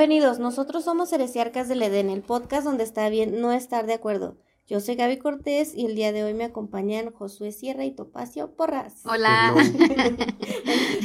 [0.00, 4.38] Bienvenidos, nosotros somos Heresiarcas del Edén, el podcast donde está bien no estar de acuerdo.
[4.66, 8.56] Yo soy Gaby Cortés y el día de hoy me acompañan Josué Sierra y Topacio
[8.56, 9.02] Porras.
[9.04, 9.54] Hola.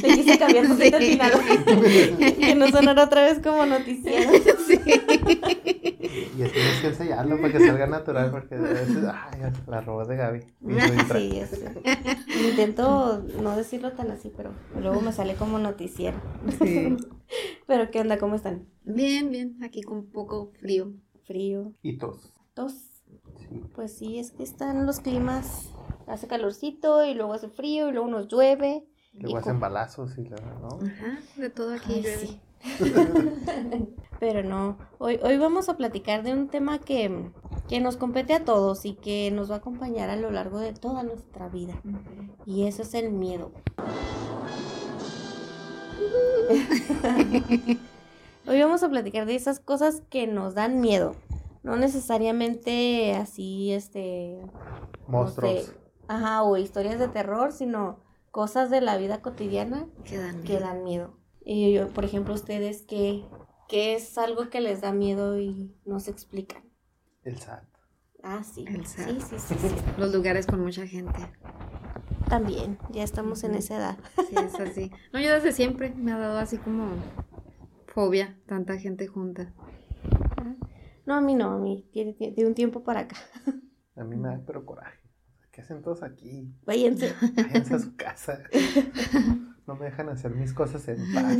[0.00, 1.32] Le quise cambiar un poquito el final.
[2.40, 4.30] que no sonara otra vez como noticiero.
[4.66, 4.80] Sí.
[6.36, 10.16] Y tienes que ensayarlo para que salga natural, porque a veces, ay, la roba de
[10.16, 10.40] Gaby.
[11.12, 11.60] Sí, es,
[12.44, 16.18] intento no decirlo tan así, pero luego me sale como noticiero.
[16.60, 16.96] Sí.
[17.66, 18.18] pero, ¿qué onda?
[18.18, 18.66] ¿Cómo están?
[18.84, 19.58] Bien, bien.
[19.62, 20.92] Aquí con un poco frío.
[21.24, 21.72] Frío.
[21.82, 22.32] Y tos.
[22.54, 22.74] Tos.
[23.74, 25.70] Pues sí, es que están los climas,
[26.06, 28.84] hace calorcito y luego hace frío y luego nos llueve.
[29.14, 30.78] Luego hacen balazos y la, ¿no?
[30.86, 32.40] Ajá, de todo aquí llueve.
[34.20, 37.30] Pero no, hoy, hoy vamos a platicar de un tema que,
[37.68, 40.72] que, nos compete a todos y que nos va a acompañar a lo largo de
[40.72, 41.74] toda nuestra vida.
[42.46, 43.52] Y eso es el miedo.
[48.46, 51.14] hoy vamos a platicar de esas cosas que nos dan miedo
[51.66, 54.40] no necesariamente así, este...
[55.08, 55.74] Monstruos.
[56.06, 57.98] ajá, o historias de terror, sino
[58.30, 60.44] cosas de la vida cotidiana que dan miedo.
[60.46, 61.15] Que dan miedo.
[61.48, 63.24] Y yo, por ejemplo, ustedes, ¿qué,
[63.68, 66.64] ¿qué es algo que les da miedo y no se explican?
[67.22, 67.64] El SAT.
[68.24, 68.64] Ah, sí.
[68.66, 69.20] El SAT.
[69.20, 71.20] Sí, sí, sí, Los lugares con mucha gente.
[72.28, 73.98] También, ya estamos en esa edad.
[74.28, 74.90] Sí, es así.
[75.12, 76.88] No, yo desde siempre me ha dado así como
[77.86, 79.54] fobia, tanta gente junta.
[81.06, 83.16] No, a mí no, a mí de, un tiempo para acá.
[83.94, 84.98] A mí me da pero coraje.
[85.52, 86.52] ¿Qué hacen todos aquí?
[86.64, 87.14] Váyanse.
[87.36, 88.42] Váyanse a su casa.
[89.66, 91.38] No me dejan hacer mis cosas en paz.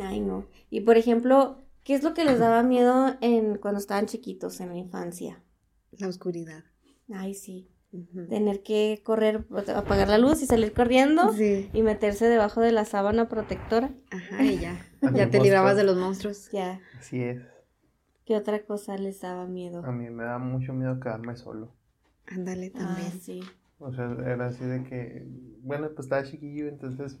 [0.00, 0.46] Ay, no.
[0.70, 4.70] Y por ejemplo, ¿qué es lo que les daba miedo en cuando estaban chiquitos en
[4.70, 5.42] la infancia?
[5.92, 6.64] La oscuridad.
[7.12, 7.68] Ay, sí.
[8.28, 13.28] Tener que correr, apagar la luz y salir corriendo y meterse debajo de la sábana
[13.28, 13.90] protectora.
[14.10, 14.86] Ajá, y ya.
[15.12, 16.50] ya te librabas de los monstruos.
[16.52, 16.80] Ya.
[16.96, 17.42] Así es.
[18.24, 19.84] ¿Qué otra cosa les daba miedo?
[19.84, 21.72] A mí me daba mucho miedo quedarme solo.
[22.26, 23.10] Ándale también.
[23.12, 23.42] Ah, sí.
[23.80, 25.26] O sea, era así de que,
[25.62, 27.18] bueno, pues estaba chiquillo, entonces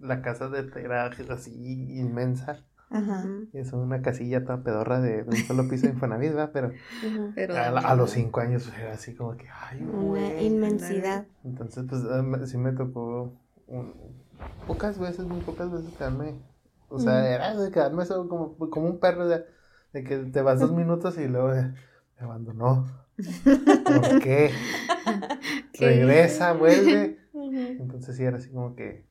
[0.00, 1.52] la casa de era así
[1.98, 2.64] inmensa.
[2.90, 3.24] Ajá.
[3.52, 6.50] Es una casilla toda pedorra de, un solo piso de Infonavit, ¿verdad?
[6.52, 6.70] Pero,
[7.34, 11.26] Pero a, los cinco años era así como que, ay, Una inmensidad.
[11.42, 13.32] Entonces, pues em, sí me tocó
[14.66, 16.34] pocas veces, muy pocas veces quedarme,
[16.88, 19.44] o sea, era de quedarme solo como, como un perro, de
[19.94, 21.74] de que te vas dos minutos y luego me
[22.18, 22.86] abandonó.
[23.86, 24.50] ¿Por qué?
[25.78, 27.18] Regresa, vuelve.
[27.34, 29.04] Entonces sí era así como que,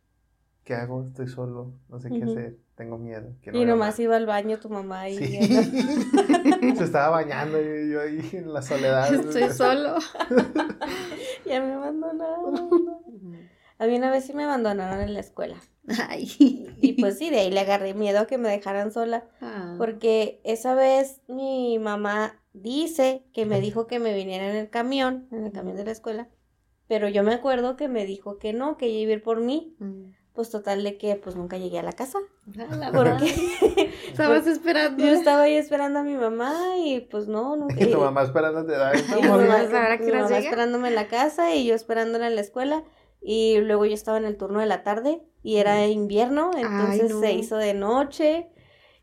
[0.63, 1.03] ¿qué hago?
[1.05, 3.35] Estoy solo, no sé qué hacer, tengo miedo.
[3.51, 5.17] Y nomás iba al baño tu mamá y...
[6.75, 9.13] Se estaba bañando y yo ahí en la soledad.
[9.13, 9.97] Estoy solo.
[11.45, 13.49] ya me abandonaron.
[13.77, 15.57] A mí una vez sí me abandonaron en la escuela.
[16.07, 16.31] Ay.
[16.81, 19.25] Y pues sí, de ahí le agarré miedo a que me dejaran sola.
[19.41, 19.75] Ah.
[19.77, 25.27] Porque esa vez mi mamá dice que me dijo que me viniera en el camión,
[25.31, 26.29] en el camión de la escuela.
[26.93, 29.75] Pero yo me acuerdo que me dijo que no, que iba a ir por mí.
[29.79, 30.11] Mm.
[30.33, 32.19] Pues total de que pues nunca llegué a la casa.
[32.59, 33.33] Ah, porque
[34.07, 35.03] estabas esperando.
[35.03, 37.65] Yo estaba ahí esperando a mi mamá y pues no, no.
[37.75, 38.73] Y tu mamá esperándote.
[39.21, 42.83] Mi mamá, mi mamá esperándome en la casa y yo esperándola en la escuela.
[43.23, 47.33] Y luego yo estaba en el turno de la tarde y era invierno, entonces se
[47.33, 48.49] hizo de noche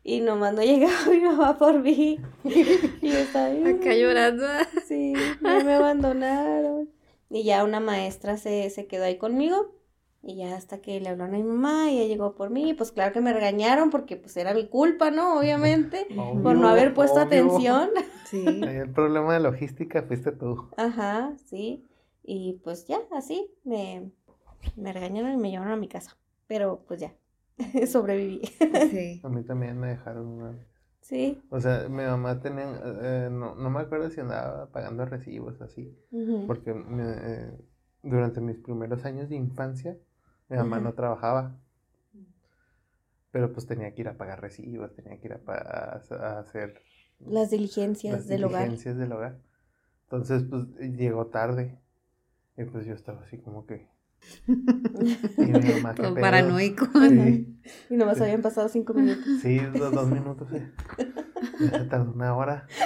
[0.01, 2.21] y nomás no llegaba mi mamá por mí.
[2.45, 4.45] y yo estaba acá llorando.
[4.87, 7.00] Sí, me abandonaron.
[7.31, 9.73] Y ya una maestra se, se quedó ahí conmigo.
[10.21, 12.91] Y ya hasta que le habló a mi mamá y ella llegó por mí, pues
[12.91, 15.39] claro que me regañaron porque pues era mi culpa, ¿no?
[15.39, 16.05] Obviamente,
[16.43, 17.89] por no haber puesto atención.
[18.31, 18.45] Sí.
[18.45, 20.69] El problema de logística fuiste tú.
[20.77, 21.85] Ajá, sí.
[22.23, 24.09] Y pues ya, así, me,
[24.77, 26.17] me regañaron y me llevaron a mi casa.
[26.47, 27.13] Pero pues ya,
[27.87, 28.39] sobreviví.
[28.89, 29.19] Sí.
[29.21, 30.57] A mí también me dejaron una
[31.01, 31.41] Sí.
[31.49, 35.97] O sea, mi mamá tenía, eh, no, no, me acuerdo si andaba pagando recibos así,
[36.47, 37.51] porque eh,
[38.03, 39.97] durante mis primeros años de infancia,
[40.47, 41.57] mi mamá no trabajaba,
[43.31, 46.81] pero pues tenía que ir a pagar recibos, tenía que ir a, hacer...
[47.19, 48.53] Las diligencias del hogar.
[48.53, 49.39] Las diligencias del hogar.
[50.03, 51.79] Entonces, pues llegó tarde
[52.57, 53.89] y pues yo estaba así como que...
[54.47, 56.87] Y mi mamá, Todo paranoico.
[57.09, 57.59] Sí.
[57.89, 59.25] Y nomás habían pasado cinco minutos.
[59.41, 60.49] Sí, dos, dos minutos.
[60.49, 60.57] Sí.
[61.59, 62.67] Ya se tardó una hora.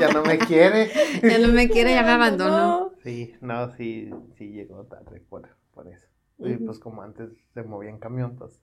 [0.00, 0.90] Ya no me quiere.
[1.22, 2.92] Ya no me quiere, ya me abandonó.
[3.02, 6.06] Sí, no, sí, sí llegó tarde por, por eso.
[6.38, 8.60] Y pues como antes se movía en camión, pues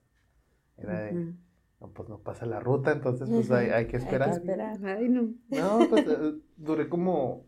[0.78, 1.34] era de...
[1.82, 4.30] No, pues no pasa la ruta, entonces pues hay, hay que esperar.
[4.30, 4.78] Hay que esperar.
[4.86, 5.34] Ay, no.
[5.50, 7.48] No, pues eh, duré como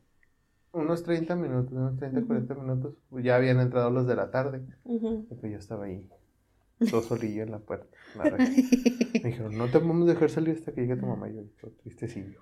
[0.77, 4.61] unos 30 minutos, unos 30, 40 minutos, pues ya habían entrado los de la tarde.
[4.85, 6.07] Y pues yo estaba ahí
[6.89, 7.87] todo solillo en la puerta.
[8.15, 11.29] Me dijeron, no te a dejar salir hasta que llegue tu mamá.
[11.29, 11.43] Y yo,
[11.83, 12.39] tristecillo.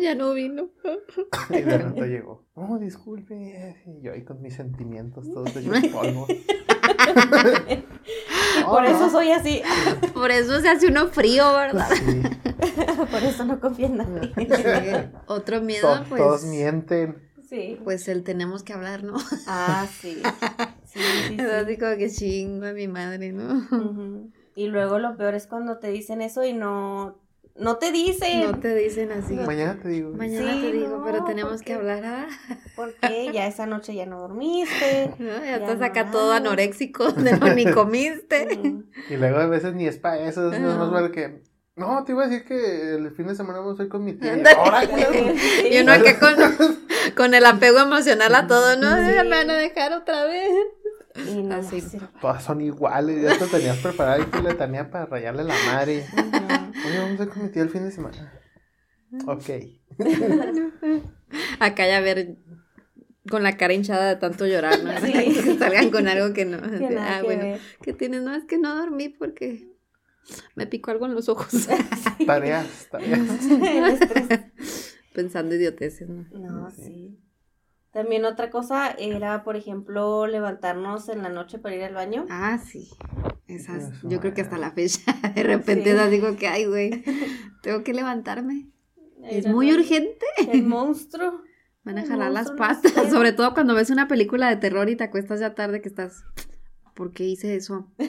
[0.00, 0.70] Ya no vino.
[1.50, 3.76] y de repente llegó, oh, disculpe.
[3.86, 6.26] Y yo ahí con mis sentimientos todos de polvo.
[8.66, 9.62] por eso soy así.
[10.12, 11.88] Por eso se hace uno frío, ¿verdad?
[13.10, 14.32] por eso no confío en nadie.
[15.26, 16.20] Otro miedo, pues.
[16.20, 17.31] Todos mienten.
[17.52, 17.78] Sí.
[17.84, 19.14] Pues el tenemos que hablar, ¿no?
[19.46, 20.22] Ah, sí.
[20.92, 21.40] Sí, sí, sí.
[21.40, 23.66] Así como que chingo a mi madre, ¿no?
[24.54, 27.16] Y luego lo peor es cuando te dicen eso y no
[27.54, 28.50] no te dicen.
[28.50, 29.34] No te dicen así.
[29.34, 30.12] Mañana te digo.
[30.12, 32.02] Mañana te digo, pero tenemos que hablar.
[32.04, 32.26] ¿ah?
[32.76, 35.14] Porque ya esa noche ya no dormiste.
[35.18, 37.08] ya, estás acá todo anoréxico,
[37.56, 38.74] ni comiste.
[39.10, 41.42] y luego a veces ni es para eso, es más mal que.
[41.74, 44.12] No, te iba a decir que el fin de semana vamos a ir con mi
[44.12, 44.36] tía.
[45.70, 46.78] y uno acá con,
[47.16, 48.96] con, el apego emocional a todo, ¿no?
[48.96, 50.50] Me van a dejar otra vez.
[51.28, 51.82] Y no Así.
[52.20, 56.06] Todas son iguales, ya te tenías preparado y tú le tenías para rayarle la madre.
[56.86, 58.32] Oye, vamos a ir con mi tía el fin de semana.
[59.26, 59.50] Ok.
[61.60, 62.38] Acá ya ver
[63.28, 64.90] con la cara hinchada de tanto llorar, ¿no?
[65.00, 66.58] que salgan con algo que no.
[66.98, 68.22] ah, bueno, ¿qué tienes?
[68.22, 69.68] No, es que no dormí porque
[70.54, 71.68] me picó algo en los ojos.
[72.26, 73.20] tareas, tareas.
[75.14, 76.26] Pensando idioteces, ¿no?
[76.32, 77.18] No, sí.
[77.92, 82.26] También otra cosa era, por ejemplo, levantarnos en la noche para ir al baño.
[82.30, 82.88] Ah, sí.
[83.46, 85.00] Esas, yo creo que hasta la fecha,
[85.34, 87.04] de repente digo que, ay, güey,
[87.62, 88.70] tengo que levantarme.
[89.22, 90.24] Es muy urgente.
[90.50, 91.42] El monstruo.
[91.84, 95.02] Van a jalar las patas, sobre todo cuando ves una película de terror y te
[95.02, 96.24] acuestas ya tarde que estás
[96.94, 97.86] ¿por qué hice eso?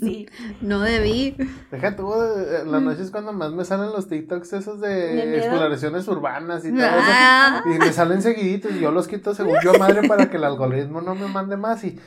[0.00, 0.26] Sí.
[0.60, 1.36] no debí.
[1.70, 6.64] Deja tú, eh, las noches cuando más me salen los TikToks esos de, exploraciones urbanas
[6.64, 6.96] y todo eso.
[6.98, 7.62] Ah.
[7.66, 11.00] Y me salen seguiditos y yo los quito según yo madre para que el algoritmo
[11.00, 11.84] no me mande más.
[11.84, 11.98] Y,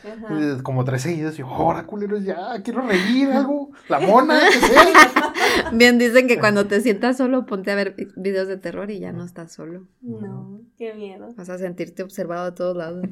[0.64, 3.72] como tres seguidos, y yo, ahora culeros, ya, quiero reír algo.
[3.88, 5.34] La mona, que sea.
[5.74, 9.12] Bien, dicen que cuando te sientas solo, ponte a ver videos de terror y ya
[9.12, 9.88] no estás solo.
[10.02, 11.34] No, qué miedo.
[11.36, 13.06] Vas a sentirte observado de todos lados.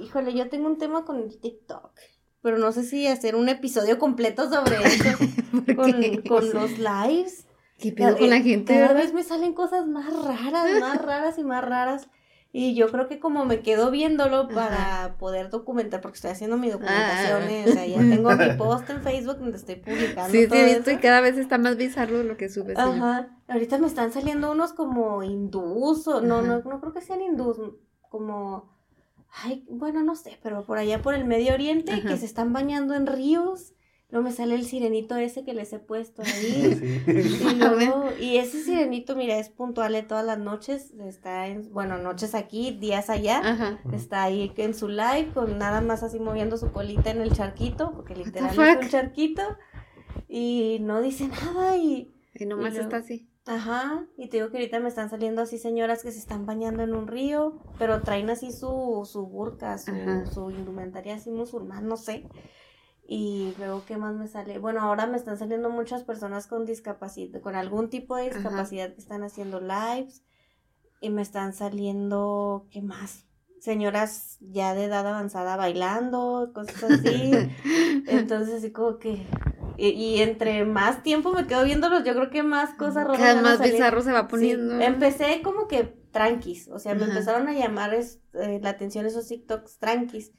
[0.00, 1.90] Híjole, yo tengo un tema con TikTok.
[2.42, 5.18] Pero no sé si hacer un episodio completo sobre eso.
[6.26, 7.46] con, los lives.
[7.78, 8.74] ¿Qué pedo con la gente?
[8.74, 12.08] Cada vez me salen cosas más raras, más raras y más raras.
[12.52, 16.68] Y yo creo que como me quedo viéndolo para poder documentar, porque estoy haciendo mi
[16.68, 17.64] documentación, ah.
[17.68, 20.32] o sea, ya tengo mi post en Facebook donde estoy publicando.
[20.32, 22.76] Sí, sí, he visto y cada vez está más bizarro lo que subes.
[22.76, 23.28] Ajá.
[23.46, 27.56] Ahorita me están saliendo unos como hindús, o no, no, no creo que sean hindús,
[28.08, 28.79] como
[29.32, 32.94] ay, bueno, no sé, pero por allá por el Medio Oriente, que se están bañando
[32.94, 33.74] en ríos.
[34.10, 37.04] Luego me sale el sirenito ese que les he puesto ahí.
[38.20, 40.92] Y, y ese sirenito, mira, es puntual de todas las noches.
[41.06, 43.80] Está en, bueno, noches aquí, días allá.
[43.92, 47.92] Está ahí en su live, con nada más así moviendo su colita en el charquito,
[47.92, 49.42] porque literalmente es un charquito.
[50.28, 52.12] Y no dice nada y...
[52.34, 53.29] Y nomás está así.
[53.46, 56.82] Ajá, y te digo que ahorita me están saliendo así señoras que se están bañando
[56.82, 59.92] en un río, pero traen así su, su burka, su,
[60.32, 62.28] su indumentaria así musulmán, no sé.
[63.12, 64.58] Y luego, ¿qué más me sale?
[64.58, 69.00] Bueno, ahora me están saliendo muchas personas con discapacidad, con algún tipo de discapacidad que
[69.00, 70.22] están haciendo lives.
[71.00, 73.24] Y me están saliendo, ¿qué más?
[73.58, 77.32] Señoras ya de edad avanzada bailando, cosas así.
[78.06, 79.26] Entonces, así como que,
[79.88, 83.18] y, entre más tiempo me quedo viéndolos, yo creo que más cosas raras.
[83.18, 84.80] Cada más bizarro se va poniendo.
[84.80, 89.78] empecé como que tranquis, o sea, me empezaron a llamar eh, la atención esos TikToks
[89.78, 90.32] tranquis,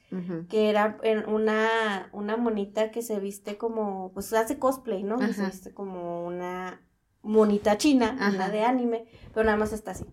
[0.48, 5.18] que era una, una monita que se viste como, pues hace cosplay, ¿no?
[5.32, 6.82] se viste como una
[7.22, 10.04] monita china, una de anime, pero nada más está así.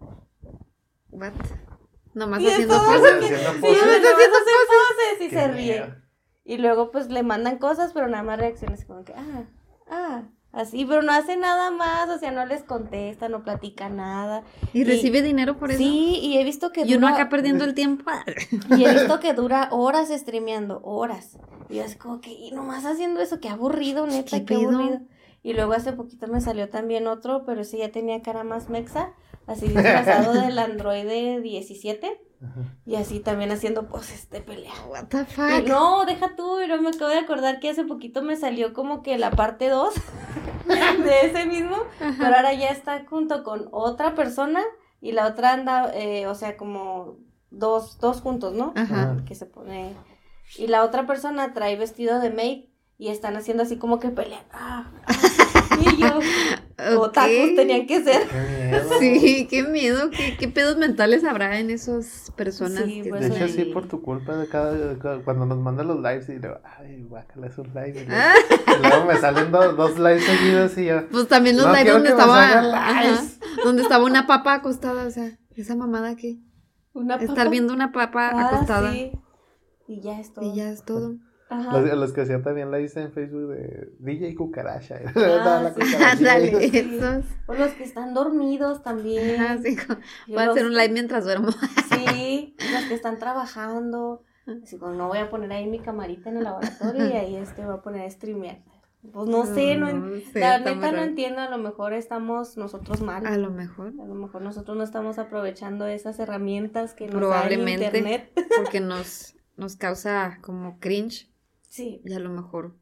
[1.11, 1.33] What?
[2.13, 3.25] Nomás haciendo poses.
[3.25, 4.09] Sí, haciendo
[4.69, 6.08] poses y se ríe.
[6.49, 9.43] Y luego pues le mandan cosas, pero nada más reacciones como que, ah,
[9.87, 14.41] ah, así, pero no hace nada más, o sea, no les contesta, no platica nada.
[14.73, 15.77] ¿Y, recibe dinero por eso?
[15.77, 18.09] Sí, y he visto que Y uno acá perdiendo el tiempo.
[18.75, 21.37] y he visto que dura horas streameando, horas.
[21.69, 25.01] Y es como que, y nomás haciendo eso, qué aburrido, neta, qué, aburrido.
[25.43, 29.13] Y luego hace poquito me salió también otro, pero ese ya tenía cara más mexa,
[29.45, 32.19] así disfrazado del androide 17
[32.85, 34.73] y así también haciendo poses de pelea.
[34.87, 35.67] What the fuck?
[35.67, 39.17] no, deja tú, pero me acabo de acordar que hace poquito me salió como que
[39.17, 39.93] la parte 2
[41.03, 44.61] de ese mismo, pero ahora ya está junto con otra persona
[45.01, 47.17] y la otra anda, eh, o sea, como
[47.51, 48.73] dos, dos juntos, ¿no?
[48.75, 49.17] Ajá.
[49.25, 49.95] Que se pone...
[50.57, 54.43] Y la otra persona trae vestido de maid y están haciendo así como que pelean.
[54.51, 55.77] Ah, ah.
[55.79, 56.19] y yo,
[56.97, 58.21] otakus tenían que ser.
[58.99, 62.83] Sí, qué miedo, qué, qué pedos mentales habrá en esas personas.
[62.85, 66.33] Sí, de hecho, sí, por tu culpa, de cada, cuando nos mandan los lives y
[66.33, 68.05] digo, ay, guácala, es un live.
[68.05, 71.07] Y luego, me salen dos lives seguidos y yo.
[71.09, 72.63] Pues también los lives donde estaba.
[73.63, 76.39] donde estaba una papa acostada, o sea, esa mamada que.
[76.93, 78.91] Una Estar viendo una papa ah, acostada.
[78.91, 79.11] Sí.
[79.87, 80.45] Y ya es todo.
[80.45, 81.17] Y ya es todo.
[81.49, 84.99] Los, los, que hacían también la hice en Facebook de DJ Cucaracha.
[85.15, 86.99] Ah, sí.
[87.47, 89.41] O los que están dormidos también.
[89.41, 89.75] Ajá, sí.
[90.27, 91.49] Voy a hacer un live mientras duermo.
[91.89, 94.23] Sí, los que están trabajando.
[94.63, 97.65] Así como no voy a poner ahí mi camarita en el laboratorio y ahí este
[97.65, 98.59] voy a poner a streamear.
[99.13, 99.87] Pues no sé, no,
[100.33, 103.25] la neta no entiendo, a lo mejor estamos nosotros mal.
[103.25, 103.93] A lo mejor.
[103.99, 108.31] A lo mejor nosotros no estamos aprovechando esas herramientas que nos da el internet.
[108.57, 111.28] Porque nos, nos causa como cringe
[111.69, 112.01] Sí.
[112.03, 112.75] Y a lo mejor,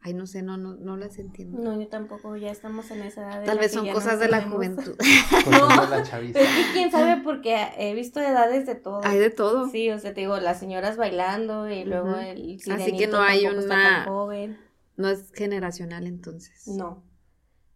[0.00, 1.58] ay, no sé, no, no, no las entiendo.
[1.58, 3.44] No, yo tampoco, ya estamos en esa edad.
[3.44, 4.94] Tal vez son cosas de la juventud.
[5.50, 9.00] no, la es que quién sabe, porque he visto edades de todo.
[9.04, 9.68] Hay de todo.
[9.68, 13.46] Sí, o sea, te digo, las señoras bailando y luego el Así que no hay
[13.46, 14.04] una...
[14.04, 14.58] Joven.
[14.96, 16.66] No es generacional entonces.
[16.66, 17.02] No,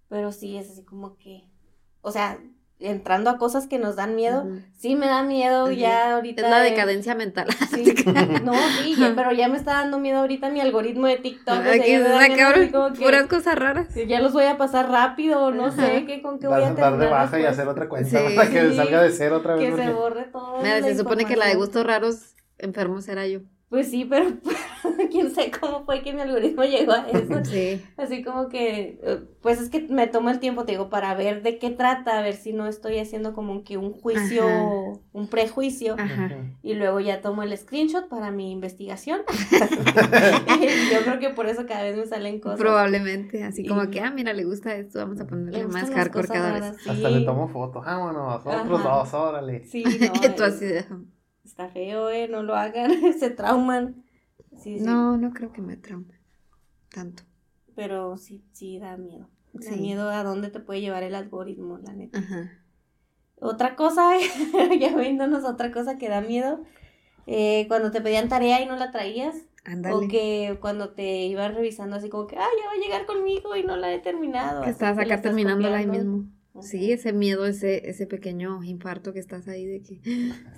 [0.09, 1.49] pero sí, es así como que,
[2.01, 2.39] o sea,
[2.81, 6.43] entrando a cosas que nos dan miedo, sí me da miedo ya ahorita.
[6.43, 7.47] Es la decadencia mental.
[8.45, 8.53] no,
[8.83, 11.55] sí, pero ya me está dando miedo ahorita mi algoritmo de TikTok.
[11.55, 11.99] Aquí
[12.99, 13.89] puras cosas raras.
[13.95, 16.99] Ya los voy a pasar rápido, no sé qué, con qué voy a terminar.
[16.99, 19.75] de baja y hacer otra cuenta para que salga de cero otra vez.
[19.75, 20.59] Que se borre todo.
[20.63, 23.41] Mira, se supone que la de gustos raros enfermos era yo.
[23.75, 24.27] Pues sí, pero
[25.11, 27.41] quién sé cómo fue que mi algoritmo llegó a eso.
[27.45, 27.85] Sí.
[27.97, 31.43] Así como que, eh, pues es que me tomo el tiempo, te digo, para ver
[31.43, 34.47] de qué trata, a ver si no estoy haciendo como que un juicio,
[35.13, 35.97] un prejuicio.
[36.63, 39.23] Y luego ya tomo el screenshot para mi investigación.
[40.93, 42.61] yo creo que por eso cada vez me salen cosas.
[42.61, 46.53] Probablemente, así como que, ah, mira, le gusta esto, vamos a ponerle más hardcore cada
[46.53, 46.77] vez.
[46.87, 49.65] Hasta le tomo fotos, vámonos, otros dos, órale.
[49.65, 50.35] Sí, no.
[50.37, 50.85] tú así de
[51.45, 52.29] está feo, ¿eh?
[52.29, 54.05] No lo hagan, se trauman.
[54.81, 56.19] No, no creo que me traumen
[56.95, 57.25] tanto.
[57.75, 59.29] Pero sí, sí da miedo.
[59.53, 62.21] Da miedo a dónde te puede llevar el algoritmo, la neta.
[63.41, 64.13] Otra cosa,
[64.81, 66.63] ya viéndonos otra cosa que da miedo,
[67.27, 69.35] eh, cuando te pedían tarea y no la traías.
[69.93, 73.57] O que cuando te ibas revisando así como que, ah, ya va a llegar conmigo
[73.57, 74.63] y no la he terminado.
[74.63, 76.27] Que estabas acá terminándola ahí mismo.
[76.61, 80.01] Sí, ese miedo, ese, ese pequeño infarto que estás ahí de que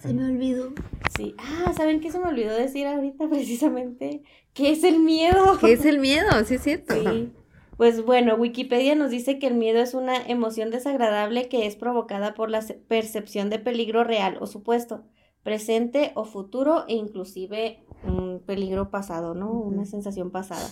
[0.00, 0.72] se me olvidó.
[1.16, 1.34] Sí.
[1.38, 4.22] Ah, ¿saben qué se me olvidó decir ahorita precisamente?
[4.52, 5.58] ¿Qué es el miedo?
[5.58, 6.28] ¿Qué es el miedo?
[6.44, 6.94] Sí, es cierto.
[6.94, 7.32] Sí.
[7.76, 12.34] Pues bueno, Wikipedia nos dice que el miedo es una emoción desagradable que es provocada
[12.34, 15.04] por la percepción de peligro real o supuesto,
[15.42, 19.50] presente o futuro e inclusive un peligro pasado, ¿no?
[19.52, 20.68] Una sensación pasada.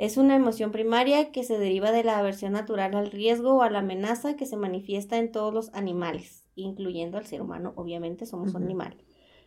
[0.00, 3.68] Es una emoción primaria que se deriva de la aversión natural al riesgo o a
[3.68, 8.54] la amenaza que se manifiesta en todos los animales, incluyendo al ser humano, obviamente somos
[8.54, 8.96] un animal.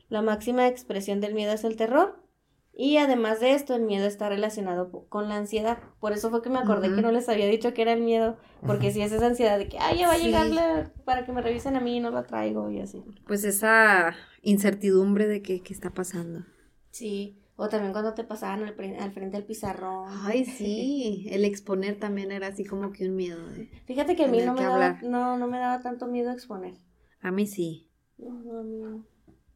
[0.09, 2.21] La máxima expresión del miedo es el terror,
[2.71, 5.79] y además de esto, el miedo está relacionado con la ansiedad.
[5.99, 8.37] Por eso fue que me acordé que no les había dicho que era el miedo,
[8.63, 10.61] porque si es esa ansiedad de que, ay, ya va a llegarle
[11.03, 13.03] para que me revisen a mí y no la traigo y así.
[13.25, 16.45] Pues esa incertidumbre de que, qué está pasando.
[16.91, 17.42] Sí.
[17.55, 20.07] O también cuando te pasaban al, frente del pizarrón.
[20.23, 23.41] Ay, sí, el exponer también era así como que un miedo.
[23.85, 26.73] Fíjate que a mí no me, daba, no, no me daba tanto miedo exponer.
[27.21, 27.89] A mí sí.
[28.17, 29.03] No, a mí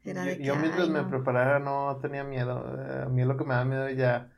[0.04, 2.64] Era yo, yo mientras me preparara no tenía miedo.
[2.80, 4.32] Eh, a mí lo que me da miedo ya...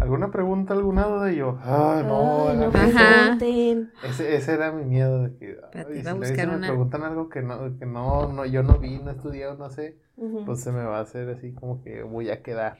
[0.00, 1.32] ¿Alguna pregunta, alguna duda?
[1.32, 2.70] Y yo, ah, no, no
[4.04, 7.84] ese, ese era mi miedo de que, ay, si me preguntan algo que no, que
[7.84, 9.98] no, no, yo no vi, no estudié, no sé,
[10.46, 12.78] pues se me va a hacer así como que voy a quedar.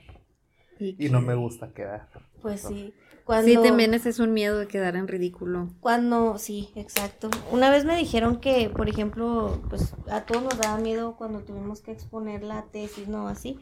[0.80, 2.08] Y, no me gusta quedar.
[2.40, 2.94] Pues sí.
[3.24, 5.68] Cuando, sí, también ese es un miedo de quedar en ridículo.
[5.80, 7.28] Cuando, sí, exacto.
[7.52, 11.82] Una vez me dijeron que, por ejemplo, pues a todos nos daba miedo cuando tuvimos
[11.82, 13.28] que exponer la tesis, ¿no?
[13.28, 13.58] Así.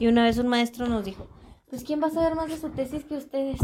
[0.00, 1.28] Y una vez un maestro nos dijo,
[1.70, 3.60] pues ¿quién va a saber más de su tesis que ustedes?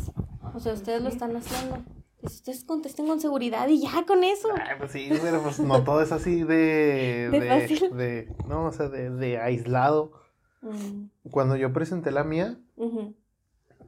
[0.55, 1.79] O sea, ustedes lo están haciendo.
[2.21, 4.49] Pues ustedes contesten con seguridad y ya con eso.
[4.55, 7.29] Ay, pues sí, pero pues no todo es así de...
[7.33, 10.13] de, de, no, o sea, de, de aislado.
[10.61, 11.07] Mm.
[11.31, 12.59] Cuando yo presenté la mía,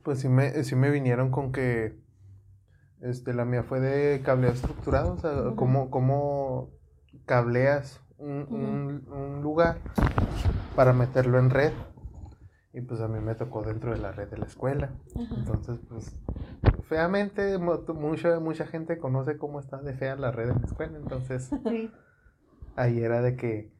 [0.03, 2.01] pues sí me, sí me vinieron con que
[3.03, 6.71] este, la mía fue de cableo estructurado, o sea, cómo,
[7.27, 9.79] cableas un, lugar
[10.77, 11.73] para meterlo en red.
[12.75, 14.93] Y pues a mí me tocó dentro de la red de la escuela.
[15.15, 16.11] Entonces, pues,
[16.85, 20.97] feamente, mucha, mucha gente conoce cómo está de fea la red de la escuela.
[20.97, 21.51] Entonces,
[22.77, 23.73] ahí era de que,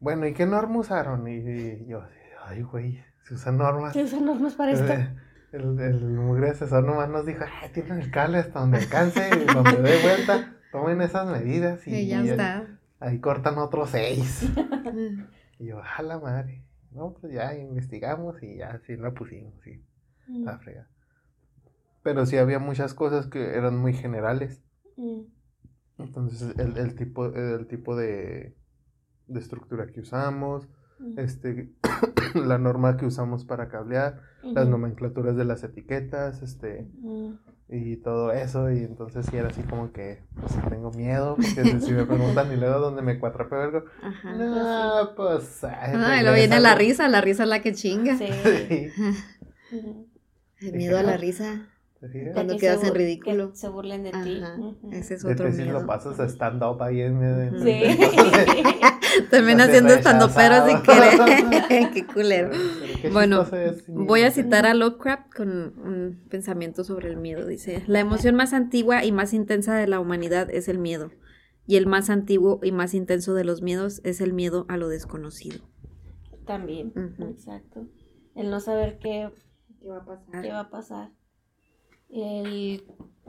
[0.00, 1.28] bueno, ¿y qué norma usaron?
[1.28, 2.02] Y, yo,
[2.44, 3.92] ay, güey, se usan normas.
[3.92, 4.92] Se usan normas para esto.
[5.52, 9.52] El, el, mugre asesor nomás nos dijo, ay, tienen el cable hasta donde alcance y
[9.52, 12.78] donde dé vuelta tomen esas medidas y, ya está.
[13.00, 14.48] Ahí, cortan otros seis.
[15.58, 16.62] y yo, a la madre.
[16.92, 19.82] No, pues ya investigamos y ya sí la pusimos, sí.
[20.28, 20.60] La mm.
[20.60, 20.88] frega.
[22.02, 24.62] Pero sí había muchas cosas que eran muy generales.
[24.96, 25.22] Mm.
[25.98, 28.54] Entonces, el, el, tipo, el tipo de,
[29.26, 30.68] de estructura que usamos,
[31.16, 31.70] este,
[32.34, 36.86] la norma que usamos para cablear, las nomenclaturas de las etiquetas, este,
[37.68, 41.92] y todo eso, y entonces sí era así como que, pues tengo miedo, porque si
[41.92, 43.84] me preguntan y luego dónde me cuatrapeo algo,
[44.24, 45.64] no, pues...
[45.64, 48.16] Ay, luego viene la risa, la risa es la que chinga.
[48.16, 48.26] Sí.
[50.60, 51.68] El miedo a la risa.
[52.34, 53.54] Cuando quedas en ridículo.
[53.54, 54.42] se burlen de ti.
[54.92, 55.64] Ese es otro miedo.
[55.64, 57.16] si lo pasas stand up ahí en
[57.62, 57.98] Sí.
[59.30, 61.90] También haciendo stand pero sin querer.
[61.92, 62.50] Qué culero.
[63.12, 63.46] bueno,
[63.88, 67.46] voy a citar a Lovecraft con un pensamiento sobre el miedo.
[67.46, 71.10] Dice, la emoción más antigua y más intensa de la humanidad es el miedo.
[71.66, 74.88] Y el más antiguo y más intenso de los miedos es el miedo a lo
[74.88, 75.60] desconocido.
[76.46, 77.88] También, exacto.
[78.36, 79.30] El no saber qué,
[79.80, 80.42] qué va a pasar.
[80.42, 81.10] Qué va a pasar.
[82.08, 82.84] El,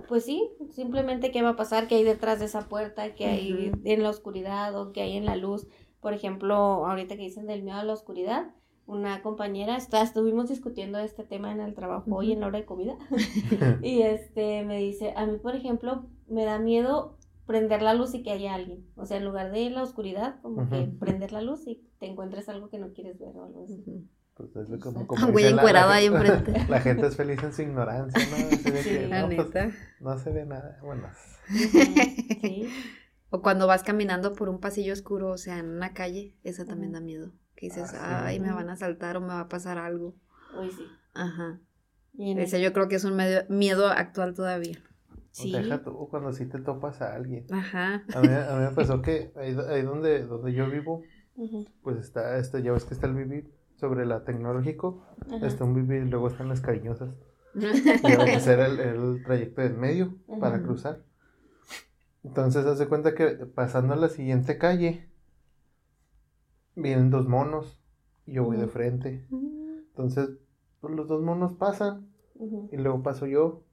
[0.07, 3.71] pues sí, simplemente qué va a pasar, qué hay detrás de esa puerta, qué hay
[3.83, 5.67] en la oscuridad o qué hay en la luz.
[5.99, 8.53] Por ejemplo, ahorita que dicen del miedo a la oscuridad,
[8.85, 12.65] una compañera, está, estuvimos discutiendo este tema en el trabajo hoy en la hora de
[12.65, 12.97] comida
[13.83, 18.23] y este me dice, a mí por ejemplo me da miedo prender la luz y
[18.23, 21.65] que haya alguien, o sea, en lugar de la oscuridad, como que prender la luz
[21.65, 23.83] y te encuentres algo que no quieres ver o algo así.
[24.37, 26.53] Pues es lo como, como güey encuerado ahí enfrente.
[26.69, 28.57] La, gente es feliz en su ignorancia, ¿no?
[28.57, 30.79] Se ve que, no, pues, no, se ve nada.
[30.83, 31.09] Bueno.
[31.47, 32.69] Sí.
[33.29, 36.93] O cuando vas caminando por un pasillo oscuro, o sea, en una calle, eso también
[36.93, 37.33] da miedo.
[37.55, 40.15] Que dices, ah, ay, me van a saltar o me va a pasar algo.
[40.57, 40.83] Uy, sí.
[41.13, 41.59] Ajá.
[42.17, 44.77] Ese yo creo que es un medio, miedo actual todavía.
[45.31, 45.51] Sí.
[45.51, 47.45] deja tú cuando sí te topas a alguien.
[47.51, 48.03] Ajá.
[48.13, 51.03] A mí, a mí me pasó que ahí, ahí donde, donde yo vivo,
[51.81, 55.03] pues está, este, ya ves que está el vivir sobre la tecnológico,
[55.41, 57.09] está un vivir y luego están las cariñosas.
[57.55, 61.01] y van a hacer el, el trayecto del medio para cruzar.
[62.23, 65.07] Entonces hace cuenta que pasando a la siguiente calle,
[66.75, 67.81] vienen dos monos
[68.25, 69.25] y yo voy de frente.
[69.31, 70.29] Entonces,
[70.81, 72.07] pues, los dos monos pasan
[72.71, 73.63] y luego paso yo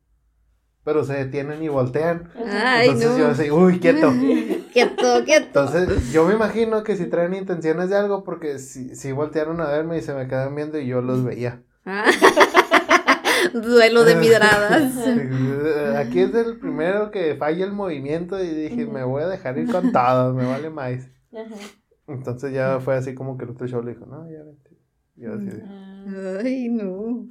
[0.85, 2.31] pero se detienen y voltean.
[2.47, 4.12] Ay, Entonces yo así, uy, quieto.
[4.73, 5.47] quieto, quieto.
[5.47, 9.68] Entonces yo me imagino que si traen intenciones de algo, porque si, si voltearon a
[9.68, 11.62] verme y se me quedaban viendo y yo los veía.
[11.87, 12.05] Ah.
[13.53, 14.97] Duelo de midradas.
[15.97, 19.70] Aquí es el primero que falla el movimiento y dije, me voy a dejar ir
[19.70, 21.09] con todo, me vale más.
[22.07, 24.73] Entonces ya fue así como que el otro show le dijo, no, ya vente.
[25.16, 25.48] Y así
[26.44, 27.27] Ay, no.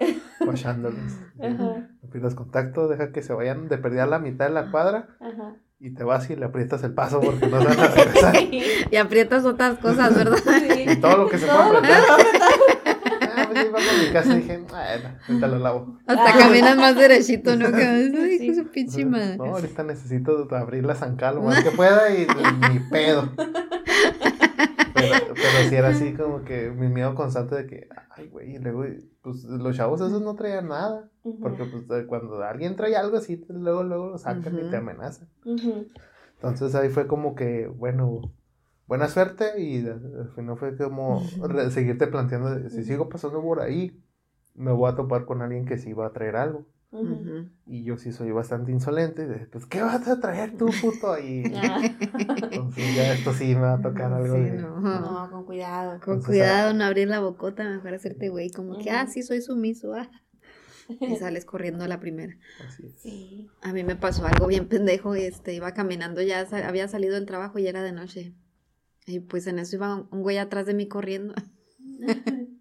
[2.11, 5.09] Pierdas contacto, deja que se vayan de perder a la mitad de la cuadra.
[5.19, 5.55] Ajá.
[5.79, 8.35] Y te vas y le aprietas el paso porque no se van a regresar.
[8.91, 10.37] y aprietas otras cosas, ¿verdad?
[10.37, 10.85] Sí.
[10.91, 12.03] Y todo lo que se puede apretar.
[13.35, 15.99] Ah, pues iba a mi casa y dije, bueno, ahorita lo lavo.
[16.05, 17.65] Hasta caminas más derechito, ¿no?
[17.75, 18.53] Ay, sí.
[18.53, 19.37] su pinche madre.
[19.37, 22.27] No, ahorita necesito abrir la zancal lo más que pueda y
[22.71, 23.31] ni pedo.
[24.93, 28.59] Pero, pero sí era así como que mi miedo constante de que, ay, güey, y
[28.59, 28.85] luego,
[29.21, 31.09] pues los chavos esos no traían nada.
[31.41, 35.29] Porque pues cuando alguien trae algo así, luego, luego lo sacan y te amenazan.
[36.35, 38.33] Entonces ahí fue como que, bueno,
[38.87, 41.23] buena suerte y al final fue como
[41.69, 44.03] seguirte planteando, si sigo pasando por ahí,
[44.55, 46.65] me voy a topar con alguien que sí va a traer algo.
[47.65, 49.25] Y yo sí soy bastante insolente.
[49.51, 51.17] pues, ¿qué vas a traer tú, puto?
[51.17, 51.43] Y
[52.51, 54.51] entonces ya esto sí me va a tocar algo de...
[54.53, 55.29] No.
[55.31, 55.99] con cuidado.
[56.01, 59.93] Con cuidado, no abrir la bocota, mejor hacerte güey, como que, ah, sí, soy sumiso,
[59.93, 60.09] ah.
[60.99, 62.37] Y sales corriendo a la primera.
[62.67, 62.99] Así es.
[62.99, 63.49] Sí.
[63.61, 67.59] A mí me pasó algo bien pendejo, este, iba caminando, ya había salido del trabajo
[67.59, 68.35] y era de noche.
[69.05, 71.33] Y pues en eso iba un güey atrás de mí corriendo.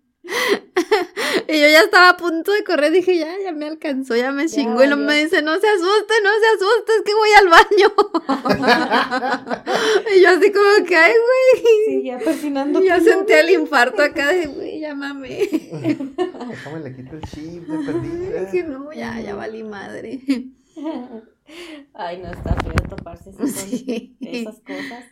[1.52, 4.46] Y yo ya estaba a punto de correr, dije, ya, ya me alcanzó, ya me
[4.46, 4.82] chingó.
[4.82, 7.92] y no me dice, no se asuste, no se asuste, es que voy al baño.
[10.16, 11.64] y yo así como que, ay, güey.
[11.86, 12.80] Sí, ya persinando.
[12.82, 15.46] Y ya sentí el infarto acá de, güey, llámame.
[16.48, 18.08] Déjame le quito el chip, me perdí.
[18.46, 20.22] Dije, no, ya, ya valí madre.
[21.92, 25.04] Ay, no, está feo toparse esas cosas.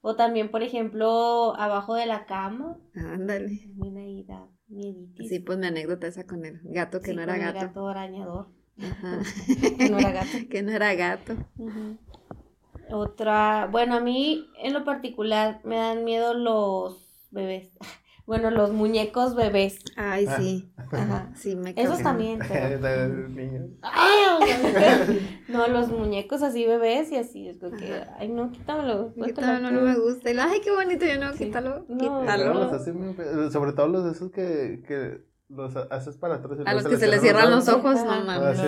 [0.00, 2.76] O también, por ejemplo, abajo de la cama.
[2.96, 3.60] Ándale.
[3.68, 7.58] También ahí da Sí, pues mi anécdota esa con el gato que no era gato.
[7.60, 8.46] El gato arañador.
[8.82, 9.20] Ajá.
[9.78, 10.38] que no era gato.
[10.50, 11.36] que no era gato.
[12.90, 17.70] Otra, bueno, a mí en lo particular me dan miedo los bebés.
[18.26, 19.78] Bueno, los muñecos bebés.
[19.96, 20.72] Ay, sí.
[20.90, 21.30] Ajá.
[21.34, 22.40] Sí, me Esos también.
[23.82, 24.38] ¡Ah!
[25.48, 27.48] no, los muñecos así bebés y así.
[27.48, 29.14] Es que, ay, no, quítamelo.
[29.14, 30.30] Quítamelo, no, no me gusta.
[30.30, 31.06] Y, ay, qué bonito.
[31.06, 31.84] Yo no, quítalo.
[31.88, 33.50] No, quítalo.
[33.50, 36.58] sobre todo los de esos que, que los haces para atrás.
[36.64, 38.60] A los que se les cierran los ojos, no mames.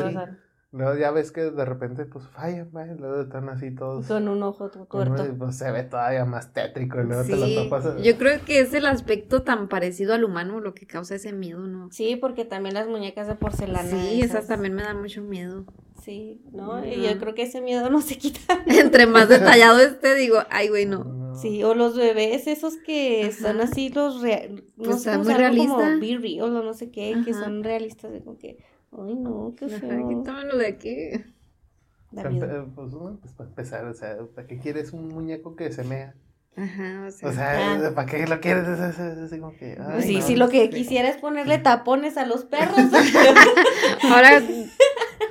[0.70, 4.06] Luego ya ves que de repente pues fallan, luego están así todos.
[4.06, 5.34] Con un ojo tuerto.
[5.38, 8.02] Pues, se ve todavía más tétrico y luego te lo topas.
[8.02, 11.66] Yo creo que es el aspecto tan parecido al humano lo que causa ese miedo,
[11.66, 11.90] ¿no?
[11.90, 13.88] Sí, porque también las muñecas de porcelana.
[13.88, 15.64] Sí, esas, también me dan mucho miedo.
[16.02, 16.84] Sí, ¿no?
[16.84, 18.40] Y yo creo que ese miedo no se quita.
[18.66, 21.34] Entre más detallado este, digo, ay, güey, no.
[21.34, 24.64] Sí, o los bebés, esos que son así, los reales.
[24.76, 25.76] No pues sé, muy realistas.
[25.76, 28.58] Como Be Real o no sé qué, que son realistas, de como que
[28.92, 30.08] Ay, no, qué feo.
[30.08, 31.10] Quítamelo de aquí.
[32.10, 36.14] pues, pues para empezar, o sea, ¿para qué quieres un muñeco que se mea?
[36.56, 38.66] Ajá, o sea, o sea ¿para qué lo quieres?
[38.66, 42.44] Es, así como que, ay, sí, si lo que quisiera es ponerle tapones a los
[42.44, 42.76] perros.
[44.02, 44.42] Ahora,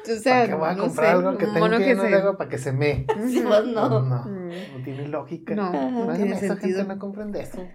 [0.09, 2.37] o sea, ¿para qué voy a comprar algo que tenga que, no se...
[2.37, 3.05] para que se mee?
[3.27, 3.89] Sí, pues no.
[3.89, 5.53] No, no, no tiene lógica.
[5.53, 6.77] No, no, tiene sentido.
[6.77, 7.67] gente no comprende eso.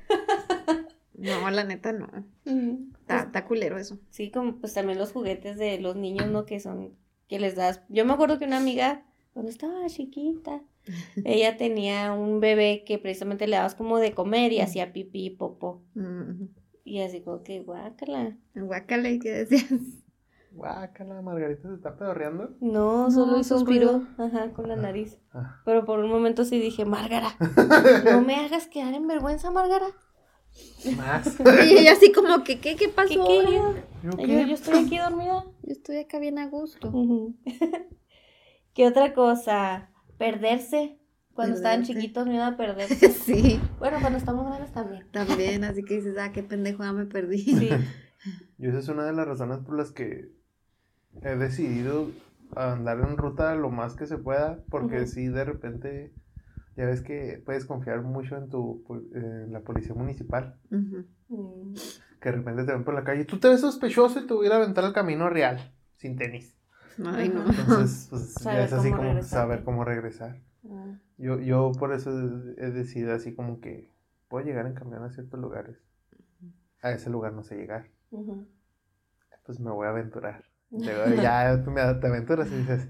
[1.15, 2.09] No, la neta no.
[2.45, 3.99] Está, está culero eso.
[4.11, 6.45] Sí, como pues también los juguetes de los niños, ¿no?
[6.47, 6.95] Que son,
[7.29, 7.83] que les das.
[7.89, 10.63] Yo me acuerdo que una amiga, cuando estaba chiquita,
[11.25, 15.31] ella tenía un bebé que precisamente le dabas como de comer y hacía pipí y
[15.31, 15.83] popó.
[16.85, 18.37] Y así como que guácala.
[18.55, 20.03] Guácala, ¿y qué decías?
[20.55, 22.51] Guácala, Margarita se está pedorreando.
[22.61, 25.19] No, solo hizo suspiró, ajá, con la nariz.
[25.33, 25.63] Ah.
[25.65, 27.31] Pero por un momento sí dije, Márgara,
[28.05, 29.87] no me hagas quedar en vergüenza, Márgara.
[30.97, 31.39] Más.
[31.67, 33.25] y ella así como que, ¿qué, qué pasó?
[33.27, 33.45] ¿Qué,
[34.03, 35.45] ¿Yo, yo, estoy aquí dormida.
[35.63, 36.93] Yo estoy acá bien a gusto.
[38.75, 39.91] ¿Qué otra cosa?
[40.19, 40.99] Perderse.
[41.35, 43.09] Cuando estaban chiquitos, miedo a perderse.
[43.27, 43.61] sí.
[43.79, 45.07] Bueno, cuando estamos grandes también.
[45.13, 47.39] También, así que dices, ah, qué pendejo, ya me perdí.
[47.39, 47.71] Sí.
[48.59, 50.31] Yo esa es una de las razones por las que
[51.23, 52.11] he decidido
[52.55, 56.13] andar en ruta lo más que se pueda, porque si de repente
[56.77, 58.85] ya ves que puedes confiar mucho en tu
[59.49, 60.59] la policía municipal.
[62.21, 63.25] Que de repente te ven por la calle.
[63.25, 66.57] Tú te ves sospechoso y te voy a aventar al camino real, sin tenis.
[67.05, 67.45] Ay, no.
[67.49, 70.41] Entonces, pues ya es así como saber cómo regresar.
[70.71, 70.99] Ah.
[71.19, 72.11] Yo, yo por eso
[72.57, 73.91] he decidido así como que
[74.29, 75.77] puedo llegar en camión a ciertos lugares.
[76.81, 77.87] A ese lugar no sé llegar.
[79.45, 80.45] Pues me voy a aventurar.
[80.71, 82.89] ya tú me, te aventuras y dices,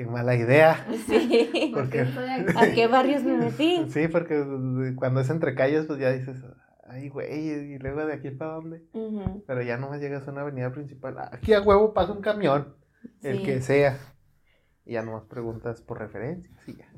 [0.00, 0.86] qué mala idea.
[1.06, 1.70] Sí.
[1.74, 2.00] Porque,
[2.56, 3.86] ¿A qué barrios me metí?
[3.90, 4.44] Sí, porque
[4.96, 6.42] cuando es entre calles, pues ya dices,
[6.88, 8.82] ay, güey, y luego de aquí para dónde.
[9.46, 11.16] Pero ya no me llegas a una avenida principal.
[11.32, 12.74] Aquí a huevo pasa un camión,
[13.22, 13.98] el que sea.
[14.84, 16.88] Y ya nomás preguntas por referencia, sí, ya.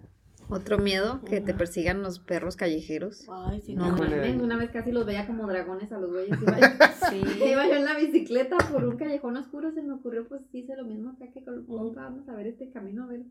[0.52, 3.26] Otro miedo, que te persigan los perros callejeros.
[3.30, 6.38] Ay, sí, no, Una vez casi los veía como dragones a los güeyes.
[6.42, 6.58] Iba,
[7.10, 7.22] sí.
[7.46, 10.84] iba yo en la bicicleta por un callejón oscuro, se me ocurrió, pues hice lo
[10.84, 13.22] mismo acá que con los compa, vamos a ver este camino, a ver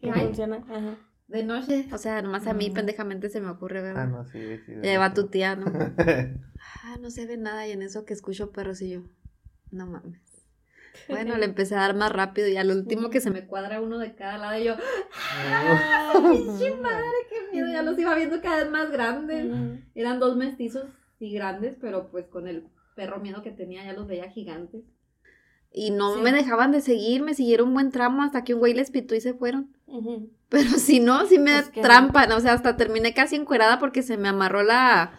[0.00, 0.56] qué funciona.
[0.68, 0.98] Ajá.
[1.28, 3.96] De noche, o sea, nomás a mí pendejamente se me ocurre ver.
[3.96, 4.72] Ah, no, sí, sí.
[4.80, 5.66] Lleva tu tía, ¿no?
[6.84, 9.02] ah, no se ve nada y en eso que escucho perros y yo,
[9.72, 10.20] no mames.
[11.08, 13.98] Bueno, le empecé a dar más rápido y al último que se me cuadra uno
[13.98, 14.74] de cada lado y yo,
[15.32, 16.12] ¡ah!
[16.14, 17.16] madre!
[17.30, 17.68] ¡Qué miedo!
[17.68, 19.46] Ya los iba viendo cada vez más grandes.
[19.94, 20.86] Eran dos mestizos
[21.18, 24.82] y grandes, pero pues con el perro miedo que tenía ya los veía gigantes.
[25.72, 28.72] Y no me dejaban de seguir, me siguieron un buen tramo hasta que un güey
[28.72, 29.76] les pitó y se fueron.
[30.48, 34.16] Pero si no, si me pues trampan, o sea, hasta terminé casi encuerada porque se
[34.16, 35.12] me amarró la,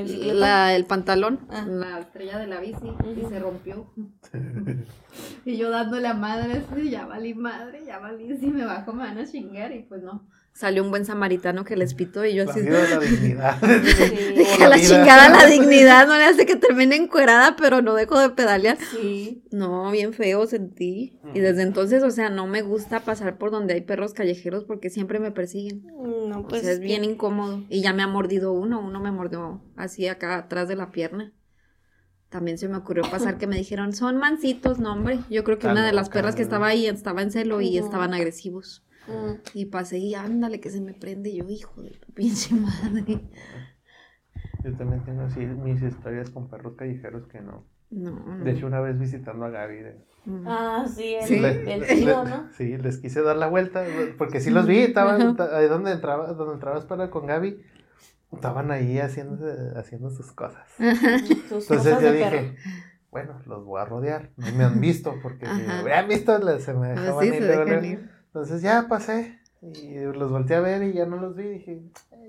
[0.00, 1.64] la el pantalón, ah.
[1.66, 3.86] la estrella de la bici, y se rompió.
[5.44, 9.18] y yo dándole a madre, ya valí madre, ya valí, si me bajo me van
[9.18, 12.62] a chingar, y pues no salió un buen samaritano que les pitó y yo así.
[12.62, 13.58] La dignidad.
[13.62, 18.30] a la chingada la dignidad, no le hace que termine encuerada, pero no dejo de
[18.30, 18.78] pedalear.
[18.78, 19.42] Sí.
[19.50, 21.18] No, bien feo sentí.
[21.34, 24.90] Y desde entonces, o sea, no me gusta pasar por donde hay perros callejeros porque
[24.90, 25.86] siempre me persiguen.
[26.28, 26.66] No, pues.
[26.66, 27.64] es bien incómodo.
[27.68, 31.32] Y ya me ha mordido uno, uno me mordió así acá atrás de la pierna.
[32.28, 35.18] También se me ocurrió pasar que me dijeron, son mansitos, no hombre.
[35.28, 38.14] Yo creo que una de las perras que estaba ahí estaba en celo y estaban
[38.14, 38.82] agresivos.
[39.06, 39.34] Mm.
[39.54, 41.34] Y pasé y ándale que se me prende.
[41.34, 43.20] yo, hijo de tu pinche madre.
[44.64, 47.64] Yo también tengo así mis historias con perros callejeros que no.
[47.90, 49.80] No, De hecho, una vez visitando a Gaby.
[50.46, 52.48] Ah, sí, el, tío, ¿no?
[52.56, 53.84] Sí, les quise dar la vuelta,
[54.16, 57.60] porque sí los vi, estaban ahí donde, entraba, donde entrabas para con Gaby,
[58.32, 59.44] estaban ahí haciendo,
[59.76, 60.66] haciendo sus cosas.
[60.78, 62.56] Entonces yo dije,
[63.10, 66.72] bueno, los voy a rodear, no me han visto, porque si me hubieran visto, se
[66.72, 68.10] me ah, dejaban ir.
[68.34, 71.44] Entonces ya pasé y los volteé a ver y ya no los vi.
[71.44, 71.82] Dije,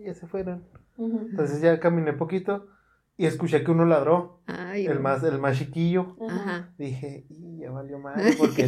[0.06, 0.66] ya se fueron.
[0.98, 2.68] Entonces ya caminé poquito
[3.16, 4.42] y escuché que uno ladró.
[4.76, 6.18] el, más, el más chiquillo.
[6.78, 8.68] Dije, y ya valió mal, porque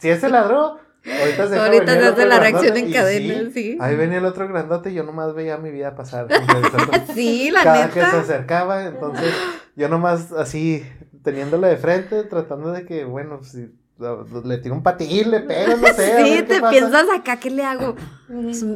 [0.00, 4.24] si ese ladró, ahorita se Ahorita hace la reacción en cadena, sí, Ahí venía el
[4.24, 6.26] otro grandote y yo nomás veía mi vida pasar.
[7.14, 9.32] sí, la Cada que se acercaba, entonces
[9.76, 10.84] yo nomás así,
[11.22, 15.86] teniéndole de frente, tratando de que, bueno, si le tiro un patín, le pego, no
[15.88, 16.24] sé.
[16.24, 17.94] Sí, te piensas acá, ¿qué le hago?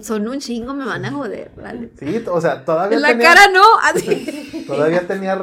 [0.03, 1.91] Son un chingo, me van a joder, ¿vale?
[1.99, 2.97] Sí, o sea, todavía.
[2.97, 4.65] En la cara no, así.
[4.67, 5.39] Todavía tenía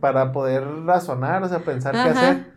[0.00, 2.52] para poder razonar, o sea, pensar qué hacer.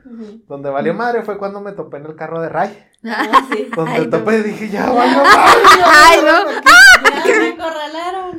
[0.48, 2.78] Donde valió madre fue cuando me topé en el carro de Ray.
[3.06, 3.68] Ah, sí.
[3.76, 5.84] Donde me topé y dije, ya valió madre.
[5.86, 6.52] Ay, no.
[7.26, 8.38] Ya me acorralaron.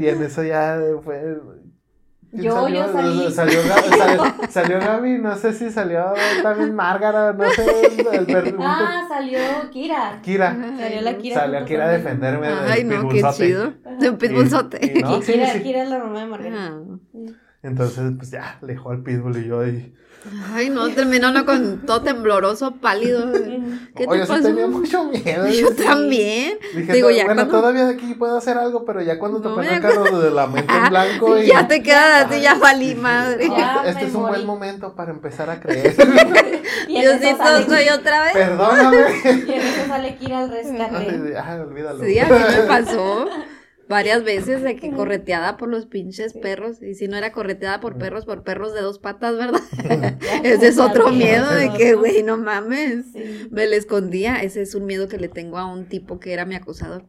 [0.00, 1.38] Y en eso ya fue
[2.32, 3.32] yo, salió, yo salí.
[3.32, 6.12] Salió, salió, salió, Gaby, no sé si salió
[6.42, 7.86] también Márgara, no sé.
[8.12, 9.38] El, ah, salió
[9.70, 10.20] Kira.
[10.22, 10.56] Kira.
[10.78, 11.34] Salió la Kira.
[11.36, 13.74] Salió Kira a defenderme Ay, no, qué chido.
[13.98, 15.00] De un pitbullzote.
[15.02, 16.74] No, Kira, Kira es la mamá de Margarita.
[16.74, 17.32] Ah.
[17.62, 19.94] Entonces, pues ya, le dejó al pitbull y yo ahí.
[20.52, 23.32] Ay, no, terminó uno con todo tembloroso, pálido.
[23.96, 24.42] ¿Qué te Oye, pasó?
[24.42, 25.48] tenía mucho miedo.
[25.52, 26.58] Yo también.
[26.74, 29.74] Dije, Digo, ya bueno, todavía de aquí puedo hacer algo, pero ya cuando te ponen
[29.74, 31.38] el carro de la mente en blanco.
[31.38, 31.46] Y...
[31.46, 33.48] Ya te quedas así, ya valí madre.
[33.86, 35.94] este es un buen momento para empezar a creer.
[36.86, 38.32] Diosito, soy otra vez.
[38.32, 38.98] Perdóname.
[39.24, 41.36] Y en eso sale que ir al rescate.
[41.38, 42.04] Ay, olvídalo.
[42.04, 43.28] Sí, a mí me pasó
[43.88, 46.82] varias veces de que correteada por los pinches perros.
[46.82, 49.60] Y si no era correteada por perros, por perros de dos patas, ¿verdad?
[50.44, 53.06] Ese es otro miedo de que, güey, no mames.
[53.50, 54.42] Me le escondía.
[54.42, 57.04] Ese es un miedo que le tengo a un tipo que era mi acusador.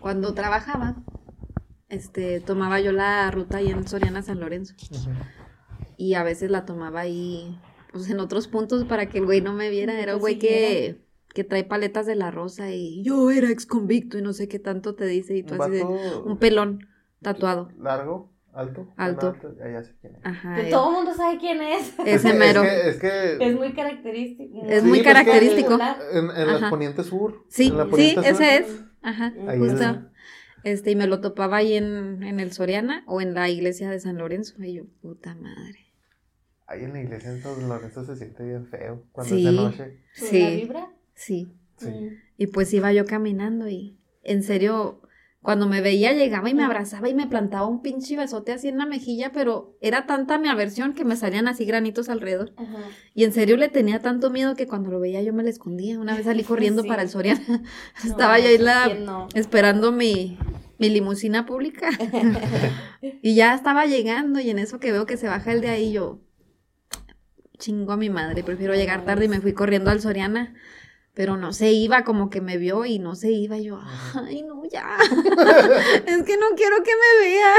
[0.00, 1.02] Cuando trabajaba,
[1.88, 4.74] este, tomaba yo la ruta ahí en Soriana San Lorenzo.
[5.96, 7.58] Y a veces la tomaba ahí,
[7.92, 10.00] pues en otros puntos para que el güey no me viera.
[10.00, 11.07] Era un güey que
[11.38, 14.58] que trae paletas de la rosa y yo era ex convicto y no sé qué
[14.58, 16.88] tanto te dice y tú así de un pelón
[17.22, 17.70] tatuado.
[17.78, 18.92] Largo, alto.
[18.96, 19.36] Alto.
[19.56, 20.20] Ya sé quién es.
[20.24, 21.94] Ajá, todo el mundo sabe quién es.
[22.04, 22.64] Ese mero.
[22.64, 24.66] Es que, es, muy característico.
[24.66, 25.78] Es muy característico.
[26.12, 27.44] En, en las Poniente Sur.
[27.46, 28.84] Sí, sí, ese es.
[29.00, 30.10] Ajá, justo.
[30.64, 34.00] Este, y me lo topaba ahí en, en el Soriana o en la iglesia de
[34.00, 34.60] San Lorenzo.
[34.60, 35.86] Y yo, puta madre.
[36.66, 40.02] Ahí en la iglesia de San Lorenzo se siente bien feo cuando es de noche.
[40.14, 40.42] Sí.
[40.42, 40.97] ¿La vibra?
[41.18, 41.48] Sí.
[42.36, 45.00] Y pues iba yo caminando y en serio,
[45.42, 48.78] cuando me veía llegaba y me abrazaba y me plantaba un pinche besote así en
[48.78, 52.52] la mejilla, pero era tanta mi aversión que me salían así granitos alrededor.
[53.14, 55.98] Y en serio le tenía tanto miedo que cuando lo veía yo me le escondía.
[55.98, 57.62] Una vez salí corriendo para el Soriana.
[58.04, 60.38] Estaba yo ahí la, esperando mi,
[60.78, 61.88] mi limusina pública.
[63.22, 65.92] y ya estaba llegando y en eso que veo que se baja el de ahí
[65.92, 66.20] yo
[67.58, 70.54] chingo a mi madre, prefiero llegar tarde y me fui corriendo al Soriana
[71.18, 73.58] pero no se iba, como que me vio y no se iba.
[73.58, 73.80] Y yo,
[74.14, 74.98] ay, no, ya.
[76.06, 77.54] es que no quiero que me vea.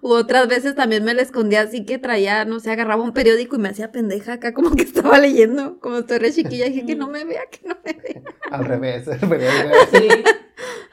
[0.00, 3.56] U otras veces también me la escondía así que traía, no sé, agarraba un periódico
[3.56, 5.80] y me hacía pendeja acá, como que estaba leyendo.
[5.80, 8.22] Como estoy re chiquilla, dije que no me vea, que no me vea.
[8.52, 9.18] Al revés, el
[9.90, 10.08] Sí.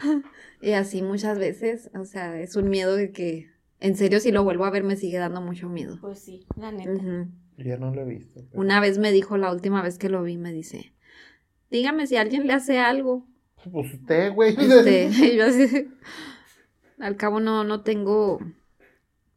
[0.63, 4.43] Y así muchas veces, o sea, es un miedo de que, en serio, si lo
[4.43, 5.99] vuelvo a ver, me sigue dando mucho miedo.
[6.01, 7.27] Pues sí, la neta.
[7.59, 8.41] Ya no lo he visto.
[8.53, 10.93] Una vez me dijo, la última vez que lo vi, me dice,
[11.69, 13.25] dígame si alguien le hace algo.
[13.71, 14.55] Pues usted, güey.
[14.59, 15.87] Este, yo así,
[16.99, 18.39] al cabo no, no tengo,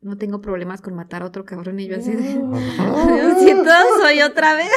[0.01, 3.71] no tengo problemas con matar a otro cabrón y yo así de, Diosito,
[4.03, 4.71] soy otra vez.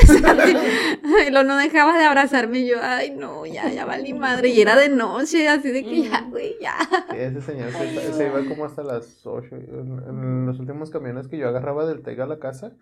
[1.28, 4.50] y lo no dejaba de abrazarme y yo, ay no, ya, ya valí madre.
[4.50, 6.78] Y era de noche, así de que ya, güey, ya.
[7.12, 9.56] Sí, ese señor se, iba como hasta las ocho.
[9.56, 12.74] En, los últimos camiones que yo agarraba del Tega a la casa,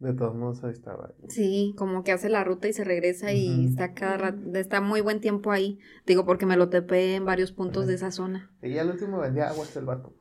[0.00, 1.10] de todos modos ahí estaba.
[1.28, 5.20] Sí, como que hace la ruta y se regresa y está cada está muy buen
[5.20, 5.80] tiempo ahí.
[6.06, 8.50] Digo, porque me lo tepé en varios puntos de esa zona.
[8.62, 10.14] Y al último vendía agua hasta el vato.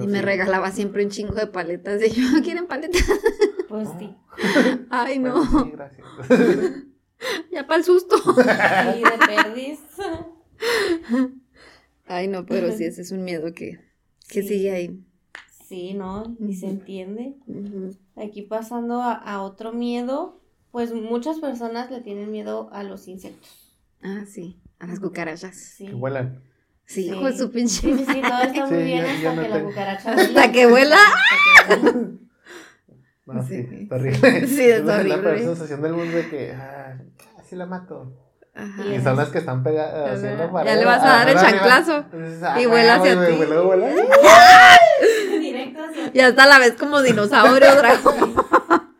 [0.00, 2.00] y me regalaba siempre un chingo de paletas.
[2.04, 3.04] Y yo, ¿quieren paletas?
[3.68, 4.14] Pues sí.
[4.90, 5.44] Ay, no.
[5.44, 6.06] sí, gracias.
[7.52, 8.16] ya para el susto.
[8.16, 9.80] sí, de perdiz.
[12.06, 13.80] Ay, no, pero sí, ese es un miedo que,
[14.28, 15.04] que sigue ahí.
[15.74, 16.36] Sí, ¿no?
[16.38, 17.34] Ni se entiende.
[18.14, 23.76] Aquí pasando a, otro miedo, pues muchas personas le tienen miedo a los insectos.
[24.00, 25.56] Ah, sí, a las cucarachas.
[25.56, 25.86] Sí.
[25.86, 26.44] Que vuelan.
[26.86, 27.80] Sí, hijo de su pinche.
[27.80, 30.98] Sí, sí, todo está muy bien hasta que la cucaracha Hasta que vuela.
[33.26, 34.46] No, sí, sí, horrible.
[34.46, 35.32] Sí, es horrible.
[35.32, 37.00] La sensación del mundo de que, ah,
[37.36, 38.12] así la mato.
[38.54, 38.86] Ajá.
[38.86, 40.70] Y son las que están pegadas haciendo para.
[40.70, 42.04] Ya le vas a dar el chanclazo.
[42.44, 43.34] Ah, y vuela hacia ti.
[46.14, 46.20] Vuela, vuela.
[46.20, 48.34] Y hasta la vez como dinosaurio dragón.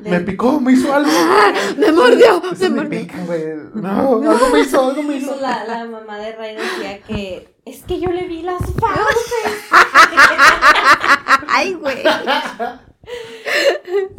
[0.00, 1.10] Me picó, me hizo algo.
[1.78, 3.42] me mordió, me, me pica, güey.
[3.74, 5.36] No, algo me hizo, algo me hizo.
[5.40, 9.70] La, la mamá de Ray decía que es que yo le vi las fauces.
[11.48, 12.02] Ay, güey.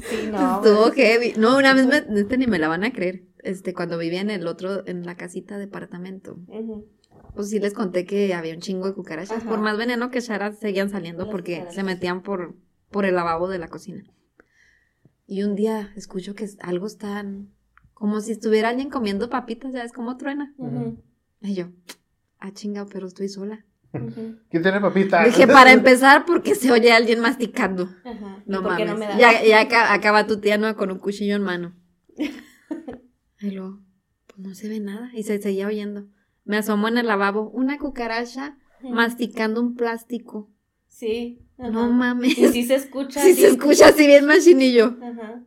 [0.09, 0.55] Sí, no.
[0.55, 1.33] Estuvo heavy.
[1.37, 3.23] No, una vez me, este ni me la van a creer.
[3.39, 6.37] Este, cuando vivía en el otro, en la casita de departamento.
[7.35, 9.43] Pues sí les conté que había un chingo de cucarachas.
[9.43, 12.55] Por más veneno que echara, seguían saliendo porque se metían por,
[12.91, 14.03] por el lavabo de la cocina.
[15.25, 17.25] Y un día escucho que algo está
[17.93, 20.53] como si estuviera alguien comiendo papitas, ¿sabes cómo truena?
[21.41, 21.69] Y yo,
[22.39, 23.65] ah, chinga, pero estoy sola.
[23.91, 25.25] ¿Quién tiene papitas?
[25.25, 27.89] Dije, para empezar, porque se oye alguien masticando.
[28.45, 28.87] No mames.
[28.87, 31.75] No ya, ya acaba tu tía con un cuchillo en mano.
[33.39, 33.79] y luego,
[34.27, 35.11] pues no se ve nada.
[35.13, 36.07] Y se seguía oyendo.
[36.45, 40.49] Me asomó en el lavabo una cucaracha masticando un plástico.
[40.87, 41.39] Sí.
[41.57, 42.37] No mames.
[42.37, 43.21] Y sí se escucha.
[43.21, 44.97] Sí se escucha así bien machinillo.
[45.01, 45.43] Ajá.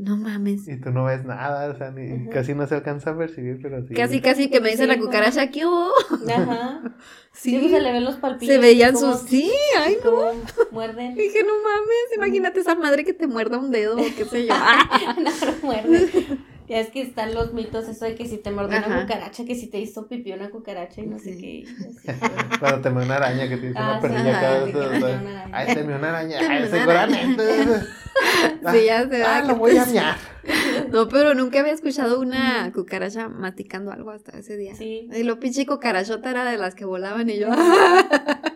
[0.00, 0.66] No mames.
[0.66, 3.86] Y tú no ves nada, o sea, ni, casi no se alcanza a percibir, pero
[3.86, 3.92] sí.
[3.92, 5.90] Casi, casi que me dice la cucaracha, ¿qué hubo?
[6.28, 6.82] Ajá.
[7.32, 8.52] Sí, pues se le ven los palpitos.
[8.52, 9.20] Se veían sus.
[9.20, 10.32] Sí, ay, no.
[10.72, 11.14] Muerden.
[11.14, 14.54] Dije, no mames, imagínate esa madre que te muerda un dedo o qué sé yo.
[15.22, 15.30] no,
[15.62, 16.10] muerde.
[16.70, 19.56] Ya es que están los mitos, eso de que si te mordió una cucaracha, que
[19.56, 21.64] si te hizo pipí una cucaracha y no sé qué.
[22.60, 24.76] Cuando te muerde una araña que te hizo una ah, perrilla cada vez.
[25.50, 26.38] Ay, te me una araña.
[26.48, 27.42] Ay, seguramente.
[28.72, 29.38] Sí, ya se va.
[29.38, 30.16] Ah, lo voy a miar.
[30.90, 34.74] No, pero nunca había escuchado una cucaracha masticando algo hasta ese día.
[34.74, 35.08] Sí.
[35.12, 37.48] Y lo pinche cucarachota era de las que volaban y yo.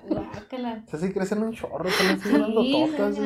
[0.09, 0.85] Guácala.
[0.87, 3.16] O sea, sí crecen un chorro, están así dando totas.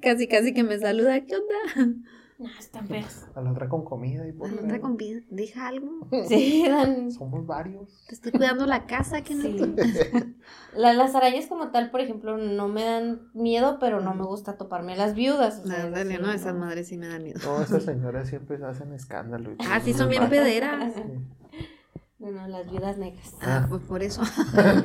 [0.00, 1.20] Casi, casi que me saluda.
[1.20, 1.96] ¿Qué onda?
[2.36, 3.26] No, están feas.
[3.36, 5.20] A la otra con comida y por A la otra con vida.
[5.30, 6.08] Deja algo.
[6.28, 7.12] Sí, dan.
[7.12, 8.04] Somos varios.
[8.08, 9.44] Te estoy cuidando la casa, que no
[10.76, 14.94] las arañas como tal, por ejemplo, no me dan miedo, pero no me gusta toparme
[14.94, 15.60] a las viudas.
[15.64, 17.40] O sea, dale, no, esas madres sí me dan miedo.
[17.44, 19.54] No, esas señoras siempre hacen escándalo.
[19.70, 20.92] ah, sí, son bien pederas.
[22.18, 23.34] Bueno, las viudas negras.
[23.42, 24.22] Ah, pues por eso.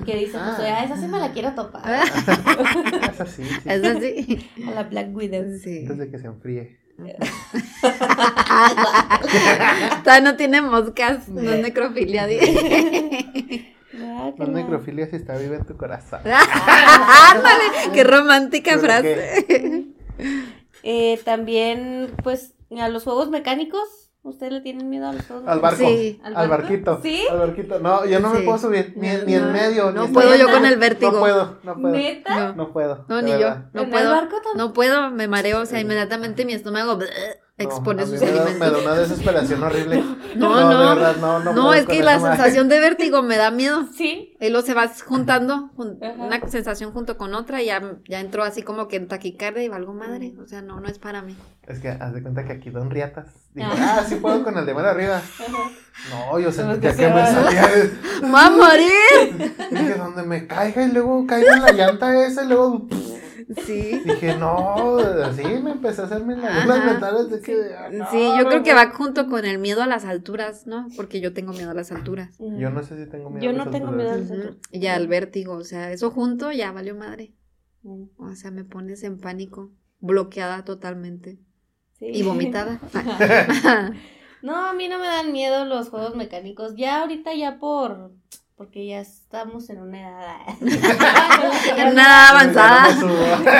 [0.06, 2.04] que dicen, pues, ah, esa sí me la quiero topar.
[3.12, 3.70] esa sí, sí.
[3.70, 4.50] Esa sí.
[4.68, 5.58] A la Black Widow.
[5.58, 5.80] Sí.
[5.80, 6.89] Antes de que se enfríe.
[10.04, 12.28] Todavía no tiene moscas, no es necrofilia.
[13.94, 16.22] No es necrofilia si está viva en tu corazón.
[17.94, 19.86] qué romántica frase.
[20.84, 25.48] Eh, también, pues, a los juegos mecánicos ¿Ustedes le tienen miedo a los juegos?
[25.48, 25.78] Al barco.
[25.78, 26.20] Sí.
[26.24, 27.00] ¿Al, barquito.
[27.02, 27.26] ¿Sí?
[27.32, 27.80] Al barquito.
[27.80, 29.92] No, yo no me puedo subir, ni, ni en medio.
[29.92, 31.14] No puedo yo con el vértigo.
[31.14, 31.96] No puedo, no puedo.
[31.96, 32.54] ¿Neta?
[32.54, 33.06] No, puedo.
[33.08, 33.56] No, ni yo.
[33.72, 34.12] No puedo.
[34.12, 37.00] barco No puedo, me mareo, o sea, inmediatamente mi estómago
[37.60, 38.58] expone sus alimentos.
[38.58, 40.04] Me da una desesperación horrible.
[40.36, 43.38] No, no, no, de verdad, no, no, no es que la sensación de vértigo me
[43.38, 43.88] da miedo.
[43.96, 44.36] Sí.
[44.40, 48.64] Y luego se va juntando, una sensación junto con otra, y ya, ya entró así
[48.64, 50.34] como que en taquicardia y valgo madre.
[50.42, 51.36] O sea, no, no es para mí.
[51.68, 53.28] Es que haz de cuenta que aquí don Riatas.
[53.54, 55.22] Digo, ah, sí puedo con el de mano arriba.
[56.10, 57.70] No, yo sentía que, me salía.
[58.34, 59.56] ¡Va a morir!
[59.72, 62.88] Dije, donde me caiga y luego caiga en la llanta esa y luego.
[63.66, 64.02] Sí.
[64.06, 67.56] Dije, no, así me empecé a hacerme las mentales de que.
[68.12, 70.88] sí, yo creo que va junto con el miedo a las alturas, ¿no?
[70.96, 72.38] Porque yo tengo miedo a las alturas.
[72.40, 73.82] Yo no sé si tengo miedo yo a las alturas.
[73.82, 74.58] Yo no tengo miedo a las alturas.
[74.72, 77.34] Y al vértigo, o sea, eso junto ya valió madre.
[77.84, 81.40] O sea, me pones en pánico, bloqueada totalmente.
[81.94, 82.06] Sí.
[82.14, 82.80] Y vomitada.
[84.42, 86.76] no, a mí no me dan miedo los juegos mecánicos.
[86.76, 88.12] Ya ahorita ya por
[88.60, 90.42] porque ya estamos en una edad.
[91.78, 92.88] en una avanzada.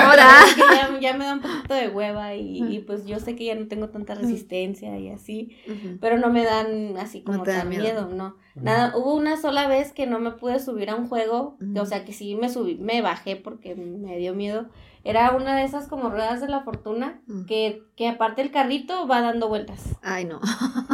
[0.04, 0.30] Ahora.
[1.00, 3.88] Ya, me da un poquito de hueva y, pues yo sé que ya no tengo
[3.88, 5.56] tanta resistencia y así,
[5.98, 8.10] pero no me dan así como tan miedo.
[8.12, 8.36] no.
[8.54, 12.04] Nada, hubo una sola vez que no me pude subir a un juego, o sea
[12.04, 14.68] que sí me subí, me bajé porque me dio miedo
[15.02, 17.44] era una de esas como ruedas de la fortuna mm.
[17.44, 19.96] que, que aparte el carrito va dando vueltas.
[20.02, 20.40] Ay, no.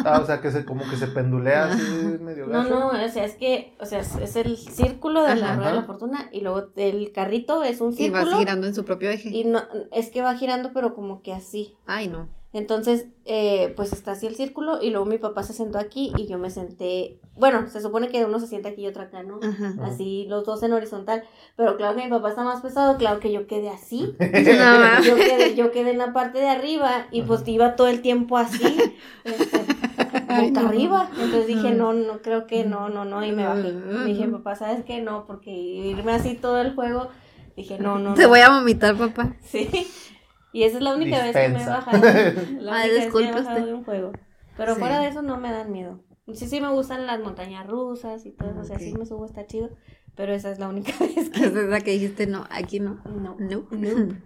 [0.05, 1.83] ah, o sea, que se como que se pendulea así
[2.21, 5.71] medio No, no, o sea, es que, o sea, es el círculo de la rueda
[5.71, 8.23] de la fortuna y luego el carrito es un círculo.
[8.23, 9.31] Y va girando en su propio eje.
[9.31, 11.77] Y no, es que va girando pero como que así.
[11.87, 12.29] Ay, no.
[12.57, 16.27] Entonces, eh, pues está así el círculo y luego mi papá se sentó aquí y
[16.27, 19.41] yo me senté, bueno, se supone que uno se sienta aquí y otro acá, ¿no?
[19.83, 21.23] Así los dos en horizontal,
[21.55, 24.15] pero claro que mi papá está más pesado, claro que yo quedé así,
[25.05, 28.39] yo, quedé, yo quedé en la parte de arriba y pues iba todo el tiempo
[28.39, 28.63] así,
[29.25, 29.59] este,
[30.41, 34.07] boca arriba, entonces dije, no, no, creo que no, no, no, y me bajé, me
[34.07, 35.03] dije, papá, ¿sabes qué?
[35.03, 37.09] No, porque irme así todo el juego,
[37.55, 38.15] dije, no, no.
[38.15, 39.35] Te voy a vomitar, papá.
[39.45, 39.69] Sí.
[40.53, 42.03] Y esa es la única vez que me he bajado.
[42.61, 44.13] La única vez que he bajado de un juego.
[44.57, 46.01] Pero fuera de eso no me dan miedo.
[46.33, 48.61] Sí, sí me gustan las montañas rusas y todo eso.
[48.61, 49.71] O sea, sí me subo, está chido.
[50.17, 51.45] Pero esa es la única vez que.
[51.45, 53.01] Esa es la que dijiste, no, aquí no.
[53.05, 53.37] No.
[53.39, 53.67] No.
[53.71, 54.17] no.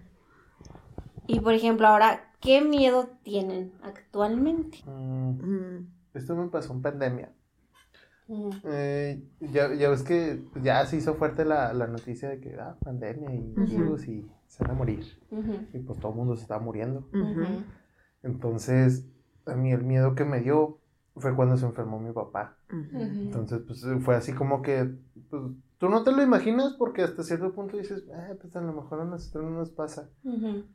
[1.27, 4.79] y por ejemplo, ahora, ¿qué miedo tienen actualmente?
[4.85, 5.87] Mm, mm.
[6.13, 7.31] Esto me pasó en pandemia.
[8.63, 12.77] Eh, ya, ya ves que ya se hizo fuerte la, la noticia de que, ah,
[12.81, 15.05] pandemia y virus y se van a morir.
[15.73, 17.07] Y pues todo el mundo se estaba muriendo.
[18.21, 19.07] Entonces,
[19.45, 20.79] a mí el miedo que me dio
[21.15, 22.57] fue cuando se enfermó mi papá.
[22.69, 24.93] Entonces, pues fue así como que,
[25.29, 25.43] pues,
[25.77, 28.99] tú no te lo imaginas porque hasta cierto punto dices, ah, pues a lo mejor
[28.99, 30.09] a nosotros no nos pasa.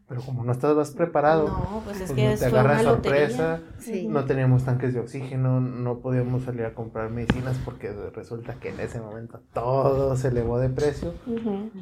[0.09, 3.61] Pero como no estabas preparado, no, pues es pues, que no te agarra sorpresa,
[4.09, 8.81] no teníamos tanques de oxígeno, no podíamos salir a comprar medicinas porque resulta que en
[8.81, 11.13] ese momento todo se elevó de precio.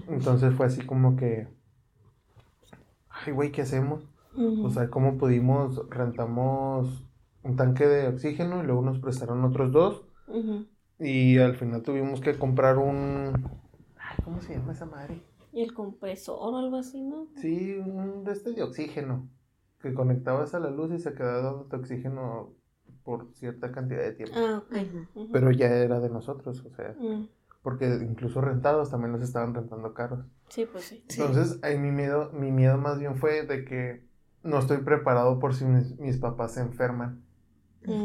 [0.08, 1.48] Entonces fue así como que,
[3.24, 4.08] ay, güey, ¿qué hacemos?
[4.36, 5.88] O sea, ¿cómo pudimos?
[5.88, 7.06] Rentamos
[7.42, 10.04] un tanque de oxígeno y luego nos prestaron otros dos.
[10.98, 13.48] Y al final tuvimos que comprar un...
[14.24, 15.22] ¿Cómo se llama esa madre?
[15.52, 17.28] ¿Y el compresor o algo así, no?
[17.36, 19.28] Sí, un de este de oxígeno.
[19.80, 22.54] Que conectabas a la luz y se quedaba dando oxígeno
[23.04, 24.34] por cierta cantidad de tiempo.
[24.36, 25.28] Ah, ok.
[25.32, 26.96] Pero ya era de nosotros, o sea.
[27.64, 30.26] Porque incluso rentados también los estaban rentando caros.
[30.48, 31.02] Sí, pues sí.
[31.08, 34.04] Entonces, ahí mi miedo, mi miedo más bien fue de que
[34.42, 37.24] no estoy preparado por si mis, papás se enferman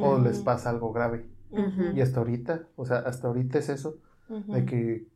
[0.02, 0.44] o les mm.
[0.46, 1.30] pasa algo grave.
[1.94, 3.98] Y hasta ahorita, o sea, hasta ahorita es eso,
[4.30, 5.08] de que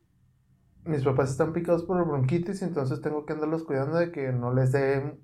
[0.83, 4.33] mis papás están picados por el bronquitis y entonces tengo que andarlos cuidando de que
[4.33, 5.17] no les dé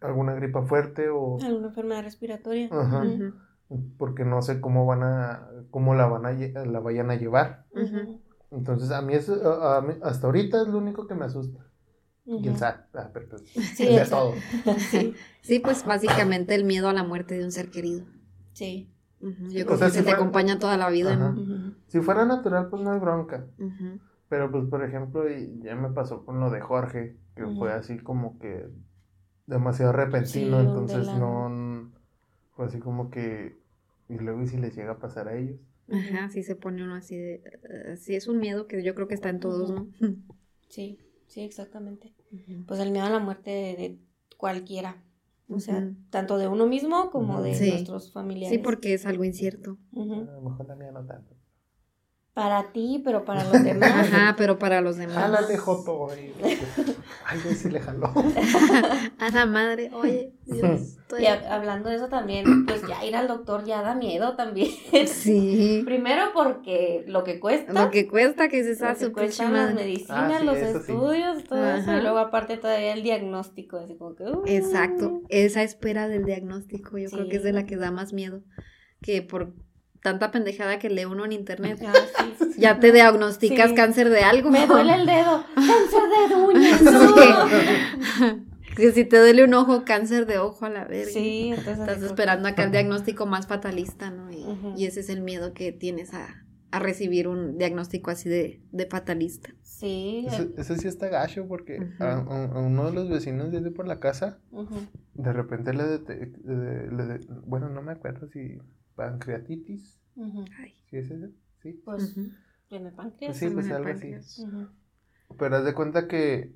[0.00, 1.38] alguna gripa fuerte o...
[1.42, 2.70] Alguna enfermedad respiratoria.
[3.98, 7.66] Porque no sé cómo van a, cómo la van a, la vayan a llevar.
[8.50, 9.34] Entonces a mí, eso,
[10.02, 11.66] hasta ahorita es lo único que me asusta.
[12.26, 13.10] Y el SAT, ah,
[13.74, 14.34] sí, todo.
[15.42, 15.58] Sí.
[15.58, 18.04] pues básicamente el miedo a la muerte de un ser querido.
[18.52, 18.92] Sí.
[19.20, 21.34] Yo creo que se te acompaña toda la vida,
[21.88, 23.46] Si fuera natural, pues no hay bronca.
[24.28, 25.24] Pero pues, por ejemplo,
[25.60, 28.68] ya me pasó con lo de Jorge, que fue así como que
[29.46, 31.90] demasiado repentino, entonces no,
[32.54, 33.59] fue así como que,
[34.10, 35.60] y luego y si les llega a pasar a ellos.
[35.90, 37.42] Ajá, sí se pone uno así de,
[37.96, 39.88] sí es un miedo que yo creo que está en todos, ¿no?
[40.68, 42.14] Sí, sí, exactamente.
[42.66, 43.98] Pues el miedo a la muerte de
[44.36, 45.02] cualquiera.
[45.48, 48.56] O sea, tanto de uno mismo como de nuestros familiares.
[48.56, 49.78] Sí, porque es algo incierto.
[49.96, 51.34] A lo mejor la mía no tanto.
[52.32, 53.90] Para ti, pero para los demás.
[54.12, 55.16] Ajá, pero para los demás.
[55.16, 56.08] Jálate, Joto.
[56.10, 58.12] Ay, güey, sí le jaló.
[59.18, 60.96] A la madre, oye, Dios.
[61.18, 64.70] Y hablando de eso también, pues ya ir al doctor ya da miedo también.
[65.08, 65.82] Sí.
[65.84, 67.72] Primero porque lo que cuesta.
[67.72, 71.92] Lo que cuesta, que se sabe su cuestan las medicinas, ah, los estudios, todo eso.
[71.92, 74.22] Y luego aparte todavía el diagnóstico, así como que...
[74.24, 74.44] Uh.
[74.46, 78.42] Exacto, esa espera del diagnóstico yo creo que es de la que da más miedo.
[79.02, 79.54] Que por
[80.02, 81.80] tanta pendejada que lee uno en internet.
[81.86, 81.92] Ah,
[82.56, 84.50] ya te diagnosticas cáncer de algo.
[84.50, 85.44] Me duele el dedo.
[85.54, 86.80] Cáncer de uñas.
[88.76, 91.12] que si te duele un ojo, cáncer de ojo a la vez.
[91.12, 91.78] Sí, entonces.
[91.78, 94.30] Estás esperando acá el diagnóstico más fatalista, ¿no?
[94.30, 99.50] Y, ese es el miedo que tienes a, recibir un diagnóstico así de, fatalista.
[99.62, 100.26] Sí.
[100.56, 104.38] Eso, sí está gacho porque a, uno de los vecinos desde por la casa,
[105.14, 108.58] de repente le, le, bueno, no me acuerdo si
[109.00, 109.98] pancreatitis.
[110.90, 111.28] ¿Sí es eso?
[111.62, 111.80] Sí.
[111.84, 112.14] Pues
[112.68, 113.36] tiene páncreas.
[113.36, 114.14] sí, pues algo así.
[115.38, 116.54] Pero haz de cuenta que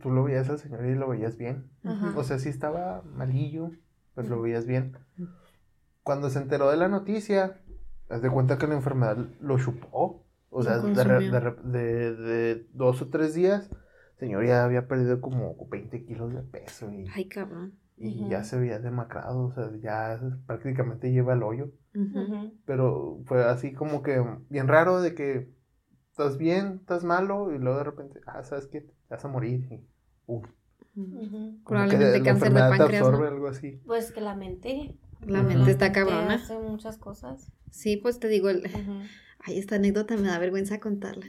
[0.00, 1.70] tú lo veías al señor y lo veías bien.
[2.16, 3.70] O sea, sí estaba malillo,
[4.14, 4.96] pues lo veías bien.
[6.02, 7.60] Cuando se enteró de la noticia,
[8.08, 10.24] haz de cuenta que la enfermedad lo chupó.
[10.50, 13.70] O sea, de, de, dos o tres días,
[14.12, 16.92] el señor ya había perdido como 20 kilos de peso.
[16.92, 21.70] Y, Ay, cabrón y ya se veía demacrado, o sea, ya prácticamente lleva el hoyo.
[22.64, 25.50] Pero fue así como que bien raro de que
[26.10, 28.80] estás bien, estás malo y luego de repente, ah, ¿sabes qué?
[28.80, 29.66] Te vas a morir.
[29.70, 29.86] Y,
[30.26, 30.42] uh,
[31.64, 33.02] Probablemente cáncer de páncreas.
[33.06, 33.80] absorbe algo así.
[33.86, 34.98] Pues que la mente.
[35.26, 36.34] La mente está cabrona.
[36.34, 37.52] Hace muchas cosas.
[37.70, 38.62] Sí, pues te digo, el...
[39.40, 41.26] ay, esta anécdota me da vergüenza contarla.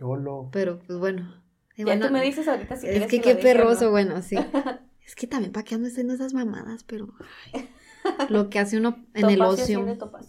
[0.00, 0.50] Yo lo.
[0.52, 1.42] Pero pues bueno.
[1.76, 4.36] Ya tú me dices ahorita si Es que, qué perroso, bueno, sí.
[5.06, 7.12] Es que también para qué ando haciendo esas mamadas, pero
[8.28, 9.86] lo que hace uno en el ocio.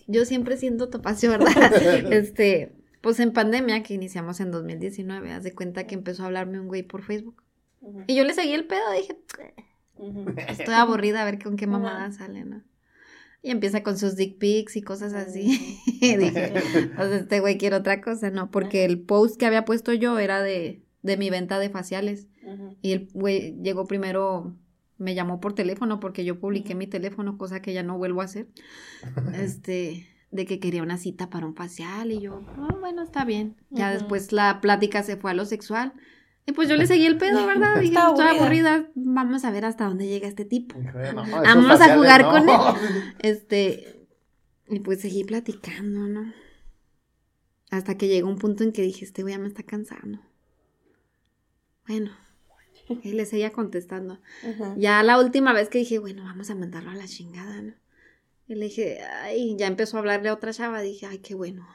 [0.08, 1.52] Yo siempre siento topacio, ¿verdad?
[2.12, 6.60] este, pues en pandemia que iniciamos en 2019, haz de cuenta que empezó a hablarme
[6.60, 7.44] un güey por Facebook.
[8.08, 9.18] Y yo le seguí el pedo, dije,
[10.48, 12.64] estoy aburrida a ver con qué mamada sale, ¿no?
[13.42, 15.80] Y empieza con sus dick pics y cosas así.
[16.02, 16.54] y dije,
[16.96, 18.50] pues este güey quiere otra cosa, ¿no?
[18.52, 22.28] Porque el post que había puesto yo era de, de mi venta de faciales.
[22.82, 24.56] Y el güey llegó primero
[24.98, 28.26] me llamó por teléfono porque yo publiqué mi teléfono, cosa que ya no vuelvo a
[28.26, 28.48] hacer.
[29.36, 33.56] Este, de que quería una cita para un facial y yo, oh, bueno, está bien.
[33.70, 35.94] Ya después la plática se fue a lo sexual.
[36.46, 37.76] Y pues yo le seguí el pedo, ¿verdad?
[37.80, 40.76] Dije, estoy aburrida, vamos a ver hasta dónde llega este tipo.
[40.76, 42.60] vamos a jugar con él.
[43.20, 44.08] Este,
[44.68, 46.34] y pues seguí platicando, ¿no?
[47.70, 50.20] Hasta que llegó un punto en que dije, este güey ya me está cansando.
[51.88, 52.12] Bueno,
[52.90, 54.20] y le seguía contestando.
[54.78, 57.74] Ya la última vez que dije, bueno, vamos a mandarlo a la chingada, ¿no?
[58.48, 60.82] Y le dije, ay, ya empezó a hablarle a otra chava.
[60.82, 61.66] Dije, ay, qué bueno.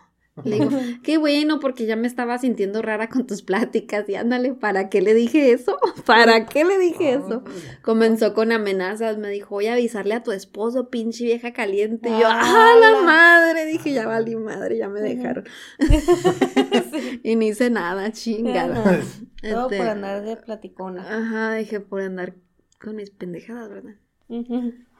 [0.45, 0.71] Le digo,
[1.03, 5.01] qué bueno, porque ya me estaba sintiendo rara con tus pláticas y ándale, ¿para qué
[5.01, 5.79] le dije eso?
[6.07, 7.43] ¿Para qué le dije eso?
[7.83, 12.09] Comenzó con amenazas, me dijo, voy a avisarle a tu esposo, pinche vieja caliente.
[12.09, 13.67] Y yo, ¡ah, la madre!
[13.67, 15.45] Dije, ya valí madre, ya me dejaron.
[17.23, 19.03] y ni hice nada, chingada.
[19.43, 21.03] Todo este, por andar de platicona.
[21.03, 22.35] Ajá, dije, por andar
[22.81, 23.95] con mis pendejadas, ¿verdad?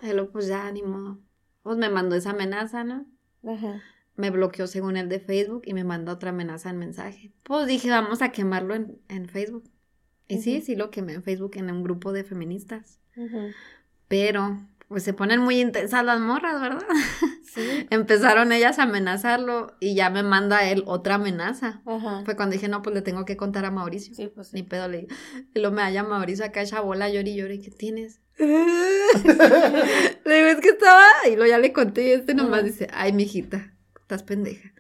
[0.01, 1.19] Pero pues ya, ni modo.
[1.63, 3.07] Pues me mandó esa amenaza, ¿no?
[3.45, 3.83] Ajá
[4.19, 7.33] me bloqueó según el de Facebook y me mandó otra amenaza en mensaje.
[7.45, 9.71] Pues dije, vamos a quemarlo en, Facebook.
[10.27, 13.01] Y sí, sí lo quemé en Facebook en un grupo de feministas.
[14.09, 14.59] Pero,
[14.89, 16.87] pues se ponen muy intensas las morras, ¿verdad?
[17.49, 17.87] Sí.
[17.89, 21.81] Empezaron ellas a amenazarlo y ya me manda él otra amenaza.
[22.27, 24.15] Fue cuando dije, no, pues le tengo que contar a Mauricio.
[24.15, 25.09] Sí, pues Ni pedo le
[25.55, 28.21] Y lo me halla Mauricio acá esa bola, llori, llori, ¿qué tienes?
[28.39, 28.45] le
[30.35, 31.03] digo, es que estaba,
[31.33, 33.73] y lo ya le conté y este nomás dice, ay, mijita,
[34.09, 34.73] estás pendeja.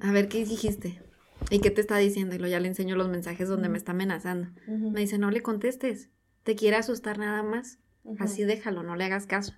[0.00, 1.02] A ver, ¿qué dijiste?
[1.50, 2.36] ¿Y qué te está diciendo?
[2.36, 4.48] Y lo ya le enseño los mensajes donde me está amenazando.
[4.68, 6.08] Me dice, no le contestes,
[6.44, 7.80] te quiere asustar nada más.
[8.18, 9.54] Así déjalo, no le hagas caso.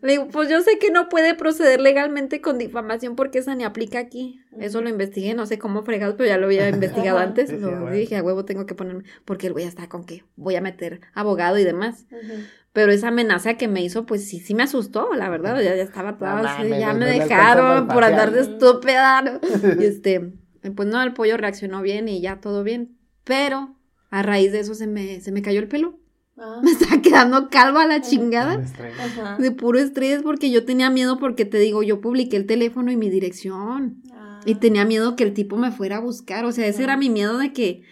[0.00, 3.64] Le digo, pues yo sé que no puede proceder legalmente con difamación porque esa ni
[3.64, 4.40] aplica aquí.
[4.58, 7.52] Eso lo investigué, no sé cómo fregados, pero ya lo había investigado antes.
[7.52, 10.62] lo dije, a huevo tengo que ponerme, porque el güey está con que voy a
[10.62, 12.06] meter abogado y demás.
[12.72, 15.60] Pero esa amenaza que me hizo, pues sí, sí me asustó, la verdad.
[15.60, 19.40] Ya, ya estaba toda así, ya me dejaron por andar de estúpida.
[19.78, 20.32] Y este,
[20.74, 22.96] pues no, el pollo reaccionó bien y ya todo bien.
[23.24, 23.76] Pero
[24.10, 25.98] a raíz de eso se me, se me cayó el pelo.
[26.36, 26.60] Ah.
[26.64, 28.62] Me estaba quedando calva a la chingada.
[29.38, 32.96] De puro estrés, porque yo tenía miedo, porque te digo, yo publiqué el teléfono y
[32.96, 34.02] mi dirección.
[34.44, 34.58] Y ah.
[34.60, 36.44] tenía miedo que el tipo me fuera a buscar.
[36.44, 37.82] O sea, ese era mi miedo de que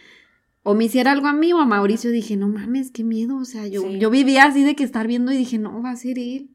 [0.63, 3.45] o me hiciera algo a mí o a Mauricio, dije, no mames, qué miedo, o
[3.47, 6.19] sea, yo, yo vivía así de que estar viendo y dije, no, va a ser
[6.19, 6.51] él.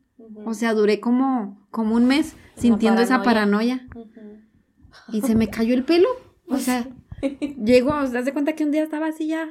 [0.45, 3.87] O sea, duré como, como un mes sintiendo esa paranoia.
[5.11, 6.07] Y se me cayó el pelo.
[6.47, 6.87] O sea,
[7.63, 9.49] llego, o sea, de cuenta que un día estaba así ya,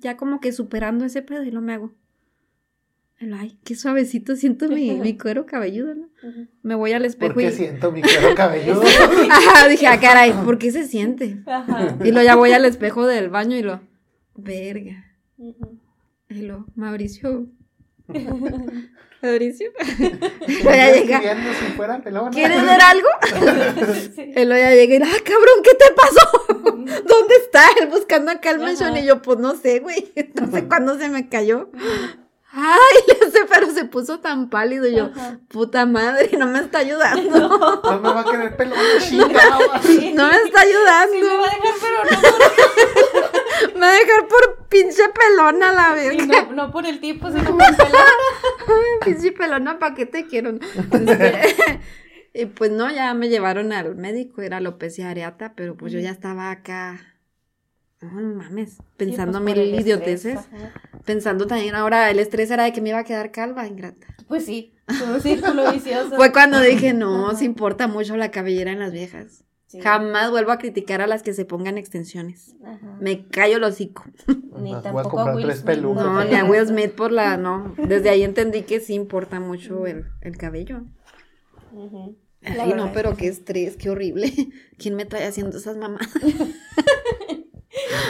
[0.00, 1.92] ya como que superando ese pedo y lo me hago
[3.34, 6.08] ay, qué suavecito siento mi, mi cuero cabelludo, ¿no?
[6.62, 8.82] Me voy al espejo ¿Por qué siento mi cuero cabelludo?
[9.30, 11.38] Ajá, dije, ah, caray, ¿por qué se siente?
[11.46, 11.98] Ajá.
[12.04, 13.80] Y lo ya voy al espejo del baño y lo,
[14.34, 15.04] verga.
[16.28, 17.46] Y lo, Mauricio.
[19.22, 19.70] Mauricio.
[20.64, 21.20] ya llega.
[21.20, 22.00] Si fuera
[22.30, 23.08] ¿Quieres ver algo?
[24.14, 24.32] sí.
[24.34, 26.46] Él ya llega y, ah, cabrón, ¿qué te pasó?
[27.06, 27.64] ¿Dónde está?
[27.80, 30.10] Él buscando acá el manchón y yo, pues no sé, güey.
[30.14, 31.70] Entonces, ¿cuándo se me cayó?
[32.52, 35.10] Ay, le sé, pero se puso tan pálido y yo,
[35.48, 37.80] puta madre, no me está ayudando.
[37.84, 38.76] No, me va a querer pelón,
[40.14, 41.14] No me está ayudando.
[41.14, 42.04] me va a dejar, pero
[43.14, 43.19] no
[43.74, 46.44] Me va a dejar por pinche pelona la verga.
[46.44, 48.04] No, no, por el tipo, sino por pelona.
[49.04, 50.50] pinche pelona, ¿para qué te quiero?
[50.50, 51.80] Este,
[52.34, 56.10] y pues no, ya me llevaron al médico, era alopecia areata, pero pues yo ya
[56.10, 57.10] estaba acá
[58.00, 60.38] no mames, pensando pues, mil idioteces.
[61.04, 64.06] Pensando también ahora, el estrés era de que me iba a quedar calva, ingrata.
[64.26, 66.16] Pues sí, un círculo vicioso.
[66.16, 69.44] fue cuando dije, no, se importa mucho la cabellera en las viejas.
[69.82, 72.56] Jamás vuelvo a criticar a las que se pongan extensiones.
[73.00, 74.04] Me callo el hocico.
[74.58, 75.78] Ni tampoco a, Will Smith.
[75.78, 77.74] No, ni a Will Smith por la, no.
[77.76, 80.82] Desde ahí entendí que sí importa mucho el, el cabello.
[82.42, 84.32] Ay, no, pero qué estrés, qué horrible.
[84.78, 86.08] ¿Quién me trae haciendo esas mamás?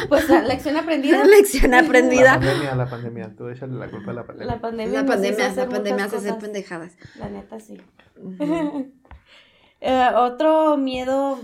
[0.09, 1.25] Pues la lección aprendida.
[1.25, 2.35] lección aprendida.
[2.35, 3.35] La pandemia, la pandemia.
[3.37, 4.55] Tú échale la culpa a la pandemia.
[4.55, 6.97] La pandemia, la pandemia, la pandemia hace hacer pendejadas.
[7.17, 7.81] La neta, sí.
[9.81, 11.41] Eh, otro miedo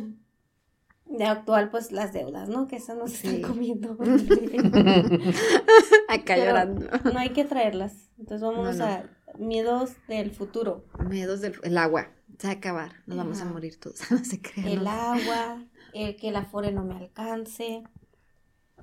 [1.07, 2.67] de actual, pues las deudas, ¿no?
[2.67, 3.97] Que eso nos están comiendo.
[6.09, 6.87] Acá llorando.
[7.13, 8.11] No hay que traerlas.
[8.19, 9.05] Entonces vamos a
[9.39, 10.85] miedos del futuro.
[11.09, 12.11] Miedos del agua.
[12.39, 12.93] Se va a acabar.
[13.07, 14.01] Nos vamos a morir todos.
[14.11, 15.65] no se El agua,
[15.95, 17.85] el que el afore no me alcance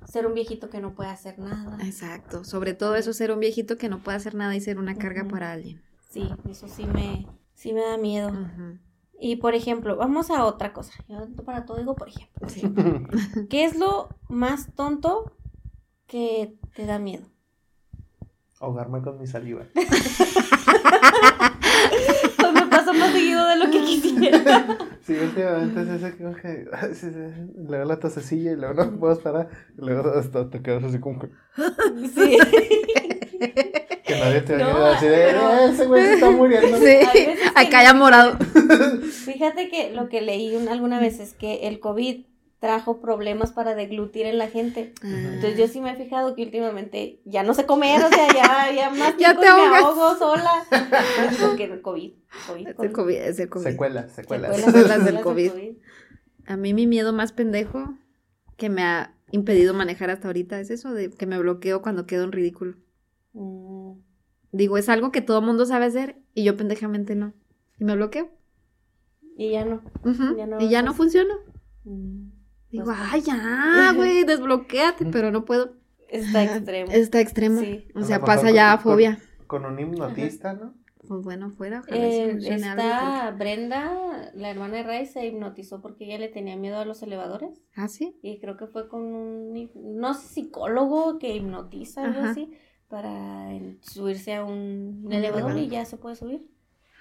[0.06, 1.78] ser un viejito que no puede hacer nada.
[1.82, 4.96] Exacto, sobre todo eso, ser un viejito que no puede hacer nada y ser una
[4.96, 5.82] carga para alguien.
[6.10, 8.30] Sí, eso sí me, sí me da miedo.
[9.20, 10.92] Y por ejemplo, vamos a otra cosa.
[11.08, 12.46] Yo para todo digo por ejemplo.
[13.48, 15.36] ¿Qué es lo más tonto
[16.06, 17.26] que te da miedo?
[18.60, 19.64] Ahogarme con mi saliva.
[19.74, 19.88] pues
[22.52, 24.78] me pasa más seguido de lo que quisiera.
[25.02, 26.24] Sí, últimamente es ese que.
[27.56, 29.50] Luego la tosecilla y luego no puedo parar.
[29.76, 31.28] Y luego hasta te quedas así como que.
[32.14, 32.38] Sí.
[34.04, 35.34] Que nadie te no, así de, eh,
[35.70, 36.76] ese güey se está muriendo.
[36.78, 36.96] Sí,
[37.54, 38.38] acá ya morado.
[39.24, 42.26] Fíjate que lo que leí alguna vez es que el COVID
[42.58, 44.92] trajo problemas para deglutir en la gente.
[45.02, 48.74] Entonces yo sí me he fijado que últimamente ya no sé comer, o sea, ya,
[48.74, 50.64] ya más ya te me ahogo sola.
[51.40, 52.12] Porque el COVID,
[52.46, 53.64] COVID, Es el COVID, es el COVID.
[53.64, 54.56] Secuelas, secuelas.
[54.56, 55.50] Secuelas, del COVID.
[56.46, 57.94] A mí mi miedo más pendejo
[58.56, 62.24] que me ha impedido manejar hasta ahorita es eso de que me bloqueo cuando quedo
[62.24, 62.76] en ridículo.
[63.34, 63.92] Mm.
[64.52, 67.34] Digo, es algo que todo mundo sabe hacer y yo pendejamente no.
[67.78, 68.30] Y me bloqueo.
[69.36, 69.82] Y ya no.
[70.60, 71.34] y ya no funciona.
[71.84, 72.30] Mm.
[72.70, 75.74] Digo, ay, ya, güey, desbloqueate, pero no puedo.
[76.08, 76.90] Está extremo.
[76.92, 77.60] Está extremo.
[77.60, 77.88] Sí.
[77.94, 79.18] O sea, pasa ya a fobia.
[79.46, 80.74] Con, un hipnotista, ¿no?
[81.06, 81.82] Pues bueno, fuera.
[81.88, 86.84] Eh, está Brenda, la hermana de Ray, se hipnotizó porque ella le tenía miedo a
[86.84, 87.62] los elevadores.
[87.76, 88.16] ¿Ah, sí?
[88.22, 92.50] Y creo que fue con un, no sé, psicólogo que hipnotiza, algo así,
[92.94, 96.46] para subirse a un, elevador y ya se puede subir.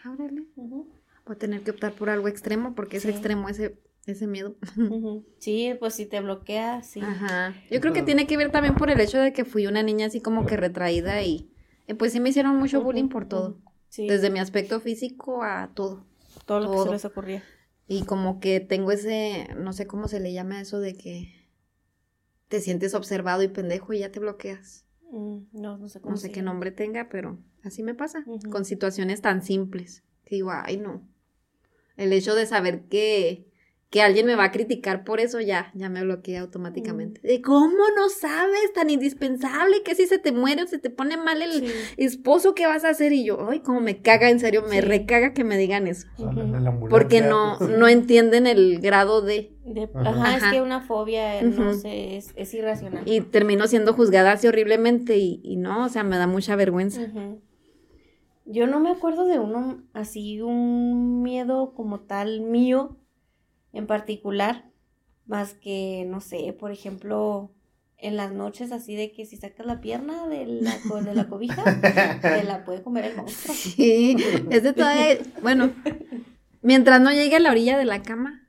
[0.04, 0.48] Ábrele.
[0.56, 0.88] Voy
[1.28, 3.78] a tener que optar por algo extremo porque es extremo ese
[4.08, 4.56] ese miedo.
[5.38, 7.00] Sí, pues si te bloquea, sí.
[7.00, 7.54] Ajá.
[7.70, 10.08] Yo creo que tiene que ver también por el hecho de que fui una niña
[10.08, 11.52] así como que retraída y
[12.00, 13.60] pues sí me hicieron mucho bullying por todo.
[13.96, 16.08] Desde mi aspecto físico a todo.
[16.48, 17.44] Todo lo que se les ocurría.
[17.88, 21.52] Y como que tengo ese, no sé cómo se le llama eso de que
[22.48, 24.83] te sientes observado y pendejo y ya te bloqueas.
[25.14, 26.11] Mm, no, no sé cómo.
[26.11, 28.26] No sé qué nombre tenga, pero así me pasa.
[28.49, 30.03] Con situaciones tan simples.
[30.26, 31.07] Que digo, ay no.
[31.97, 33.51] El hecho de saber que
[33.94, 37.22] que alguien me va a criticar por eso, ya, ya me bloqueé automáticamente.
[37.24, 37.28] Mm.
[37.28, 41.16] De cómo no sabes, tan indispensable, que si se te muere o se te pone
[41.16, 43.14] mal el esposo, ¿qué vas a hacer?
[43.14, 46.08] Y yo, ay, como me caga, en serio, me recaga que me digan eso.
[46.89, 49.54] Porque no, no entienden el grado de...
[49.94, 53.04] ajá, es que una fobia, no sé, es, irracional.
[53.06, 57.02] Y termino siendo juzgada así horriblemente y, y no, o sea, me da mucha vergüenza.
[58.46, 62.98] Yo no me acuerdo de uno así, un miedo como tal mío
[63.74, 64.72] en particular,
[65.26, 67.52] más que, no sé, por ejemplo,
[67.98, 71.64] en las noches así de que si sacas la pierna de la, de la cobija,
[72.22, 73.56] te la puede comer el monstruo.
[73.56, 74.16] Sí,
[74.50, 74.96] es de toda,
[75.42, 75.72] bueno,
[76.62, 78.43] mientras no llegue a la orilla de la cama,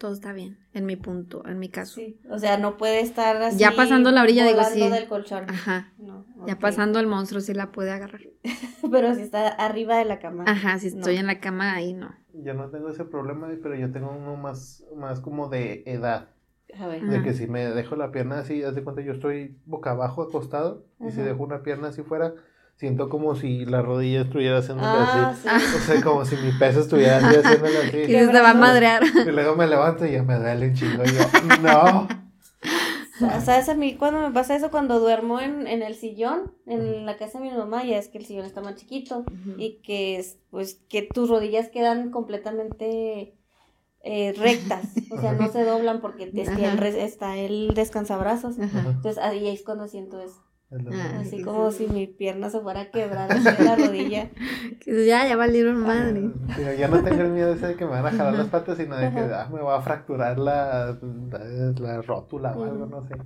[0.00, 1.96] todo está bien, en mi punto, en mi caso.
[1.96, 3.58] Sí, o sea, no puede estar así.
[3.58, 4.88] Ya pasando la orilla, digo, sí.
[4.88, 5.44] del colchón.
[5.50, 5.92] Ajá.
[6.46, 8.22] Ya pasando el monstruo, sí la puede agarrar.
[8.90, 10.44] pero si está arriba de la cama.
[10.46, 12.14] Ajá, si estoy en la cama, ahí no.
[12.32, 16.30] Yo no tengo ese problema, pero yo tengo uno más, más como de edad.
[16.78, 17.02] A ver.
[17.02, 20.22] De que si me dejo la pierna así, haz de cuenta, yo estoy boca abajo
[20.22, 22.32] acostado, y si dejo una pierna así fuera,
[22.80, 25.48] siento como si la rodilla estuviera haciéndole ah, así.
[25.76, 27.98] O sea, como si mi peso estuviera así haciéndole así.
[27.98, 29.02] Y se va a madrear.
[29.04, 31.02] Y luego me levanto y ya me duele un chingo.
[31.04, 32.08] Y yo, no.
[33.44, 34.70] ¿Sabes a mí cuando me pasa eso?
[34.70, 38.16] Cuando duermo en, en el sillón, en la casa de mi mamá, ya es que
[38.16, 39.26] el sillón está más chiquito
[39.58, 43.34] y que, pues, que tus rodillas quedan completamente
[44.02, 48.58] eh, rectas, o sea, no se doblan porque está el, está el descansabrazos.
[48.58, 50.42] Entonces ahí es cuando siento eso.
[50.72, 54.30] Ah, así como si mi pierna se fuera a quebrar así la rodilla.
[54.86, 56.30] ya, ya valieron madre.
[56.56, 58.76] Pero ya no tengo el miedo ese de que me van a jalar las patas,
[58.78, 63.16] sino de que ah, me va a fracturar la, la, rótula o algo, no sé.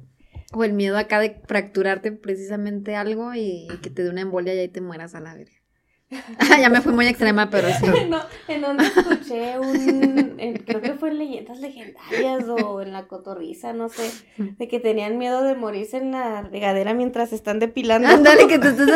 [0.55, 4.61] O el miedo acá de fracturarte precisamente algo y, que te dé una embolia y
[4.61, 5.64] ahí te mueras a la verga.
[6.11, 7.87] Ya me fui muy extrema, pero sí.
[8.09, 10.37] No, en donde escuché un,
[10.67, 15.19] creo que fue en Leyendas Legendarias o en La Cotorriza, no sé, de que tenían
[15.19, 18.09] miedo de morirse en la regadera mientras están depilando.
[18.09, 18.87] Ándale, que te estés,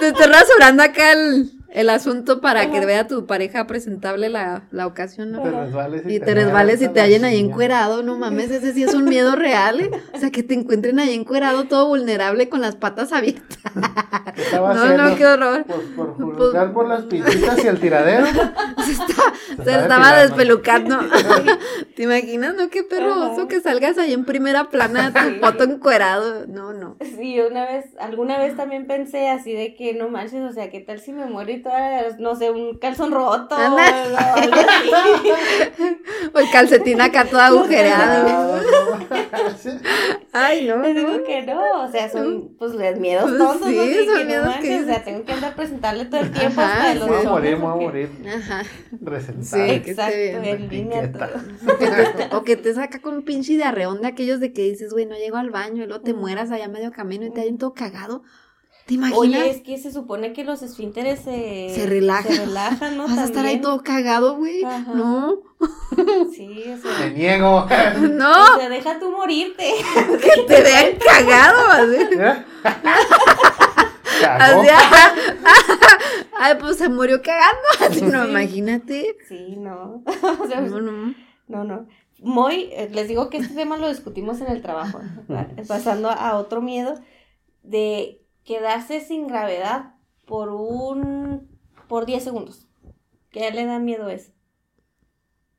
[0.00, 4.86] te, te rasurando acá el, el asunto para que vea tu pareja presentable la, la
[4.86, 5.42] ocasión, ¿no?
[6.08, 9.34] y, te resbales y te hallen ahí encuerado, no mames, ese sí es un miedo
[9.34, 9.90] real, ¿eh?
[10.12, 13.58] O sea, que te encuentren ahí encuerado todo vulnerable con las patas abiertas.
[14.52, 15.64] no, no, qué horror.
[15.64, 18.24] Por, por pues, por las pintitas y el tiradero.
[19.64, 20.98] Se, estaba despelucando.
[21.96, 22.68] ¿Te imaginas, no?
[22.70, 26.46] Qué perroso que salgas ahí en primera plana tu foto encuerado.
[26.46, 26.96] No, no.
[27.00, 30.80] Sí, una vez, alguna vez también pensé así de que no manches, o sea, ¿qué
[30.80, 31.63] tal si me muero y
[32.18, 33.56] no sé, un calzón roto.
[33.56, 33.78] O,
[36.38, 38.60] el calcetín acá todo agujereado.
[40.32, 40.78] Ay, no.
[40.78, 43.68] Les digo que no, o sea, son pues los miedos pues tontos.
[43.68, 44.80] Sí, no son miedos que...
[44.80, 47.70] O sea, tengo que andar presentarle todo el tiempo hasta los Voy a morir, voy
[47.70, 48.10] a morir.
[48.26, 48.62] Ajá.
[49.40, 51.12] Sí, exacto, en línea
[52.32, 55.06] O que te saca con un pinche de arreón de aquellos de que dices, güey,
[55.06, 57.72] no llego al baño y luego te mueras allá medio camino y te hayan todo
[57.72, 58.24] cagado.
[58.86, 59.18] ¿Te imaginas?
[59.18, 62.32] Oye, es que se supone que los esfínteres se, se relajan.
[62.32, 63.04] Se relajan, ¿no?
[63.08, 64.62] Vas a estar ahí todo cagado, güey.
[64.94, 65.38] No.
[66.34, 66.98] Sí, o sea.
[66.98, 67.66] Te niego.
[68.10, 68.54] No.
[68.54, 69.72] O sea, deja tú morirte.
[70.20, 72.18] Que te vean cagado, así.
[74.26, 74.68] Así,
[76.38, 77.68] ay, pues se murió cagando.
[77.80, 79.16] Así, no, imagínate.
[79.28, 80.02] Sí, no.
[80.68, 81.14] no, no.
[81.48, 81.86] No, no.
[82.20, 85.00] Muy, eh, les digo que este tema lo discutimos en el trabajo,
[85.68, 86.94] pasando a otro miedo
[87.62, 89.94] de quedarse sin gravedad
[90.26, 91.48] por un,
[91.88, 92.68] por 10 segundos.
[93.30, 94.32] ¿Qué le da miedo eso?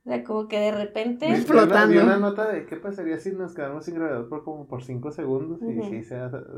[0.06, 1.28] O sea, como que de repente.
[1.32, 1.92] Explotando.
[1.92, 5.12] Vi una nota de qué pasaría si nos quedamos sin gravedad por como por 5
[5.12, 6.16] segundos y sí, se,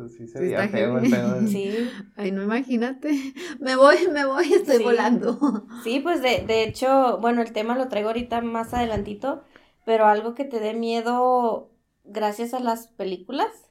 [0.09, 1.47] sí sería feo el pedo.
[1.47, 1.89] Sí.
[2.17, 3.09] Ay, no imagínate.
[3.61, 5.39] Me voy, me voy, estoy volando.
[5.83, 9.43] Sí, pues de, de hecho, bueno, el tema lo traigo ahorita más adelantito,
[9.85, 11.71] pero algo que te dé miedo
[12.03, 13.66] gracias a las películas.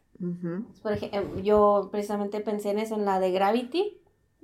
[0.82, 4.00] Por ejemplo, yo precisamente pensé en eso, en la de Gravity,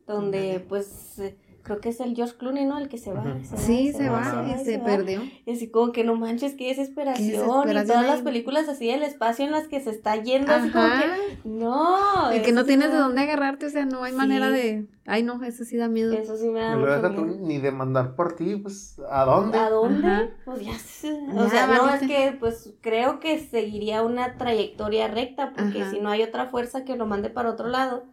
[0.07, 1.21] donde pues
[1.63, 2.79] creo que es el George Clooney, ¿no?
[2.79, 3.25] El que se va.
[3.57, 5.23] sí, se, va, y se, perdió.
[5.47, 7.69] Y así como que no manches, qué desesperación.
[7.69, 10.89] Y todas las películas así del espacio en las que se está yendo, así como
[10.89, 12.35] que, no.
[12.35, 15.43] Y que no tienes de dónde agarrarte, o sea, no hay manera de, ay no,
[15.45, 16.13] eso sí da miedo.
[16.13, 17.11] Eso sí me da miedo.
[17.41, 19.59] Ni de mandar por ti, pues, ¿a dónde?
[19.59, 20.31] ¿A dónde?
[20.45, 25.85] Pues ya, o sea, no, es que, pues, creo que seguiría una trayectoria recta, porque
[25.91, 28.05] si no hay otra fuerza que lo mande para otro lado,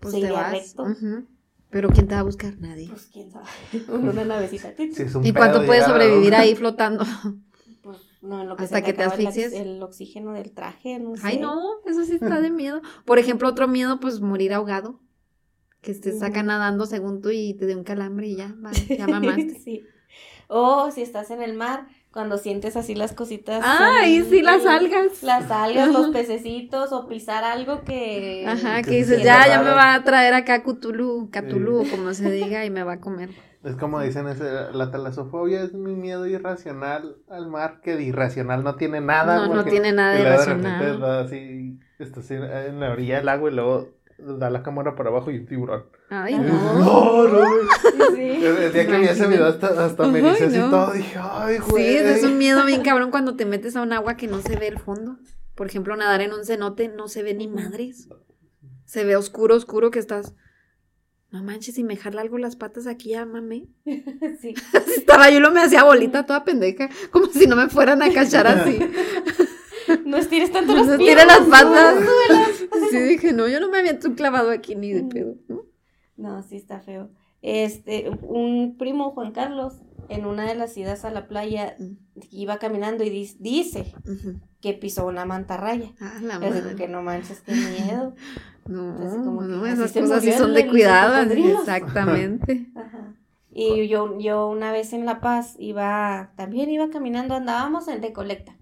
[0.00, 0.84] pues seguiría recto.
[1.70, 2.58] Pero ¿quién te va a buscar?
[2.58, 2.88] Nadie.
[2.88, 3.46] Pues quién sabe.
[3.88, 4.72] Una navecita.
[5.22, 7.04] ¿Y cuánto puedes sobrevivir ahí flotando?
[7.80, 9.54] Pues no, en lo que Hasta que te asfixies.
[9.54, 11.22] El, oxígeno del traje, no sé.
[11.24, 12.82] Ay, no, eso sí está de miedo.
[13.06, 15.00] Por ejemplo, otro miedo, pues morir ahogado.
[15.80, 19.06] Que estés saca nadando según tú y te dé un calambre y ya, vale, ya
[19.06, 19.58] mamaste.
[19.60, 19.84] sí.
[20.48, 23.62] O si estás en el mar, cuando sientes así las cositas.
[23.64, 25.22] Ay, sí, las algas.
[25.22, 28.44] Las algas, los pececitos, o pisar algo que.
[28.46, 32.64] Ajá, que dices, ya, ya me va a traer acá Cthulhu, Cthulhu, como se diga,
[32.64, 33.30] y me va a comer.
[33.64, 34.24] Es como dicen,
[34.72, 39.48] la talasofobia es mi miedo irracional al mar, que de irracional no tiene nada.
[39.48, 41.04] No, no tiene nada de irracional.
[41.04, 43.88] así, estás en la orilla del agua y luego
[44.18, 45.84] da la cámara para abajo y un tiburón.
[46.10, 46.44] Ay, no.
[46.78, 47.40] No, no.
[48.14, 48.44] Sí.
[48.44, 51.84] El día que vi ese video hasta, hasta me dice así todo, dije, ay, güey.
[51.84, 54.56] Sí, es un miedo bien cabrón cuando te metes a un agua que no se
[54.56, 55.18] ve el fondo.
[55.54, 58.08] Por ejemplo, nadar en un cenote no se ve ni madres.
[58.84, 60.34] Se ve oscuro, oscuro que estás.
[61.30, 63.68] No manches, y me jala algo las patas aquí, ya mame.
[64.40, 64.54] Sí.
[64.96, 68.46] Estaba yo lo me hacía bolita toda pendeja, como si no me fueran a cachar
[68.46, 68.78] así.
[70.04, 72.04] No estires tanto las No estires las patas.
[72.90, 75.62] Sí, dije, no, yo no me había clavado aquí ni de pedo, ¿no?
[76.16, 77.10] No, sí está feo.
[77.42, 79.74] Este, un primo, Juan Carlos,
[80.08, 81.76] en una de las idas a la playa,
[82.30, 83.94] iba caminando y dice
[84.60, 85.92] que pisó una mantarraya.
[86.00, 86.74] Ah, la madre.
[86.76, 87.52] que no manches, qué
[87.84, 88.14] miedo.
[88.66, 92.66] No, no esas cosas sí son de cuidado, exactamente.
[92.74, 93.14] Ajá.
[93.50, 98.56] Y yo, yo una vez en La Paz iba, también iba caminando, andábamos en recolecta.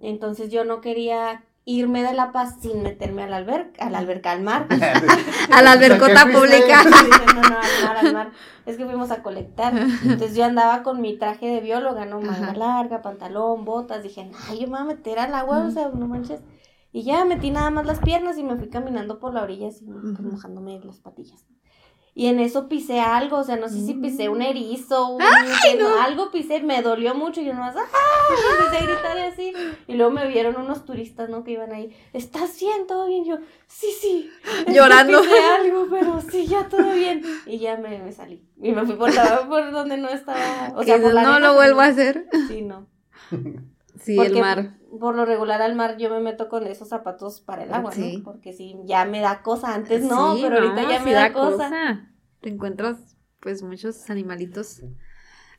[0.00, 4.42] Entonces yo no quería irme de La Paz sin meterme al alberca, al alberca, al
[4.42, 4.66] mar.
[5.52, 6.84] a la albercota pública.
[6.84, 8.32] no, no, al mar, al mar.
[8.66, 9.74] Es que fuimos a colectar.
[9.76, 12.20] Entonces yo andaba con mi traje de bióloga, ¿no?
[12.20, 14.02] Manga larga, pantalón, botas.
[14.02, 16.40] Dije, ay, yo me voy a meter al agua, o sea, no manches.
[16.92, 19.84] Y ya metí nada más las piernas y me fui caminando por la orilla así,
[19.84, 21.44] mojándome las patillas.
[22.16, 25.22] Y en eso pisé algo, o sea, no sé si pisé un erizo, un,
[26.00, 27.82] algo pisé, me dolió mucho y yo nomás, ¡ah!
[28.60, 29.52] empecé a gritar así.
[29.88, 31.42] Y luego me vieron unos turistas, ¿no?
[31.42, 32.86] Que iban ahí, ¿estás bien?
[32.86, 33.24] ¿Todo bien?
[33.24, 34.30] Yo, sí, sí.
[34.68, 35.22] Llorando.
[35.22, 37.24] pisé algo, pero sí, ya todo bien.
[37.46, 38.48] Y ya me, salí.
[38.62, 40.72] Y me fui por, la, por donde no estaba.
[40.76, 42.28] O sea, por la no lo vuelvo a hacer.
[42.46, 42.86] Sí, no.
[44.04, 44.74] Sí, el mar.
[45.00, 48.22] Por lo regular al mar yo me meto con esos zapatos para el agua, ¿no?
[48.22, 49.74] Porque sí, ya me da cosa.
[49.74, 52.10] Antes no, pero ahorita ya me da, cosa.
[52.40, 54.82] Te encuentras, pues, muchos animalitos.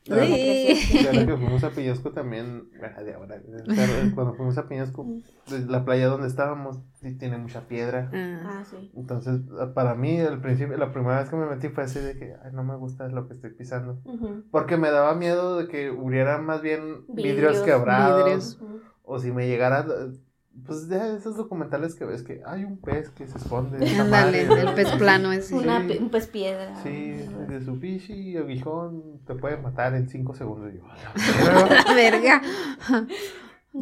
[0.06, 0.98] Claro, sí.
[1.26, 3.42] que fuimos a Peñasco también, de ahora,
[4.14, 5.06] cuando fuimos a Peñasco,
[5.48, 6.80] pues, la playa donde estábamos
[7.18, 8.12] tiene mucha piedra.
[8.14, 8.92] Ah, sí.
[8.96, 9.42] Entonces,
[9.74, 12.52] para mí, al principio, la primera vez que me metí fue así de que, ay,
[12.54, 14.00] no me gusta lo que estoy pisando.
[14.52, 18.60] Porque me daba miedo de que hubiera más bien vidrios, quebrados.
[19.04, 19.86] O si me llegara
[20.66, 23.88] pues de esos documentales que ves que hay un pez que se esconde.
[24.00, 25.52] Ándale, el pez plano es.
[25.52, 26.76] un pez piedra.
[26.82, 27.14] Sí,
[27.48, 30.72] de su y aguijón te puede matar en cinco segundos.
[30.74, 30.80] Y
[31.96, 32.42] Verga.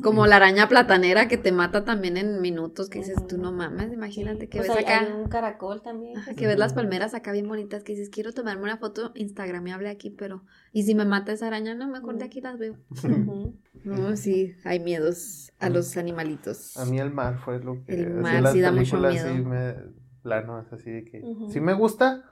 [0.02, 3.94] Como la araña platanera que te mata también en minutos, que dices, tú no mames,
[3.94, 5.08] imagínate que ves acá.
[5.16, 6.16] un caracol también.
[6.36, 10.10] que ves las palmeras acá bien bonitas, que dices, quiero tomarme una foto instagramable aquí,
[10.10, 12.78] pero, y si me mata esa araña, no, mejor de aquí las veo.
[13.84, 16.76] no, sí, hay miedos a los animalitos.
[16.78, 17.94] A mí el mar fue lo que...
[17.94, 19.28] El mar sí da mucho miedo.
[19.28, 19.76] Sí me,
[20.24, 22.24] plano, es así de que, sí me gusta,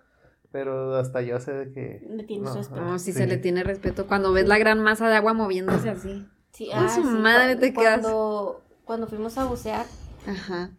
[0.51, 2.07] pero hasta yo sé de que...
[2.09, 2.82] Le tienes respeto.
[2.82, 4.07] No, sí, se le tiene respeto.
[4.07, 6.26] Cuando ves la gran masa de agua moviéndose así.
[6.52, 8.02] Sí, ah, su madre te quedas.
[8.02, 9.86] Cuando, cuando fuimos a bucear,
[10.28, 10.72] Ajá.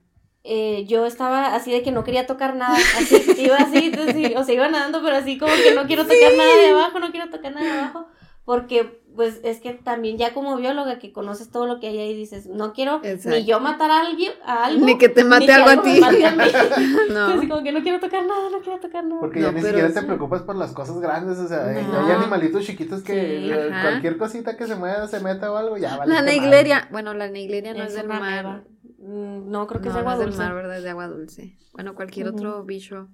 [0.45, 3.93] eh, yo estaba así de que no quería tocar nada, así, iba así,
[4.37, 7.11] o sea, iba nadando, pero así como que no quiero tocar nada de abajo, no
[7.11, 8.07] quiero tocar nada de abajo,
[8.45, 12.15] porque pues es que también ya como bióloga que conoces todo lo que hay ahí
[12.15, 15.71] dices, no quiero ni yo matar a alguien, a algo, ni que te mate algo
[15.71, 16.01] a ti.
[17.11, 17.27] no.
[17.27, 19.21] Así como que no quiero tocar nada, no quiero tocar nada.
[19.21, 23.03] Porque ya ni siquiera te preocupas por las cosas grandes, o sea, hay animalitos chiquitos
[23.03, 26.13] que eh, cualquier cosita que se mueva, se meta o algo, ya vale.
[26.13, 28.65] La neigleria, bueno, la neigleria no es, del mar.
[28.99, 30.31] Mm, no, creo que es de agua dulce.
[30.31, 30.77] Es del mar, ¿verdad?
[30.79, 31.59] Es de agua dulce.
[31.73, 33.09] Bueno, cualquier otro bicho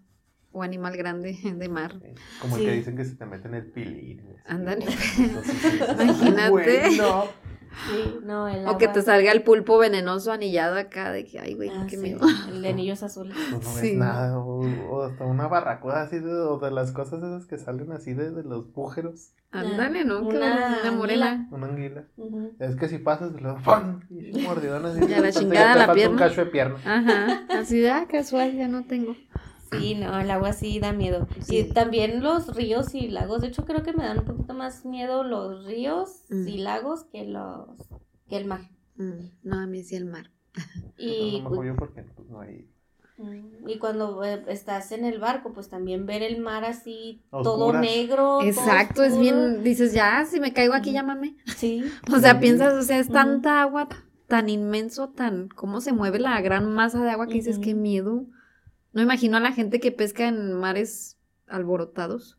[0.53, 1.95] o animal grande de mar.
[2.41, 4.23] Como el que dicen que se te mete en el pilín.
[4.47, 4.87] Ándale.
[6.01, 6.91] Imagínate.
[7.87, 11.55] Sí, no, el O que te salga el pulpo venenoso anillado acá, de que, ay,
[11.55, 12.27] güey, ah, qué miedo.
[12.49, 13.37] El de anillos azules.
[13.51, 17.47] Pues no ves nada, o, hasta una barracuda así, de, o de las cosas esas
[17.47, 19.33] que salen así de, de los bújeros.
[19.51, 20.27] Ándale, ¿no?
[20.27, 21.47] Una, una morela.
[21.51, 22.05] Una anguila.
[22.59, 24.01] Es que si pasas, lo ¡pum!
[24.11, 25.07] Y mordidón así.
[25.07, 26.13] Ya la chingada la pierna.
[26.13, 26.77] un cacho de pierna.
[26.85, 29.17] Ajá, así de, ah, casual, ya no tengo.
[29.71, 31.27] Sí, no, el agua sí da miedo.
[31.49, 33.43] Y también los ríos y lagos.
[33.43, 36.61] De hecho, creo que me dan un poquito más miedo los ríos y mm.
[36.61, 37.69] lagos que los
[38.29, 38.61] que el mar.
[38.97, 40.31] Mm, no, a mí sí el mar.
[40.99, 42.69] Y, no porque pues, no hay...
[43.19, 47.73] Mm, y cuando eh, estás en el barco, pues también ver el mar así, todo
[47.73, 48.43] negro.
[48.43, 51.37] Exacto, es bien, dices, ya, si me caigo aquí, llámame.
[51.57, 51.85] Sí.
[52.13, 53.89] o sea, piensas, o sea, es tanta agua
[54.29, 58.27] tan inmenso, tan, cómo se mueve la gran masa de agua que dices, qué miedo.
[58.93, 62.39] No imagino a la gente que pesca en mares alborotados.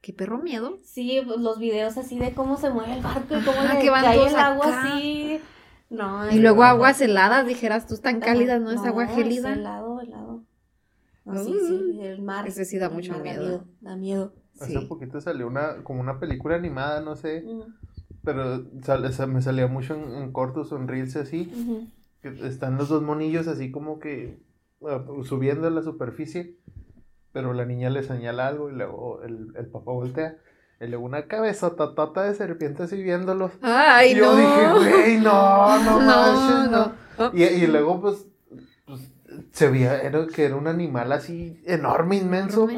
[0.00, 0.78] Qué perro miedo.
[0.84, 4.28] Sí, pues, los videos así de cómo se mueve el barco y cómo le cae
[4.28, 5.40] el agua así.
[5.88, 8.72] No, y luego aguas heladas, dijeras tú, tan cálidas, ¿no?
[8.72, 9.52] es agua gélida.
[9.52, 10.44] Es helado, helado.
[11.44, 12.46] sí, sí, el mar.
[12.46, 13.64] Ese sí da mucho miedo.
[13.80, 14.32] Da miedo.
[14.60, 17.44] Hace un poquito salió una, como una película animada, no sé,
[18.24, 18.64] pero
[19.28, 21.50] me salía mucho en, cortos o en reels así,
[22.22, 24.40] que están los dos monillos así como que
[25.24, 26.56] subiendo a la superficie,
[27.32, 30.36] pero la niña le señala algo y luego el, el papá voltea.
[30.80, 33.52] Y luego una cabeza tatata de serpiente así viéndolos.
[33.62, 36.00] Ay, y yo dije, güey, no, no,
[36.70, 37.32] no, no.
[37.32, 38.26] Y, y luego, pues,
[39.52, 42.68] se veía era, que era un animal así enorme, inmenso.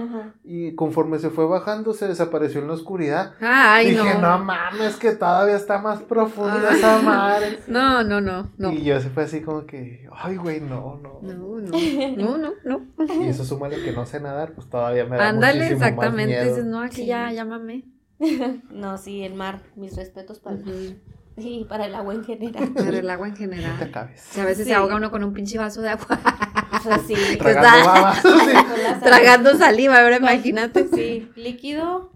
[0.44, 3.34] Y conforme se fue bajando, se desapareció en la oscuridad.
[3.40, 4.38] Ay, Dije, no.
[4.38, 7.58] mames, que todavía está más profunda esa madre.
[7.68, 8.72] No, no, no, no.
[8.72, 11.20] Y yo se fue así como que, ay, güey, no, no.
[11.22, 13.24] No, no, no, no.
[13.24, 16.36] Y eso súmale que no sé nadar, pues todavía me da Ándale, muchísimo exactamente.
[16.36, 17.84] Más Dices, no, aquí ya, llámame.
[18.70, 21.00] no, sí, el mar, mis respetos para el
[21.38, 22.72] Y para el agua en general.
[22.74, 23.72] Para el agua en general.
[23.72, 24.38] No te acabes.
[24.38, 26.20] a veces se ahoga uno con un pinche vaso de agua.
[27.06, 27.14] sí.
[27.38, 30.88] Tragando, Tragando saliva, ahora imagínate.
[30.88, 32.12] Sí, líquido.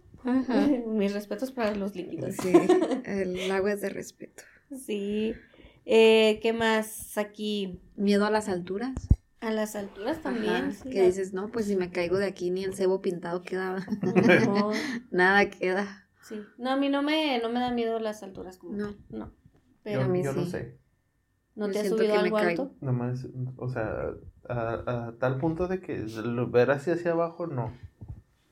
[0.86, 2.36] Mis respetos para los líquidos.
[2.36, 2.52] Sí,
[3.04, 4.44] el agua es de respeto.
[4.86, 5.34] Sí.
[5.84, 7.80] Eh, ¿Qué más aquí?
[7.96, 8.94] ¿Miedo a las alturas?
[9.40, 10.76] A las alturas también.
[10.84, 13.84] que dices, no, pues si me caigo de aquí ni el cebo pintado queda.
[15.10, 16.06] Nada queda.
[16.22, 16.40] Sí.
[16.58, 18.94] No, a mí no me, no me da miedo las alturas como No.
[19.10, 19.32] No.
[19.82, 20.78] Pero yo, a mí yo no sé.
[21.54, 22.72] ¿No te has subido algo alto?
[22.80, 24.14] Nomás, o sea,
[24.48, 27.72] a, a, tal punto de que lo, ver hacia hacia abajo, no.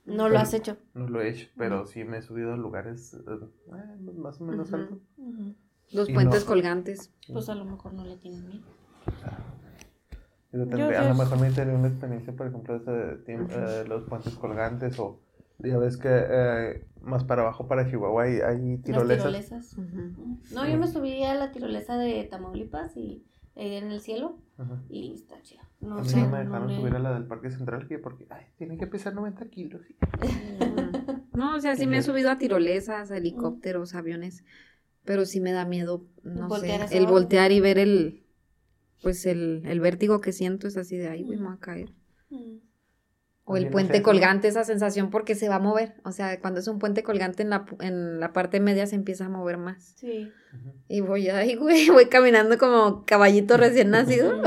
[0.05, 0.77] No lo has hecho.
[0.95, 4.73] No lo he hecho, pero sí me he subido a lugares eh, más o menos
[4.73, 4.99] altos.
[5.93, 7.12] Los puentes colgantes.
[7.33, 8.64] Pues a lo mejor no le tienen miedo.
[10.53, 15.21] a lo mejor me interesa una experiencia, por ejemplo, de, eh, los puentes colgantes o
[15.63, 19.77] ya ves que eh, más para abajo, para Chihuahua, hay, hay tirolesas.
[20.53, 23.25] No, yo me subí a la tirolesa de Tamaulipas y
[23.57, 24.39] ahí en el cielo
[24.89, 25.63] y está chido.
[25.81, 28.79] No, a mí no me dejaron subir a la del Parque Central porque ay, tienen
[28.79, 29.83] que pesar 90 kilos.
[31.33, 34.45] no, o sea, sí me he subido a tirolesas, helicópteros, aviones,
[35.05, 38.25] pero sí me da miedo, no sé, el voltear y ver el,
[39.03, 41.95] pues el, el vértigo que siento es así de, ay, voy a caer.
[43.53, 45.94] O el puente colgante, esa sensación porque se va a mover.
[46.05, 49.26] O sea, cuando es un puente colgante en la, en la parte media se empieza
[49.26, 49.94] a mover más.
[49.96, 50.30] Sí.
[50.86, 54.40] Y voy, ay, güey, voy caminando como caballito recién nacido.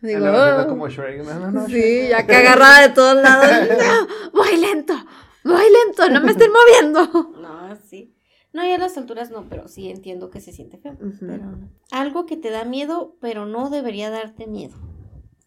[0.00, 0.68] Digo, oh".
[0.68, 3.48] como Shrek, no, no, sí, ya que agarraba de todos lados.
[4.32, 4.94] voy lento,
[5.42, 7.32] voy lento, no me estén moviendo.
[7.40, 8.14] No, sí.
[8.52, 10.96] No, y a las alturas no, pero sí entiendo que se siente feo.
[11.18, 11.58] pero
[11.90, 14.76] Algo que te da miedo, pero no debería darte miedo.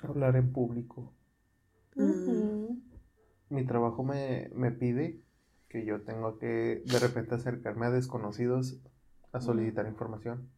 [0.02, 1.15] Hablar en público.
[3.50, 5.22] Mi trabajo me, me, pide
[5.70, 8.80] que yo tengo que de repente acercarme a desconocidos
[9.32, 10.50] a solicitar información.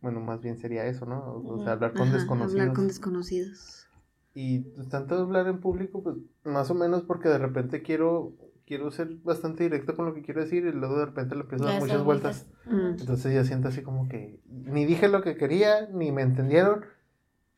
[0.00, 1.42] Bueno, más bien sería eso, ¿no?
[1.44, 2.60] O sea, hablar con desconocidos.
[2.60, 3.86] Hablar con desconocidos.
[4.34, 8.34] Y pues, tanto hablar en público, pues más o menos porque de repente quiero
[8.66, 11.66] quiero ser bastante directo con lo que quiero decir y luego de repente le empiezo
[11.66, 12.46] a dar muchas vueltas.
[12.66, 13.00] Mm.
[13.00, 16.84] Entonces ya siento así como que ni dije lo que quería, ni me entendieron.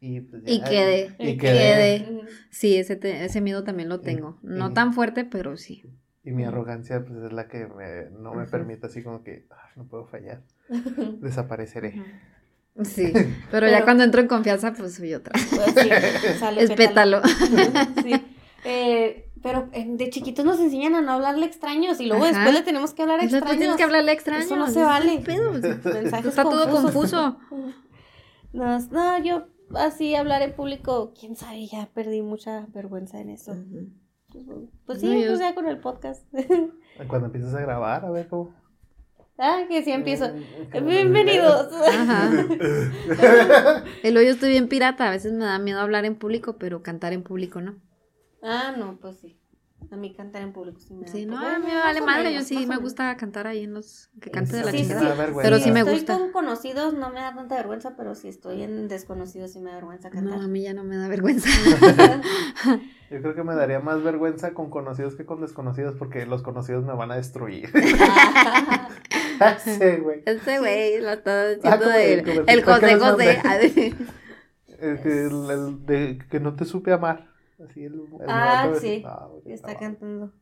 [0.07, 2.27] Y, pues y quede, y, quede.
[2.51, 4.39] Sí, ese, ese miedo también lo tengo.
[4.43, 5.83] no tan fuerte, pero sí.
[6.23, 7.67] Y mi arrogancia pues es la que
[8.13, 9.47] no me permite así como que
[9.77, 10.43] no puedo fallar.
[11.23, 12.03] Desapareceré.
[12.83, 13.15] Sí,
[13.51, 15.33] pero, ya cuando entro en confianza, pues soy otra.
[15.51, 17.23] Pues sí, sale pétalo.
[18.03, 18.15] sí.
[18.67, 22.63] Eh, pero eh, de chiquitos nos enseñan a no hablarle extraños y luego después le
[22.63, 23.43] tenemos que hablar extraños.
[23.43, 24.45] Después tienes que hablarle extraños.
[24.45, 25.23] Eso no se vale.
[26.25, 27.39] Está todo confuso.
[28.53, 33.55] No, no, yo así hablar en público, quién sabe, ya perdí mucha vergüenza en eso.
[34.87, 36.27] Pues, sí, pues ya con el podcast.
[37.09, 38.55] Cuando empiezas a grabar, a ver cómo.
[39.39, 40.31] Ah, que sí empiezo.
[40.87, 41.73] Bienvenidos.
[41.73, 42.31] Ajá.
[44.05, 45.09] El hoyo estoy bien pirata.
[45.09, 47.81] A veces me da miedo hablar en público, pero cantar en público no.
[48.43, 49.41] Ah, no, pues sí.
[49.91, 52.35] A mí cantar en público sí me da Sí, no, a mí me vale madre.
[52.35, 54.11] Yo sí me gusta cantar ahí en los.
[54.20, 54.89] Que cante de la sí,
[55.43, 55.95] Pero sí me gusta.
[55.95, 59.61] Si estoy con conocidos no me da tanta vergüenza, pero si estoy en desconocidos sí
[59.61, 60.39] me da vergüenza cantar.
[60.39, 61.49] No, a mí ya no me da vergüenza.
[63.11, 66.85] Yo creo que me daría más vergüenza con conocidos que con desconocidos porque los conocidos
[66.85, 67.70] me van a destruir.
[69.66, 70.22] Ese güey.
[70.26, 73.95] Ese güey lo está diciendo ah, el, el José José.
[74.80, 77.34] el, el, de que no te supe amar.
[77.63, 79.03] Así el, ah, sí.
[79.07, 80.33] Ah, está cantando.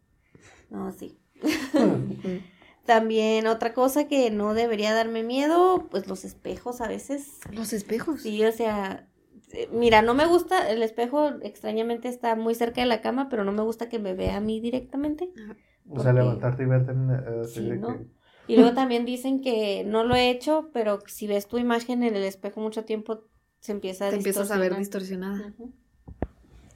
[0.70, 1.18] No, sí.
[2.86, 7.38] También otra cosa que no debería darme miedo, pues los espejos a veces.
[7.52, 8.22] Los espejos.
[8.22, 9.08] Sí, o sea,
[9.52, 13.44] eh, mira, no me gusta, el espejo extrañamente está muy cerca de la cama, pero
[13.44, 15.30] no me gusta que me vea a mí directamente.
[15.88, 17.10] O sea, levantarte y verte en...
[17.10, 18.00] Uh, sí, ¿no?
[18.48, 22.16] Y luego también dicen que no lo he hecho, pero si ves tu imagen en
[22.16, 23.24] el espejo mucho tiempo,
[23.60, 25.54] se empieza a Te empiezas a ver distorsionada.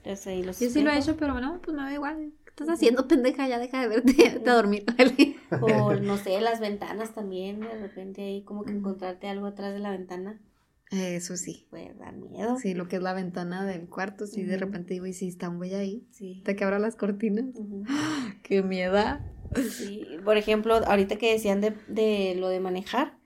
[0.06, 2.32] Yo sí lo he hecho, pero no, pues me da igual.
[2.44, 3.48] ¿Qué estás haciendo, pendeja?
[3.48, 4.84] Ya deja de verte, a dormir.
[5.60, 9.80] o no sé, las ventanas también, de repente ahí como que encontrarte algo atrás de
[9.80, 10.40] la ventana.
[10.90, 11.66] Eso sí.
[11.70, 12.58] Puede dar miedo.
[12.58, 15.48] Sí, lo que es la ventana del cuarto, sí, de repente digo, y si está
[15.48, 16.42] un güey ahí, sí.
[16.44, 17.46] te que abra las cortinas.
[18.44, 19.02] ¡Qué miedo!
[19.70, 23.18] Sí, por ejemplo, ahorita que decían de, de lo de manejar,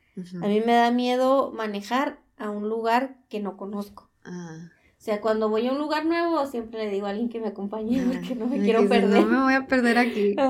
[0.42, 4.10] a mí me da miedo manejar a un lugar que no conozco.
[4.24, 4.70] Ah.
[5.00, 7.48] O sea, cuando voy a un lugar nuevo, siempre le digo a alguien que me
[7.48, 9.24] acompañe porque no me quiero perder.
[9.24, 10.36] No me voy a perder aquí.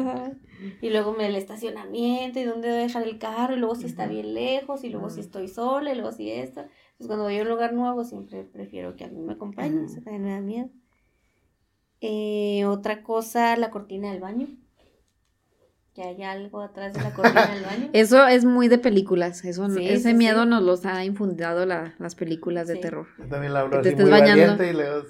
[0.83, 3.87] Y luego me el estacionamiento y dónde voy a dejar el carro, y luego si
[3.87, 6.61] está bien lejos, y luego si estoy sola, y luego si esto.
[6.61, 9.87] Entonces, cuando voy a un lugar nuevo, siempre prefiero que alguien me acompañe.
[9.87, 10.69] Eso también me da miedo.
[12.03, 14.49] Eh, otra cosa, la cortina del baño
[15.95, 17.91] que hay algo atrás de la cortina del baño.
[17.93, 22.77] Eso es muy de películas, eso, ese miedo nos los ha infundido las películas de
[22.77, 23.07] terror.
[23.29, 25.03] también la que te estés bañando, y luego,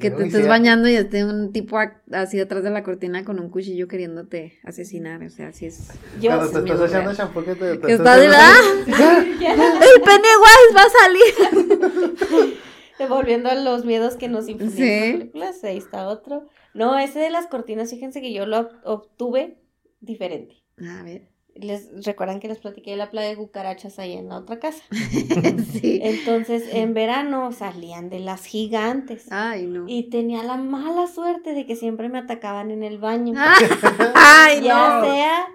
[0.00, 1.78] que te estés bañando y esté un tipo
[2.12, 5.90] así atrás de la cortina con un cuchillo queriéndote asesinar, o sea, así es.
[6.20, 8.60] Yo, Cuando te estás echando shampoo que te, te estás ¡Ah!
[8.86, 12.58] el Pennywise va a salir.
[12.98, 16.46] Devolviendo a los miedos que nos infundieron las películas, ahí está otro.
[16.74, 19.59] No, ese de las cortinas, fíjense que yo lo obtuve
[20.00, 20.62] diferente.
[20.78, 21.28] A ver.
[21.54, 24.82] Les recuerdan que les platiqué de la playa de cucarachas ahí en la otra casa.
[25.72, 26.00] sí.
[26.02, 29.26] Entonces, en verano salían de las gigantes.
[29.30, 29.84] Ay, no.
[29.88, 33.34] Y tenía la mala suerte de que siempre me atacaban en el baño.
[34.14, 35.48] Ay, ya sea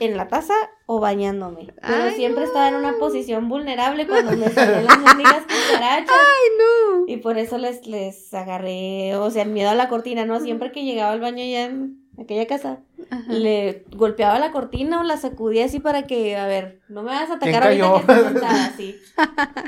[0.00, 0.54] en la taza
[0.86, 1.72] o bañándome.
[1.80, 6.10] Pero siempre estaba en una posición vulnerable cuando me salían las mendigas cucarachas.
[6.10, 7.04] Ay, no.
[7.06, 10.40] Y por eso les, les agarré, o sea, el miedo a la cortina, ¿no?
[10.40, 12.80] Siempre que llegaba al baño ya en aquella casa,
[13.28, 17.30] le golpeaba la cortina o la sacudía así para que, a ver, no me vas
[17.30, 18.96] a atacar ahorita que estoy sentada así.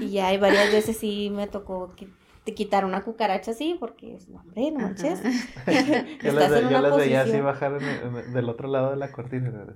[0.00, 2.08] y ya hay varias veces sí me tocó que
[2.46, 5.20] te quitar una cucaracha así, porque, hombre, no manches.
[6.22, 9.66] yo las, veía así bajar del otro lado de la cortina.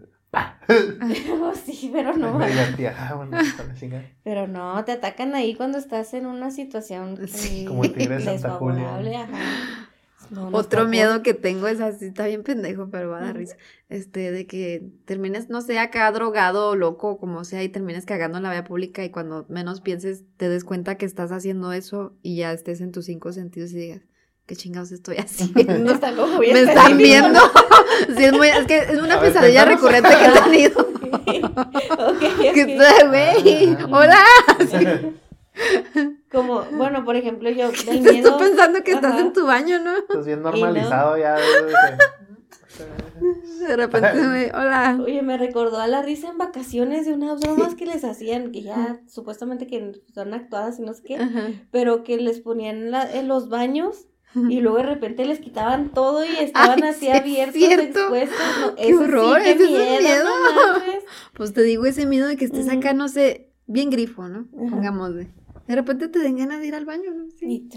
[1.64, 2.38] sí, pero no.
[2.40, 3.26] Ah,
[4.22, 7.18] pero no, te atacan ahí cuando estás en una situación
[7.66, 9.24] como el tigre de Santa Julia.
[9.24, 9.89] Ajá.
[10.52, 13.56] Otro miedo que tengo es así, está bien pendejo, pero va a dar risa.
[13.88, 18.38] Este, de que termines, no sé, acá drogado o loco, como sea, y termines cagando
[18.38, 22.14] en la vía pública y cuando menos pienses te des cuenta que estás haciendo eso
[22.22, 24.02] y ya estés en tus cinco sentidos y digas,
[24.46, 25.62] ¿qué chingados estoy haciendo?
[26.38, 27.40] Me están viendo.
[28.16, 30.88] sí, es, muy, es que es una pesadilla recurrente que he tenido.
[32.40, 32.76] ¿Qué
[33.08, 33.76] güey?
[33.90, 34.24] Hola.
[36.30, 38.30] Como, bueno, por ejemplo, yo del miedo...
[38.30, 39.96] Estoy pensando que estás en tu baño, ¿no?
[39.96, 41.36] Estás bien normalizado ya.
[43.20, 44.98] De repente, hola.
[45.04, 48.62] Oye, me recordó a la risa en vacaciones de unas bromas que les hacían, que
[48.62, 51.18] ya supuestamente que son actuadas y no sé qué,
[51.70, 56.36] pero que les ponían en los baños Y luego de repente les quitaban todo y
[56.38, 58.38] estaban así abiertos, expuestos.
[58.60, 59.40] No, ¡Qué horror!
[59.42, 60.28] Sí, qué miedo,
[61.34, 64.46] Pues te digo ese miedo de que estés acá, no sé, bien grifo, ¿no?
[64.52, 65.30] Pongámosle.
[65.70, 67.30] De repente te den ganas de ir al baño, ¿no?
[67.38, 67.68] Sí.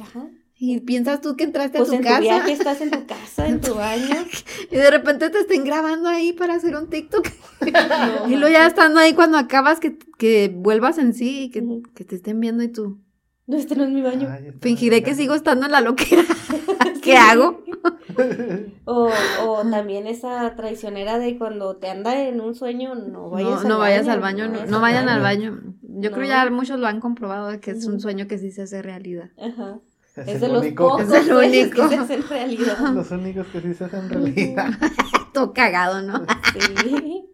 [0.58, 2.18] Y, piensas tú que entraste a pues tu en casa.
[2.18, 4.16] Tu viaje estás en tu casa, en tu baño.
[4.72, 7.28] y de repente te estén grabando ahí para hacer un TikTok.
[8.28, 12.04] y luego ya estando ahí cuando acabas que, que vuelvas en sí y que, que
[12.04, 12.98] te estén viendo y tú.
[13.46, 14.30] No, este no es mi baño.
[14.62, 16.24] Fingiré que sigo estando en la loquera.
[17.02, 17.62] ¿Qué hago?
[18.86, 19.10] o,
[19.46, 23.80] o también esa traicionera de cuando te anda en un sueño, no vayas, no, al,
[23.80, 24.66] vayas baño, al baño.
[24.68, 25.62] No, vayan al baño.
[25.82, 28.62] Yo creo ya muchos lo han comprobado de que es un sueño que sí se
[28.62, 29.32] hace realidad.
[29.38, 29.80] Ajá.
[30.16, 31.89] Es, de los pocos es el único.
[31.89, 32.78] que se hacen realidad.
[32.94, 34.70] Los únicos que sí se hacen realidad.
[35.34, 36.24] Todo cagado, ¿no?
[36.54, 37.26] sí.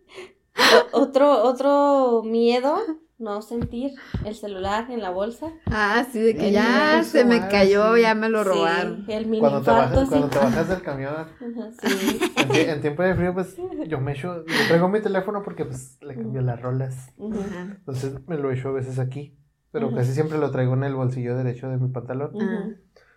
[0.93, 2.79] otro, otro miedo
[3.19, 3.95] no sentir
[4.25, 5.51] el celular en la bolsa.
[5.65, 9.05] Ah, sí, de que ya se me cayó, ya me lo robaron.
[9.05, 11.27] Sí, el mini cuando te bajas, Cuando te bajas del camión.
[11.83, 12.19] sí.
[12.53, 13.57] en, tiempo de frío, pues
[13.87, 17.11] yo me echo, yo traigo mi teléfono porque pues le cambio las rolas.
[17.17, 19.37] Entonces me lo echo a veces aquí,
[19.71, 22.31] pero casi siempre lo traigo en el bolsillo derecho de mi pantalón.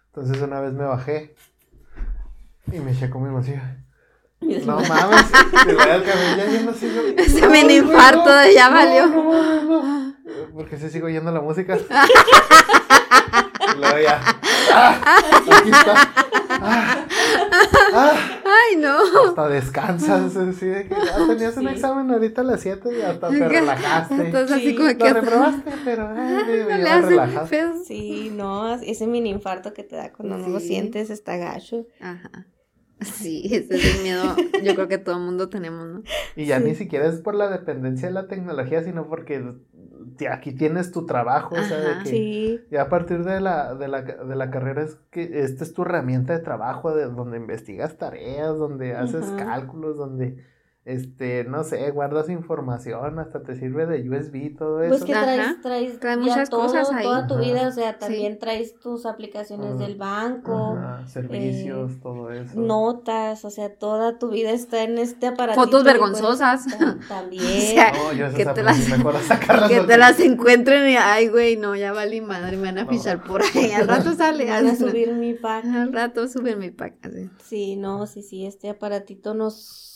[0.07, 1.37] Entonces una vez me bajé
[2.73, 3.61] y me eché con mi bolsillo.
[4.43, 5.27] No mames,
[5.67, 7.01] te voy al camino ya no sigo.
[7.17, 9.07] Ese mini infarto ya valió.
[9.07, 10.15] No, no,
[10.55, 11.79] Porque se sigo oyendo la música.
[13.79, 14.21] luego ya.
[14.73, 15.21] ¡Ah!
[15.61, 16.13] Aquí está.
[16.49, 17.07] ¡Ah!
[17.95, 18.15] ¡Ah!
[18.45, 18.99] Ay, no.
[19.29, 20.37] Hasta descansas.
[20.37, 24.15] Así de que ya tenías un examen ahorita a las 7 y hasta te relajaste.
[24.15, 24.95] Entonces, así como que.
[24.95, 27.85] Lo reprobaste, pero ay, me no relajaste.
[27.87, 28.75] Sí, no.
[28.75, 31.87] Ese mini infarto que te da cuando no lo sientes está gacho.
[32.01, 32.47] Ajá.
[33.05, 36.03] Sí, ese es el miedo, yo creo que todo el mundo tenemos, ¿no?
[36.37, 39.43] Y ya ni siquiera es por la dependencia de la tecnología, sino porque
[40.31, 42.61] aquí tienes tu trabajo, o sea, de que sí.
[42.71, 45.83] ya a partir de la, de, la, de la carrera es que esta es tu
[45.83, 50.37] herramienta de trabajo, de donde investigas tareas, donde haces cálculos, donde
[50.85, 54.99] este, no sé, guardas información, hasta te sirve de USB, todo pues eso.
[54.99, 57.05] Pues que traes, traes, traes muchas cosas ahí.
[57.05, 60.77] Toda tu vida, o sea, también traes tus aplicaciones del banco.
[61.07, 62.59] servicios, eh, todo eso.
[62.59, 65.61] Notas, o sea, toda tu vida está en este aparato.
[65.61, 66.67] Fotos vergonzosas.
[67.09, 67.45] También.
[67.45, 72.21] o sea, que, te las, que te las encuentren y, ay, güey, no, ya valí
[72.21, 73.71] madre, me van a fichar por ahí.
[73.71, 74.51] Al rato sale.
[74.51, 75.65] Van a subir mi pack.
[75.65, 77.31] Al rato suben mi pack, así.
[77.45, 79.92] Sí, no, sí, sí, este aparatito nos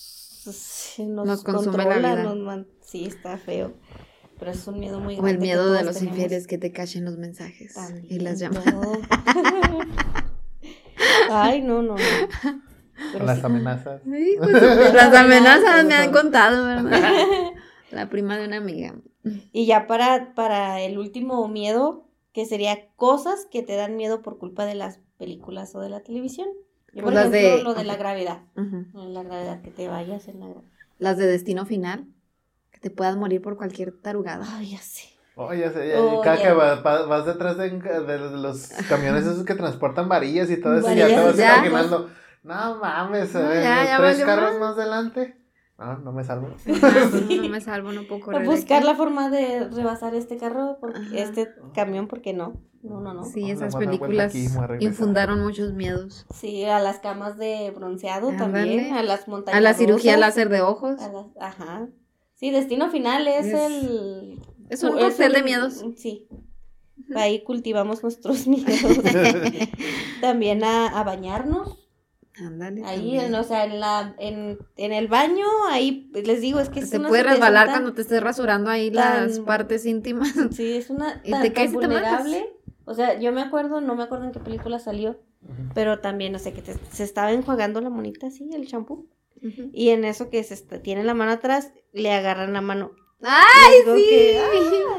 [0.46, 2.64] nos, consume la vida.
[2.80, 3.74] sí, está feo.
[4.38, 5.30] Pero es un miedo muy grande.
[5.30, 7.74] O el miedo de los infieles que te cachen los mensajes
[8.08, 8.74] y las llamadas.
[11.30, 11.96] Ay, no, no, no.
[13.24, 14.00] las amenazas.
[14.04, 17.12] Pues, las amenazas me han contado, ¿verdad?
[17.90, 18.94] La prima de una amiga.
[19.52, 24.38] Y ya para, para el último miedo, que sería cosas que te dan miedo por
[24.38, 26.48] culpa de las películas o de la televisión.
[26.96, 27.62] Yo, por ejemplo, de...
[27.62, 28.40] lo de la gravedad.
[28.94, 30.46] La gravedad, que te vayas en la
[30.98, 32.06] Las de destino final.
[32.70, 34.46] Que te puedas morir por cualquier tarugada.
[34.56, 35.08] Ay, ya sé.
[35.34, 35.92] Oh, ya sé,
[36.24, 37.70] cada que vas, detrás de,
[38.38, 42.08] los camiones esos que transportan varillas y todo eso, y ya te vas imaginando,
[42.42, 45.35] no mames, no, ya, tres carros más adelante.
[45.78, 46.48] No, no me salvo.
[46.66, 48.46] No, me salvo, no puedo correr.
[48.46, 52.54] Buscar la forma de rebasar este carro, porque, este camión, porque no.
[52.82, 53.24] No, no, no.
[53.24, 54.34] Sí, esas películas
[54.80, 56.26] infundaron muchos miedos.
[56.34, 59.58] Sí, a las camas de bronceado también, a las montañas.
[59.58, 60.96] A la cirugía láser de ojos.
[61.40, 61.88] ajá.
[62.34, 64.42] Sí, Destino Final es, el...
[64.68, 65.82] Es un cóctel de miedos.
[65.96, 66.28] Sí.
[67.14, 68.66] Ahí cultivamos nuestros miedos.
[70.20, 71.85] también a, a bañarnos.
[72.84, 77.00] Ahí, o sea, en, la, en, en, el baño, ahí les digo, es que se
[77.00, 80.34] puede resbalar cuando te estés rasurando ahí las partes íntimas.
[80.52, 82.52] Sí, es una y te caes vulnerable.
[82.84, 85.18] O sea, yo me acuerdo, no me acuerdo en qué película salió,
[85.74, 89.08] pero también, no sé, que se estaba enjuagando la monita así, el champú.
[89.72, 92.92] Y en eso que se tiene la mano atrás, le agarran la mano.
[93.22, 94.36] ¡Ay, sí!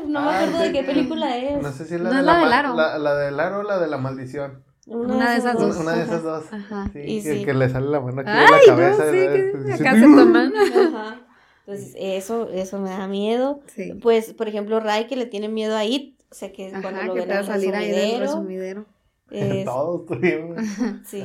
[0.08, 1.62] no me acuerdo de qué película es.
[1.62, 2.76] No sé si es la, de, la, del aro.
[2.76, 4.64] La, la del aro o la de la maldición.
[4.88, 5.78] Una, de esas dos.
[5.78, 6.46] Una de esas dos.
[6.52, 6.90] Ajá.
[6.94, 9.06] Sí, y que, que, le sale la mano aquí Ay, de la cabeza.
[9.06, 10.54] No, sí, que acá se toman.
[10.56, 11.22] Ajá.
[11.66, 13.60] Entonces, eso, eso me da miedo.
[13.68, 13.94] Sí.
[14.02, 17.14] Pues, por ejemplo, Ray, que le tiene miedo a It, o sea, que cuando lo
[17.14, 18.86] que ven te va a salir ahí del resumidero.
[19.30, 19.66] Es...
[19.66, 20.64] Todos tuvimos.
[21.06, 21.22] sí.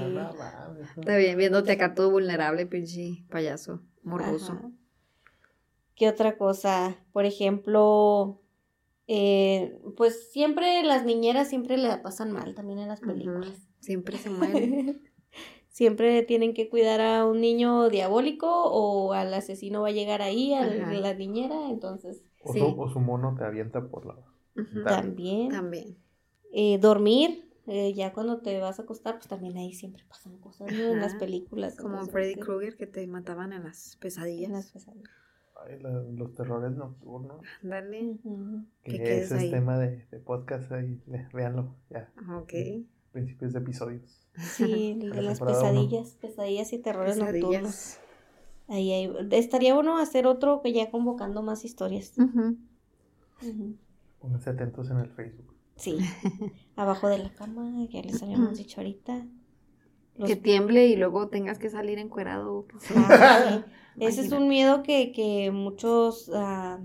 [0.97, 4.73] Está bien, viéndote acá todo vulnerable, pinche payaso, morboso.
[5.95, 6.97] ¿Qué otra cosa?
[7.13, 8.42] Por ejemplo,
[9.15, 13.69] eh, pues siempre las niñeras siempre le pasan mal también en las películas.
[13.79, 15.03] Siempre se mueren.
[15.69, 20.55] siempre tienen que cuidar a un niño diabólico o al asesino va a llegar ahí,
[20.55, 22.25] a la niñera, entonces...
[22.43, 24.17] O, su, o su mono te avienta por la...
[24.85, 25.51] También.
[25.51, 25.99] También.
[26.51, 30.73] Eh, dormir, eh, ya cuando te vas a acostar, pues también ahí siempre pasan cosas,
[30.73, 31.77] En las películas.
[31.77, 34.49] Como Freddy Krueger que te mataban en las pesadillas.
[34.49, 35.22] En las pesadillas.
[35.65, 35.79] Ay,
[36.17, 37.41] los terrores nocturnos.
[37.63, 38.19] Dale.
[38.83, 41.01] Que ese es tema de, de, podcast ahí,
[41.33, 42.13] véanlo, ya.
[42.37, 42.53] Ok.
[43.13, 44.27] Principios de episodios.
[44.37, 47.99] Sí, de las pesadillas, pesadillas y terrores nocturnos.
[48.69, 52.15] Ahí, ahí, estaría bueno hacer otro que ya convocando más historias.
[54.19, 55.55] Pónganse atentos en el Facebook.
[55.77, 55.99] Sí,
[56.77, 59.27] abajo de la cama, ya les habíamos dicho ahorita.
[60.27, 62.67] Que tiemble y luego tengas que salir encuerado.
[63.99, 66.79] Ese es un miedo que, que muchos uh,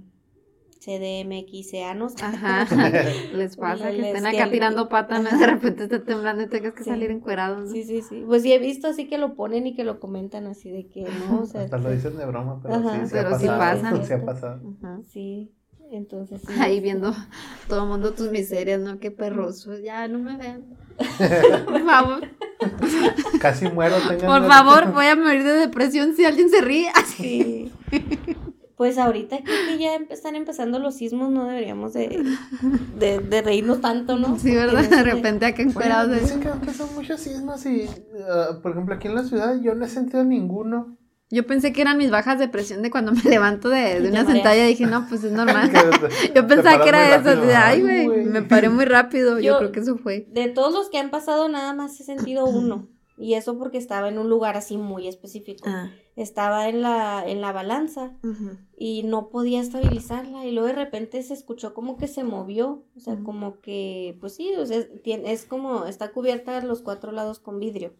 [0.87, 2.65] CDMXianos Ajá,
[3.33, 7.11] les pasa que estén acá tirando patas, de repente está temblando y tengas que salir
[7.11, 7.67] encuerado.
[7.67, 8.23] Sí, sí, sí.
[8.25, 11.01] Pues sí he visto así que lo ponen y que lo comentan así de que
[11.03, 14.03] no, o sea, Hasta lo dicen de broma, pero sí, pero sí pasa.
[14.03, 14.61] Sí ha pasado.
[15.05, 15.51] Sí.
[15.89, 17.13] Entonces, Ahí viendo
[17.69, 18.99] todo el mundo tus miserias, ¿no?
[18.99, 19.77] Qué perroso.
[19.79, 20.65] Ya, no me vean.
[21.65, 22.27] Por favor.
[23.39, 23.95] Casi muero.
[24.25, 26.91] Por favor, voy a morir de depresión si alguien se ríe.
[27.05, 27.71] Sí.
[28.75, 32.23] Pues ahorita que ya están empezando los sismos, no deberíamos de,
[32.99, 34.37] de, reírnos tanto, ¿no?
[34.37, 34.83] Sí, ¿verdad?
[34.87, 36.21] De repente acá encuerados.
[36.21, 39.83] dicen que son muchos sismos y, uh, por ejemplo, aquí en la ciudad yo no
[39.83, 40.95] he sentido ninguno.
[41.29, 44.25] Yo pensé que eran mis bajas de presión de cuando me levanto de, de una
[44.25, 45.71] sentada y dije, no, pues es normal.
[46.35, 47.41] yo pensaba que era eso.
[47.55, 49.39] ay, güey, me paré muy rápido.
[49.39, 50.25] Yo, creo que eso fue.
[50.29, 52.89] De todos los que han pasado, nada más he sentido uno.
[53.17, 55.65] Y eso porque estaba en un lugar así muy específico.
[55.67, 58.11] Ah estaba en la, en la balanza
[58.75, 62.99] y no podía estabilizarla y luego de repente se escuchó como que se movió, o
[62.99, 67.37] sea, como que, pues sí, o sea, es, como, está cubierta a los cuatro lados
[67.37, 67.93] con vidrio.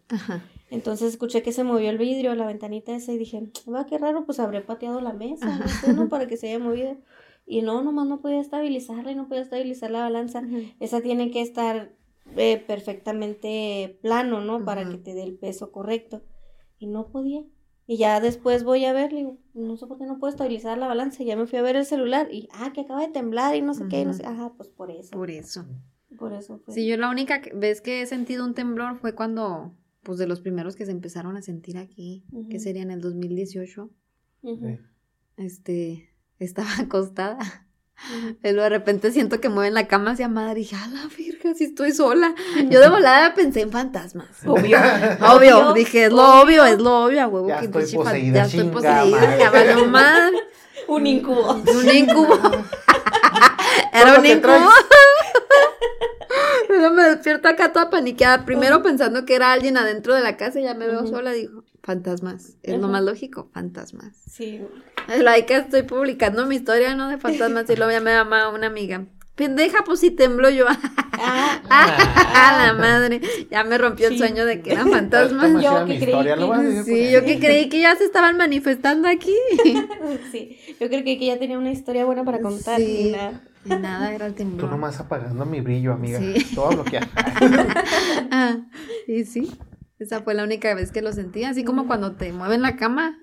[0.72, 4.26] Entonces escuché que se movió el vidrio, la ventanita esa y dije, va, qué raro,
[4.26, 5.60] pues habré pateado la mesa,
[5.96, 6.98] no Para que se haya movido.
[7.46, 10.42] Y no, nomás no podía estabilizarla y no podía estabilizar la balanza.
[10.80, 11.94] Esa tiene que estar
[12.36, 14.64] eh, perfectamente plano, ¿no?
[14.66, 16.24] Para que te dé el peso correcto.
[16.80, 17.44] Y no podía.
[17.86, 20.88] Y ya después voy a ver, digo, no sé por qué no puedo estabilizar la
[20.88, 21.24] balanza.
[21.24, 23.62] Y ya me fui a ver el celular y, ah, que acaba de temblar y
[23.62, 24.26] no sé qué, no sé.
[24.26, 25.12] Ajá, pues por eso.
[25.12, 25.66] Por eso.
[26.18, 26.74] Por eso fue.
[26.74, 29.74] Sí, yo la única vez que he sentido un temblor fue cuando,
[30.04, 33.90] pues de los primeros que se empezaron a sentir aquí, que sería en el 2018.
[35.38, 36.10] Este,
[36.40, 37.67] estaba acostada
[38.44, 41.08] y luego de repente siento que mueven la cama hacia madre y dije, a la
[41.18, 42.34] virgen, si estoy sola.
[42.70, 44.28] Yo de volada pensé en fantasmas.
[44.46, 44.78] Obvio.
[45.22, 45.74] obvio.
[45.74, 47.48] Dije, es lo obvio, es lo obvio, huevo.
[47.48, 50.34] Ya estoy poseída, Ya estoy poseída, ya va mal.
[50.88, 51.54] Un incubo.
[51.54, 52.40] Un incubo.
[54.02, 54.70] Era un incubo.
[56.68, 58.46] Pero me despierto acá toda paniqueada.
[58.46, 61.32] Primero pensando que era alguien adentro de la casa y ya me veo sola.
[61.32, 62.58] Digo, fantasmas.
[62.64, 64.16] Es lo más lógico, fantasmas.
[64.30, 64.62] Sí.
[65.08, 67.10] Like estoy publicando mi historia, ¿no?
[67.10, 69.06] De fantasmas y luego ya me llama una amiga.
[69.36, 70.66] Pendeja, pues sí tembló yo.
[71.20, 73.20] Ah, ah, la madre.
[73.50, 75.64] Ya me rompió el sueño de que eran fantasmas.
[75.64, 79.34] Yo que creí que, sí, yo que creí que ya se estaban manifestando aquí.
[80.32, 82.80] Sí, yo creo que ya tenía una historia buena para contar.
[82.80, 83.08] Sí.
[83.08, 83.42] Y nada.
[83.70, 84.62] Era el temblor.
[84.62, 86.20] Tú nomás apagando mi brillo, amiga.
[86.20, 86.36] Sí.
[86.56, 87.08] Todo bloqueado.
[88.32, 88.68] ah,
[89.08, 89.52] y sí.
[90.00, 93.18] Esa fue la única vez que lo sentí, así como cuando te mueven la cama.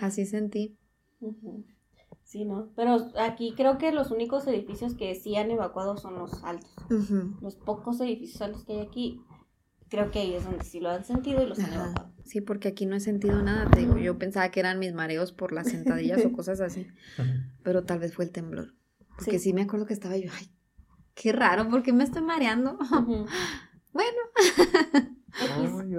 [0.00, 0.76] Así sentí.
[2.24, 2.72] Sí, ¿no?
[2.74, 6.74] Pero aquí creo que los únicos edificios que sí han evacuado son los altos.
[7.40, 9.20] Los pocos edificios altos que hay aquí,
[9.88, 12.12] creo que ahí es donde sí lo han sentido y los han evacuado.
[12.24, 13.96] Sí, porque aquí no he sentido nada, te digo.
[13.98, 16.88] Yo pensaba que eran mis mareos por las sentadillas o cosas así.
[17.62, 18.74] Pero tal vez fue el temblor.
[19.16, 19.52] Porque sí.
[19.52, 20.50] me acuerdo que estaba yo, ay,
[21.14, 22.78] qué raro, porque me estoy mareando?
[23.92, 24.18] bueno.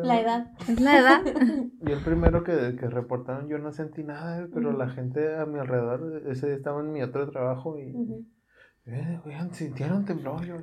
[0.04, 0.52] la edad.
[0.68, 1.22] Es la edad.
[1.88, 5.60] Y el primero que, que reportaron, yo no sentí nada, pero la gente a mi
[5.60, 7.94] alrededor, ese día estaba en mi otro trabajo y.
[8.90, 10.46] Eh, oigan, sintieron temblor.
[10.46, 10.56] Yo,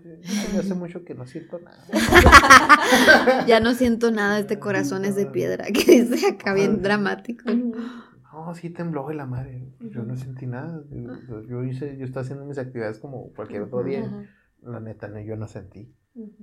[0.58, 1.86] hace mucho que no siento nada.
[3.46, 7.44] ya no siento nada, este corazón es de piedra, que dice acá bien dramático.
[8.44, 9.72] No, sí tembló de la madre.
[9.80, 10.84] Yo no sentí nada.
[11.48, 14.28] Yo, hice, yo estaba haciendo mis actividades como cualquier otro día.
[14.62, 15.94] La neta, no, yo no sentí.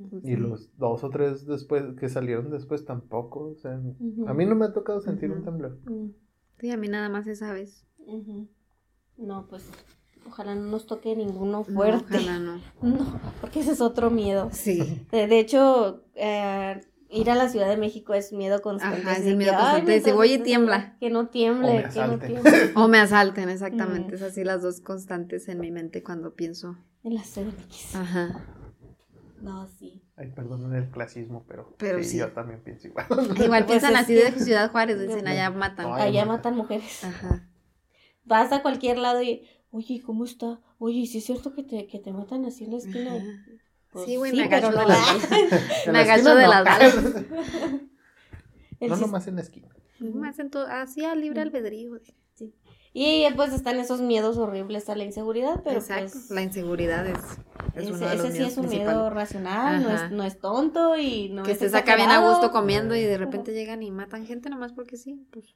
[0.10, 3.52] Pues y los dos o tres después que salieron después tampoco.
[3.52, 3.74] O sea,
[4.28, 5.80] a mí no me ha tocado sentir un temblor.
[6.60, 7.88] Sí, a mí nada más esa vez.
[9.18, 9.70] No, pues
[10.28, 12.18] ojalá no nos toque ninguno fuerte.
[12.18, 12.60] ojalá no.
[12.82, 14.50] No, porque ese es otro miedo.
[14.52, 15.06] Sí.
[15.12, 16.82] De, hecho, eh,
[17.12, 19.02] ir a la Ciudad de México es miedo constante.
[19.02, 19.92] Ajá, es el miedo constante.
[19.92, 20.98] Dice, oye, tiembla.
[21.00, 22.72] Que no tiemble, que no tiemble.
[22.76, 24.16] O me asalten, exactamente.
[24.16, 26.78] Es así las dos constantes en mi mente cuando pienso.
[27.04, 27.96] En la CDMX.
[27.96, 28.46] Ajá.
[29.42, 30.04] No, sí.
[30.16, 33.08] Ay, perdón el clasismo, pero, sí, yo también pienso igual.
[33.44, 35.92] Igual pues piensan así de Ciudad Juárez, dicen allá matan.
[35.94, 37.04] allá matan mujeres.
[37.04, 37.50] Ajá.
[38.24, 40.62] Vas a cualquier lado y, oye, ¿cómo está?
[40.78, 43.14] Oye, ¿sí es cierto que te, que te matan así en la esquina?
[43.92, 45.30] Pues sí, güey, me agacho de las balas.
[45.92, 46.96] me agacho de las balas.
[48.80, 49.68] no nomás en la esquina.
[50.00, 52.00] Más en todo, así a libre albedrío.
[52.34, 52.56] Sí.
[52.94, 57.20] Y pues están esos miedos horribles a la inseguridad, pero Exacto, pues, la inseguridad es,
[57.76, 61.52] ese, ese sí es un miedo racional, no es, no es, tonto y no que
[61.52, 64.98] estés acá bien a gusto comiendo y de repente llegan y matan gente nomás porque
[64.98, 65.56] sí, pues,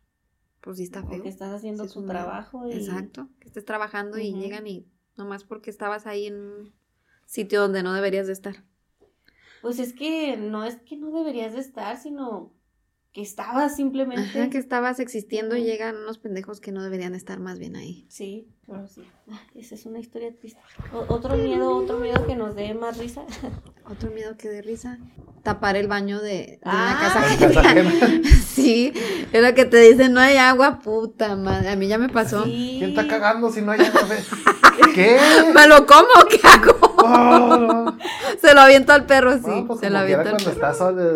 [0.62, 1.10] pues sí está feo.
[1.10, 2.70] Porque estás haciendo tu trabajo.
[2.70, 4.88] Exacto, que estés trabajando y llegan y
[5.18, 6.74] nomás porque estabas ahí en
[7.26, 8.64] sitio donde no deberías de estar.
[9.62, 12.54] Pues es que no es que no deberías de estar, sino
[13.16, 14.42] que estabas simplemente.
[14.42, 18.06] Ajá, que estabas existiendo y llegan unos pendejos que no deberían estar más bien ahí.
[18.10, 19.04] Sí, pero sí.
[19.56, 20.60] esa es una historia triste.
[21.08, 23.24] otro miedo, otro miedo que nos dé más risa.
[23.90, 25.00] otro miedo que dé risa.
[25.44, 27.38] Tapar el baño de, una ah.
[27.38, 27.82] casa
[28.46, 28.92] sí,
[29.32, 31.70] es lo que te dicen, no hay agua, puta madre.
[31.70, 32.44] A mí ya me pasó.
[32.44, 34.10] ¿Quién está cagando si no hay agua?
[34.94, 35.18] ¿Qué?
[35.54, 36.10] ¿Me lo como?
[36.30, 36.95] ¿Qué hago?
[37.06, 37.94] Oh.
[38.42, 39.64] Se lo aviento al perro, sí.
[39.68, 40.70] pues se lo aviento cuando está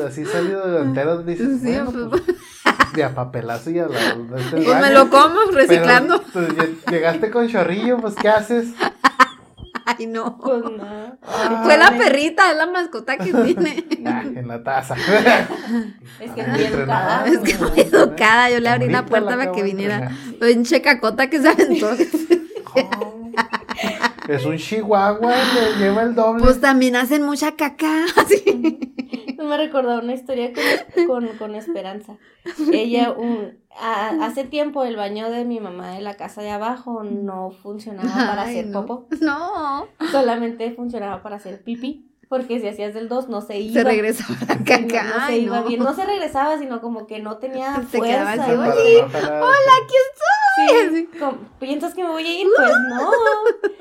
[0.07, 2.23] así salido entero, dices, sí, bueno, pues,
[2.93, 3.99] de a papelazo y a la...
[4.37, 6.21] Este pues me lo como reciclando.
[6.33, 6.47] pues,
[6.89, 8.69] llegaste con chorrillo, pues ¿qué haces?
[9.85, 10.37] Ay, no.
[10.37, 11.17] Pues no.
[11.63, 13.85] Fue la perrita, es la mascota que tiene.
[14.05, 14.95] Ah, en la taza.
[16.19, 17.25] es que muy educada.
[17.25, 18.49] Es que muy educada.
[18.51, 20.11] Yo le abrí la puerta para que viniera.
[20.39, 21.89] Pinche cacota que se aventó.
[24.29, 26.43] Es un chihuahua, le lleva el doble.
[26.43, 28.05] Pues también hacen mucha caca.
[29.43, 30.51] Me recordó una historia
[31.07, 32.17] con, Esperanza.
[32.71, 33.57] Ella, un,
[34.21, 38.43] hace tiempo el baño de mi mamá de la casa de abajo no funcionaba para
[38.43, 38.85] hacer no.
[38.85, 39.07] popo.
[39.19, 39.87] No.
[40.11, 42.05] Solamente funcionaba para hacer pipí.
[42.27, 43.73] Porque si hacías del 2 no se iba.
[43.73, 45.03] Se regresaba la caca.
[45.05, 45.79] No, se iba bien.
[45.79, 48.35] No se regresaba, sino como que no tenía se fuerza.
[48.35, 50.91] Quedaba así, Hola, aquí estoy.
[50.91, 51.09] Sí,
[51.59, 52.47] ¿Piensas que me voy a ir?
[52.55, 53.09] Pues no.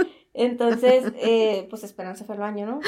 [0.38, 2.80] Entonces, eh, pues Esperanza fue al baño, ¿no?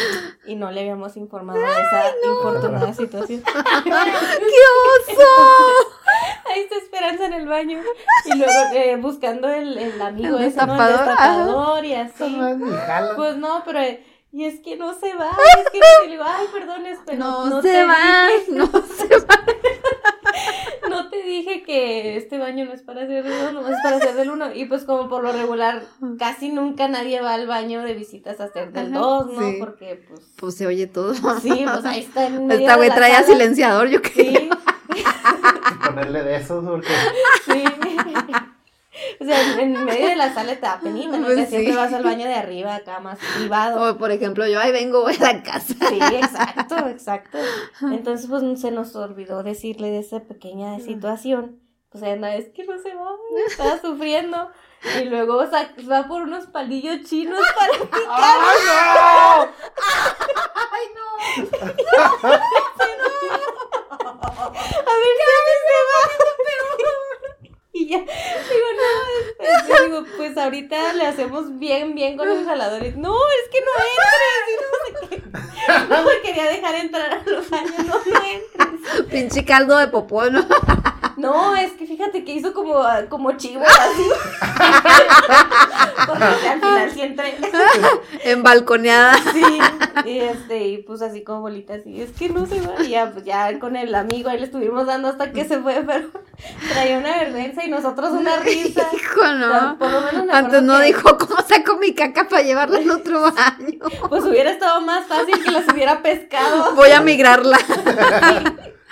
[0.47, 3.43] Y no le habíamos informado de esa infortunada situación.
[3.85, 5.28] ¡Qué oso!
[6.47, 7.81] Ahí está Esperanza en el baño.
[8.24, 10.74] Y luego eh, buscando el, el amigo el ese, ¿no?
[10.74, 12.39] El destapador y así.
[13.16, 13.81] Pues no, pero...
[14.32, 15.28] Y es que no se va,
[15.59, 19.44] es que le digo, ay, perdón, pero no, no se va, no se va.
[21.10, 24.30] Te dije que este baño no es para hacer del uno, es para hacer del
[24.30, 24.54] uno.
[24.54, 25.82] Y pues como por lo regular,
[26.18, 29.52] casi nunca nadie va al baño de visitas a hacer del dos, ¿no?
[29.58, 30.20] Porque pues...
[30.36, 31.14] Pues se oye todo.
[31.14, 34.14] Sí, pues ahí está en medio Esta güey traía silenciador, yo creo.
[34.14, 34.50] Sí.
[35.84, 36.88] Ponerle de esos porque...
[37.44, 37.64] Sí.
[39.20, 41.27] O sea, en medio de la sala te da penita, ¿no?
[41.27, 43.90] Pues que siempre vas al baño de arriba, acá más privado.
[43.90, 45.74] O por ejemplo, yo ahí vengo, voy a la casa.
[45.89, 47.39] Sí, exacto, exacto.
[47.82, 51.60] Entonces, pues se nos olvidó decirle de esa pequeña situación.
[51.90, 53.10] Pues anda, es que no se va,
[53.48, 54.51] estaba sufriendo.
[55.01, 55.36] Y luego
[55.90, 58.01] va por unos palillos chinos para picar.
[58.09, 59.48] ¡Ay, no!
[60.72, 61.06] ¡Ay, no!
[64.40, 66.01] A ver, ¿qué se va?
[67.72, 68.09] Y ya, digo,
[68.76, 72.97] no, después, digo, pues ahorita le hacemos bien, bien con los jaladores.
[72.97, 74.48] No, es que no entres.
[74.48, 75.22] Y no sé qué.
[75.88, 79.06] No me quería dejar entrar a los baños, no, no entres.
[79.10, 80.44] Pinche caldo de popó, ¿no?
[81.20, 84.09] No, es que fíjate que hizo como, como chivo así.
[86.06, 87.36] Porque al final sí entré.
[88.24, 89.18] En balconeada.
[89.30, 89.60] Sí.
[90.06, 91.86] Y este, y pues así como bolitas.
[91.86, 92.82] Y es que no se va.
[92.82, 95.84] Y ya, pues ya con el amigo ahí le estuvimos dando hasta que se fue,
[95.86, 96.09] pero
[96.72, 98.86] traía una vergüenza y nosotros una risa.
[98.92, 99.78] Hijo, no.
[99.78, 103.78] por lo menos Antes no dijo, ¿cómo saco mi caca para llevarla al otro baño?
[104.08, 106.74] Pues hubiera estado más fácil que las hubiera pescado.
[106.76, 107.58] Voy a migrarla.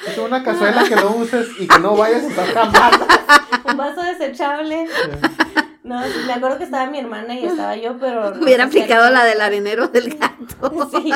[0.07, 2.93] Es una cazuela que no uses y que no vayas a usar jamás.
[3.65, 4.87] Un vaso desechable.
[5.83, 8.35] No, me acuerdo que estaba mi hermana y estaba yo, pero...
[8.41, 10.91] Hubiera aplicado la del arenero del gato.
[10.91, 11.13] Sí.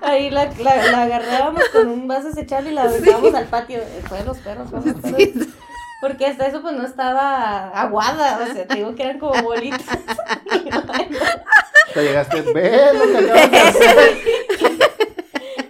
[0.00, 3.80] Ahí la, la, agarrábamos con un vaso desechable y la aventábamos al patio.
[4.06, 4.94] Fue de los perros, vamos,
[6.00, 9.82] Porque hasta eso pues no estaba aguada, o sea, te digo que eran como bolitas.
[11.94, 13.98] Te llegaste, ve lo que acabas de hacer.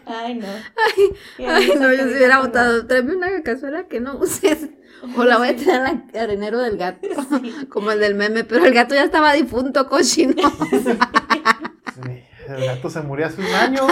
[0.06, 0.46] Ay, no.
[1.38, 2.86] Ay, no, yo si hubiera votado.
[2.86, 4.68] Tráeme una cazuela que no uses.
[5.16, 7.08] O la voy a tener al arenero del gato.
[7.68, 8.44] Como el del meme.
[8.44, 10.34] Pero el gato ya estaba difunto, cochino.
[12.04, 12.22] Sí.
[12.56, 13.86] El gato se murió hace un año.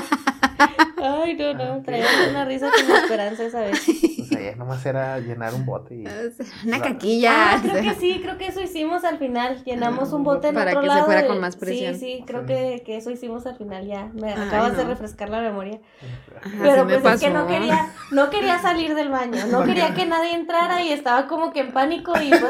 [1.02, 1.82] Ay, no, no.
[1.82, 3.82] Traía una risa con esperanza esa vez.
[3.84, 6.04] Pues sé, nomás era llenar un bote y...
[6.66, 7.52] Una caquilla.
[7.52, 9.62] Ah, creo que sí, creo que eso hicimos al final.
[9.64, 11.94] Llenamos un bote en Para otro que se fuera con más presión.
[11.94, 14.10] Sí, sí, creo Que, que, eso hicimos al final ya.
[14.14, 15.80] Me acabas de refrescar la memoria.
[16.60, 19.46] Pero pues es que no quería, no quería salir del baño.
[19.46, 22.12] No quería que nadie entrara y estaba como que en pánico.
[22.20, 22.42] Y pues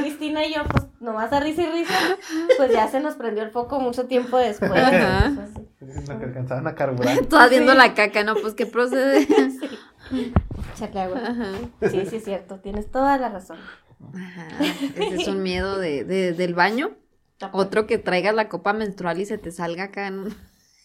[0.00, 2.18] Cristina y yo, pues nomás a risa y risa,
[2.58, 4.72] pues ya se nos prendió el foco mucho tiempo después.
[4.72, 5.32] Ajá.
[5.80, 7.24] Lo que alcanzaban a carburar.
[7.26, 8.34] Todas viendo la caca, ¿no?
[8.34, 9.26] Pues que procede.
[10.76, 10.84] Sí.
[10.94, 11.20] agua.
[11.90, 12.60] Sí, sí, es cierto.
[12.60, 13.58] Tienes toda la razón.
[14.14, 14.46] Ajá.
[14.94, 16.92] Ese es un miedo de, de, del baño.
[17.50, 20.32] Otro que traigas la copa menstrual y se te salga acá en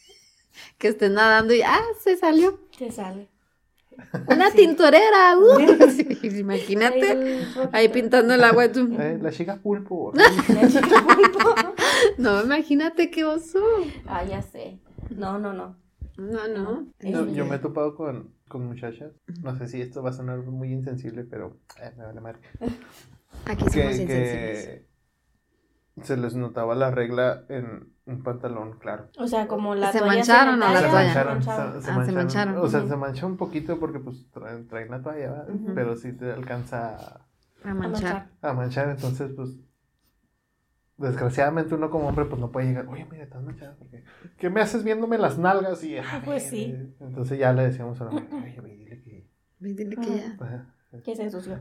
[0.79, 1.83] que estés nadando y ¡ah!
[2.03, 2.59] se salió.
[2.75, 3.29] Se sale.
[4.27, 5.59] Una tintorera, uh.
[6.23, 7.41] imagínate
[7.71, 8.71] ahí pintando el agua.
[8.71, 8.89] Tú.
[8.99, 10.13] Eh, la chica pulpo.
[10.15, 11.55] la chica pulpo.
[12.17, 13.59] no, imagínate qué oso.
[14.05, 14.79] Ah, ya sé.
[15.09, 15.77] No, no, no.
[16.17, 16.87] No, no.
[17.33, 19.13] yo me he topado con, con muchachas.
[19.41, 22.39] No sé si esto va a sonar muy insensible, pero eh, me vale madre.
[23.45, 24.90] Aquí somos insensibles.
[26.03, 29.09] Se les notaba la regla en un pantalón, claro.
[29.17, 31.13] O sea, como la ¿Se mancharon o la toalla?
[31.13, 31.43] Se mancharon.
[31.43, 32.57] Se, ah, se mancharon.
[32.57, 35.45] O sea, se manchó un poquito porque pues traen, traen la toalla,
[35.75, 37.21] pero sí te alcanza
[37.63, 38.29] a manchar.
[38.41, 39.57] A manchar, entonces pues
[40.97, 44.03] desgraciadamente uno como hombre pues no puede llegar, oye, mira, estás manchada, porque
[44.37, 45.83] ¿qué me haces viéndome las nalgas?
[45.83, 46.75] Y, ah, pues sí.
[46.99, 49.27] Entonces ya le decíamos a la mujer, oye, dile que...
[49.59, 51.01] Dile que ya.
[51.03, 51.59] Que se ensució.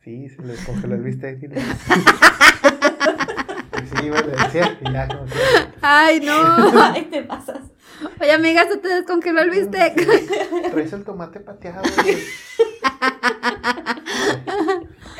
[0.00, 1.40] Sí, sí, se le congeló el bistec.
[3.86, 5.32] Y sí, me decía, y ya como que...
[5.80, 6.32] Ay, no.
[6.82, 7.60] Ay, te pasas.
[8.20, 9.94] Oye, amiga, se te descongeló el bistec.
[10.70, 11.82] Traes el tomate pateado.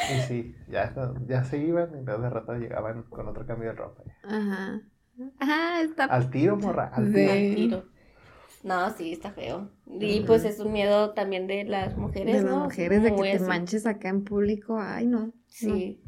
[0.09, 0.95] Y sí, ya,
[1.27, 4.05] ya se iban y luego de rato llegaban con otro cambio de ropa.
[4.23, 4.81] Ajá.
[5.41, 6.05] Ajá, está...
[6.05, 7.85] Al tiro, morra, al tiro.
[8.63, 9.71] No, sí, está feo.
[9.87, 13.41] Y pues es un miedo también de las mujeres, de las mujeres, de que te
[13.41, 14.79] manches acá en público.
[14.81, 15.33] Ay, no.
[15.47, 16.03] Sí.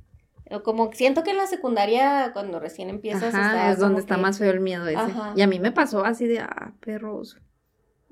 [0.65, 4.51] Como siento que en la secundaria, cuando recién empiezas, Ajá, es donde está más feo
[4.51, 5.13] el miedo ese.
[5.37, 7.39] Y a mí me pasó así de, ah, perros.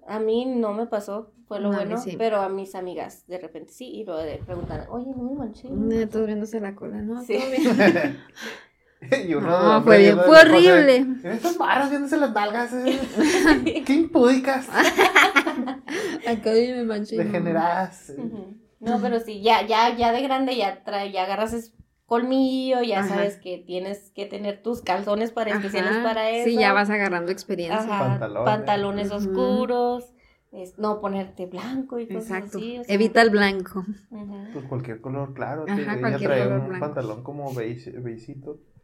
[0.06, 3.88] A mí no me pasó, fue lo bueno, pero a mis amigas de repente sí,
[3.88, 5.68] y luego de preguntar, oye, no me manché.
[5.70, 7.22] No, todo viéndose la cola, ¿no?
[7.22, 7.38] Sí.
[9.26, 10.96] y uno no, fue bien, fue horrible.
[10.96, 13.82] En estos barros viéndose las nalgas, eh.
[13.86, 14.68] qué impúdicas.
[16.26, 17.16] Acá me manché.
[17.16, 18.12] Degeneradas.
[18.78, 21.72] No, pero sí, ya, ya, ya de grande ya trae, ya agarras
[22.06, 26.48] colmillo, ya sabes que tienes que tener tus calzones para especiales para eso.
[26.48, 27.86] Sí, ya vas agarrando experiencia.
[27.86, 30.12] pantalones, pantalones oscuros,
[30.52, 32.58] es, no ponerte blanco y cosas Exacto.
[32.58, 32.80] así.
[32.88, 33.84] Evita el blanco.
[34.52, 35.64] Pues cualquier color, claro.
[35.68, 37.92] Ajá, ella trae un pantalón como beige,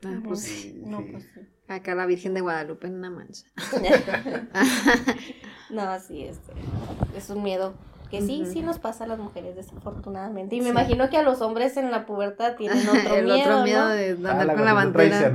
[0.04, 0.82] Ah, pues sí.
[0.84, 1.40] No, pues sí.
[1.68, 3.46] Acá la Virgen de Guadalupe en una mancha.
[5.70, 6.52] no, sí, este,
[7.16, 7.74] es un miedo
[8.12, 10.55] que sí, sí nos pasa a las mujeres desafortunadamente.
[10.55, 13.40] Y me imagino que a los hombres en la pubertad tienen otro El miedo.
[13.40, 15.32] otro miedo de andar ah, con la bandera.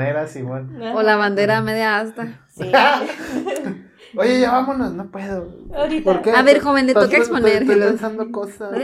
[0.94, 2.40] O la bandera media asta.
[2.50, 2.72] Sí.
[4.16, 5.52] Oye, ya vámonos, no puedo.
[5.76, 6.22] Ahorita.
[6.36, 7.64] A ver, joven, le toca exponer.
[7.64, 8.80] Estoy, pensando cosas.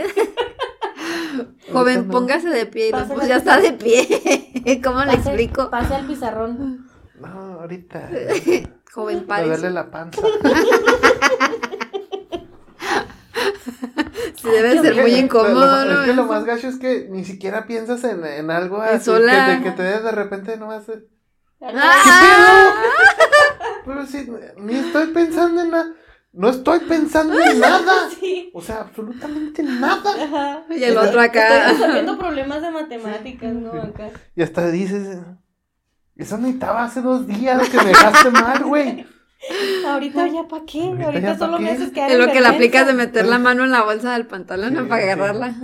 [1.72, 2.88] joven, póngase de pie.
[2.88, 4.80] Y pues ya está de pie.
[4.82, 5.70] ¿Cómo le explico?
[5.70, 6.88] Pase al pizarrón.
[7.20, 7.28] No,
[7.60, 8.10] ahorita.
[8.92, 9.46] joven, pare.
[9.46, 10.20] Me duele la panza.
[14.44, 16.00] Sí, debe ser muy incómodo, ¿no?
[16.02, 19.10] Es que lo más gacho es que ni siquiera piensas en, en algo así.
[19.10, 20.84] Que, que te des de repente nomás.
[21.62, 22.70] ¡Ah!
[23.86, 25.92] Pero sí, ni estoy pensando en nada.
[26.32, 28.08] No estoy pensando en nada.
[28.56, 30.64] O sea, absolutamente nada.
[30.70, 31.70] Y el otro acá.
[31.70, 33.72] Estoy resolviendo problemas de matemáticas, ¿no?
[33.72, 34.10] Acá.
[34.36, 35.18] Y hasta dices,
[36.14, 39.06] eso necesitaba hace dos días que me dejaste mal, güey.
[39.86, 42.94] Ahorita ya para qué, ahorita, solo me haces que Es lo que le aplicas de
[42.94, 45.54] meter la mano en la bolsa del pantalón para agarrarla.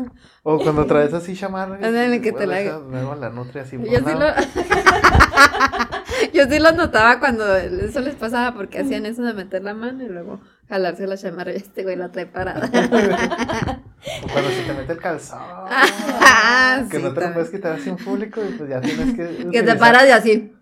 [0.42, 1.76] O cuando traes así chamarra.
[1.76, 3.76] Ándale, que te la Luego la nutria así.
[3.76, 4.26] Yo sí, lo...
[6.34, 10.04] Yo sí lo notaba cuando eso les pasaba porque hacían eso de meter la mano
[10.04, 12.66] y luego jalarse la chamarra y este güey la trae parada.
[14.22, 15.38] o cuando se te mete el calzón.
[15.40, 19.50] Ah, que no te lo puedes quitar así en público y pues ya tienes que.
[19.50, 20.52] Que te paras y así.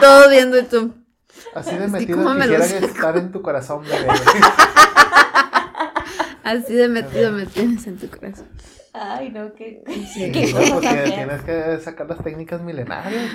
[0.00, 0.94] Todos viendo y tú.
[1.54, 4.08] Así de metido quisiera estar en tu corazón, bebé.
[6.44, 8.46] Así de metido me tienes en tu corazón.
[9.00, 9.82] Ay, no, qué,
[10.12, 13.30] sí, ¿Qué no, porque tienes que sacar las técnicas milenarias.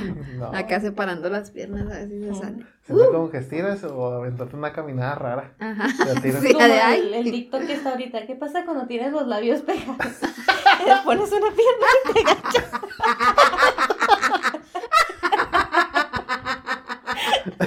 [0.52, 2.66] Acá separando las piernas, a ver si se sale.
[2.86, 3.12] Se uh.
[3.12, 5.54] como que estiras o aventarte una caminada rara.
[5.60, 5.88] Ajá.
[6.22, 8.26] Sí, como el, el TikTok que está ahorita.
[8.26, 9.98] ¿Qué pasa cuando tienes los labios pegados?
[10.86, 12.72] Le pones una pierna y te agachas.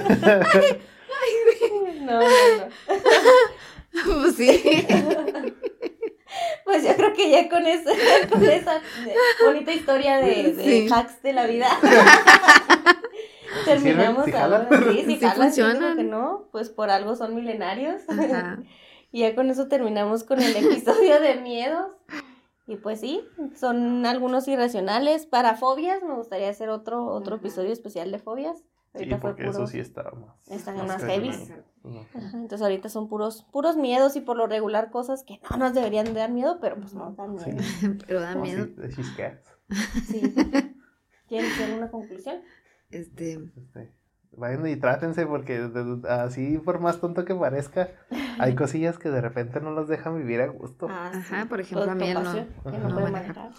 [2.01, 2.69] no, no, no.
[4.05, 4.87] Pues sí.
[6.65, 7.91] Pues yo creo que ya con esa,
[8.29, 8.81] con esa
[9.45, 11.69] bonita historia de, de hacks de la vida.
[13.65, 14.69] Terminamos ¿Sí ahora.
[14.71, 15.97] Sí, sí, sí funcionan.
[15.97, 18.03] que no, pues por algo son milenarios.
[19.13, 21.93] y ya con eso terminamos con el episodio de miedos.
[22.67, 23.23] Y pues sí,
[23.55, 25.27] son algunos irracionales.
[25.27, 28.65] Para fobias, me gustaría hacer otro, otro episodio especial de fobias.
[28.97, 30.37] Ahorita sí, porque eso sí está más.
[30.49, 31.31] Están más, heavy.
[32.35, 36.07] entonces ahorita son puros, puros miedos y por lo regular cosas que no nos deberían
[36.07, 37.47] de dar miedo, pero pues no dan miedo.
[38.07, 38.69] pero dan miedo.
[40.07, 40.35] Sí.
[41.29, 42.37] ¿Quieren hacer una conclusión?
[42.91, 43.33] Este.
[43.57, 43.93] este
[44.37, 45.71] vayan y trátense porque
[46.09, 47.91] así por más tonto que parezca,
[48.39, 50.87] hay cosillas que de repente no los dejan vivir a gusto.
[50.91, 52.23] Ah, Ajá, por ejemplo, a mí no,
[52.71, 53.51] que no, puede manejar.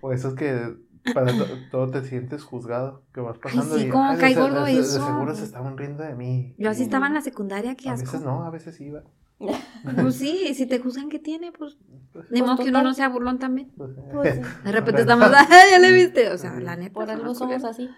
[0.00, 0.76] O esos que
[1.12, 1.32] para
[1.70, 5.44] todo te sientes juzgado, que vas pasando sí, y como cae gordo de, seguro se
[5.44, 6.54] estaban riendo de mí.
[6.56, 8.08] Yo así estaba en la secundaria, qué asco.
[8.08, 9.02] A veces no, a veces iba.
[10.00, 11.52] Pues sí, si te juzgan, ¿qué tiene?
[11.52, 11.76] Pues,
[12.12, 13.70] pues ni modo que uno no sea burlón también.
[13.76, 15.30] Pues, pues de repente estamos,
[15.70, 16.30] ya le viste!
[16.30, 16.94] O sea, la neta.
[16.94, 17.88] Por algo somos así.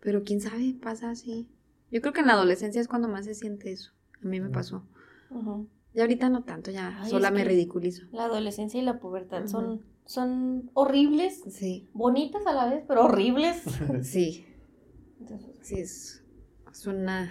[0.00, 1.48] Pero quién sabe, pasa así.
[1.90, 3.92] Yo creo que en la adolescencia es cuando más se siente eso.
[4.22, 4.84] A mí me pasó.
[5.94, 8.06] Y ahorita no tanto, ya sola me ridiculizo.
[8.12, 11.42] La adolescencia y la pubertad son, son horribles.
[11.50, 11.88] Sí.
[11.92, 13.62] Bonitas a la vez, pero horribles.
[14.02, 14.46] sí.
[15.60, 16.24] sí, es,
[16.70, 17.30] es una...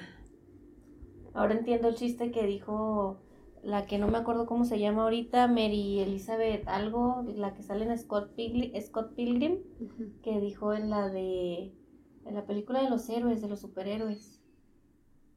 [1.34, 3.22] Ahora entiendo el chiste que dijo
[3.64, 7.86] la que no me acuerdo cómo se llama ahorita, Mary Elizabeth algo, la que sale
[7.86, 8.32] en Scott,
[8.82, 9.60] Scott Pilgrim,
[10.24, 11.74] que dijo en la de
[12.26, 14.42] en la película de los héroes, de los superhéroes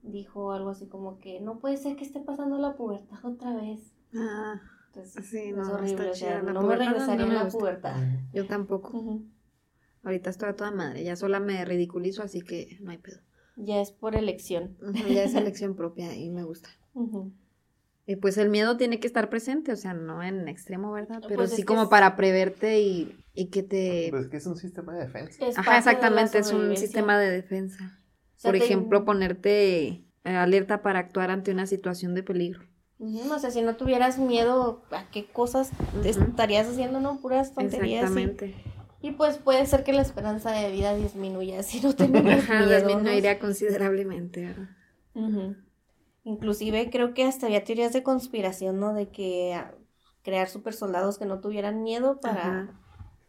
[0.05, 3.95] dijo algo así como que no puede ser que esté pasando la pubertad otra vez.
[4.15, 4.61] Ah,
[4.95, 7.97] Entonces, sí, no, es horrible, no me regresaría a la pubertad.
[8.33, 9.21] Yo tampoco.
[10.05, 13.21] Ahorita estoy a toda madre, ya sola me ridiculizo, así que no hay pedo.
[13.57, 14.77] Ya es por elección.
[15.09, 16.69] ya es elección propia y me gusta.
[18.07, 21.23] Y pues el miedo tiene que estar presente, o sea, no en extremo, ¿verdad?
[21.27, 24.09] Pero pues sí como para preverte y, y, que te...
[24.11, 25.47] Pues que es un sistema de defensa.
[25.57, 27.99] Ajá, exactamente, es un sistema de defensa.
[28.43, 32.63] Por ejemplo, ponerte eh, alerta para actuar ante una situación de peligro.
[33.05, 35.71] No sé, si no tuvieras miedo, ¿a qué cosas
[36.03, 37.21] te estarías haciendo, no?
[37.21, 38.05] Puras tonterías.
[38.05, 38.55] Exactamente.
[39.03, 42.87] Y, pues puede ser que la esperanza de vida disminuya si no tenemos miedo.
[42.87, 45.57] Disminuiría considerablemente, ¿verdad?
[46.25, 48.95] Inclusive creo que hasta había teorías de conspiración, ¿no?
[48.95, 49.63] De que
[50.23, 52.81] crear super soldados que no tuvieran miedo para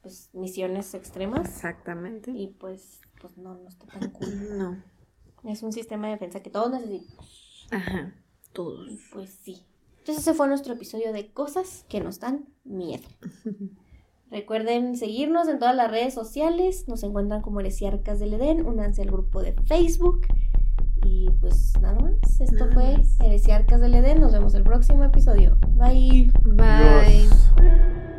[0.02, 1.50] pues misiones extremas.
[1.50, 2.32] Exactamente.
[2.32, 4.58] Y pues, pues no, no está tan cool.
[4.58, 4.84] No.
[5.44, 7.68] Es un sistema de defensa que todos necesitamos.
[7.72, 8.14] Ajá,
[8.56, 8.90] todos.
[9.14, 9.61] Pues sí.
[9.99, 13.03] Entonces ese fue nuestro episodio de cosas que nos dan miedo.
[14.32, 16.88] Recuerden seguirnos en todas las redes sociales.
[16.88, 18.65] Nos encuentran como Heresiarcas del Edén.
[18.65, 20.27] Únanse al grupo de Facebook.
[21.03, 22.41] Y pues nada más.
[22.41, 24.19] Esto fue Heresiarcas del Edén.
[24.22, 25.57] Nos vemos el próximo episodio.
[25.76, 26.32] Bye.
[26.44, 28.15] Bye.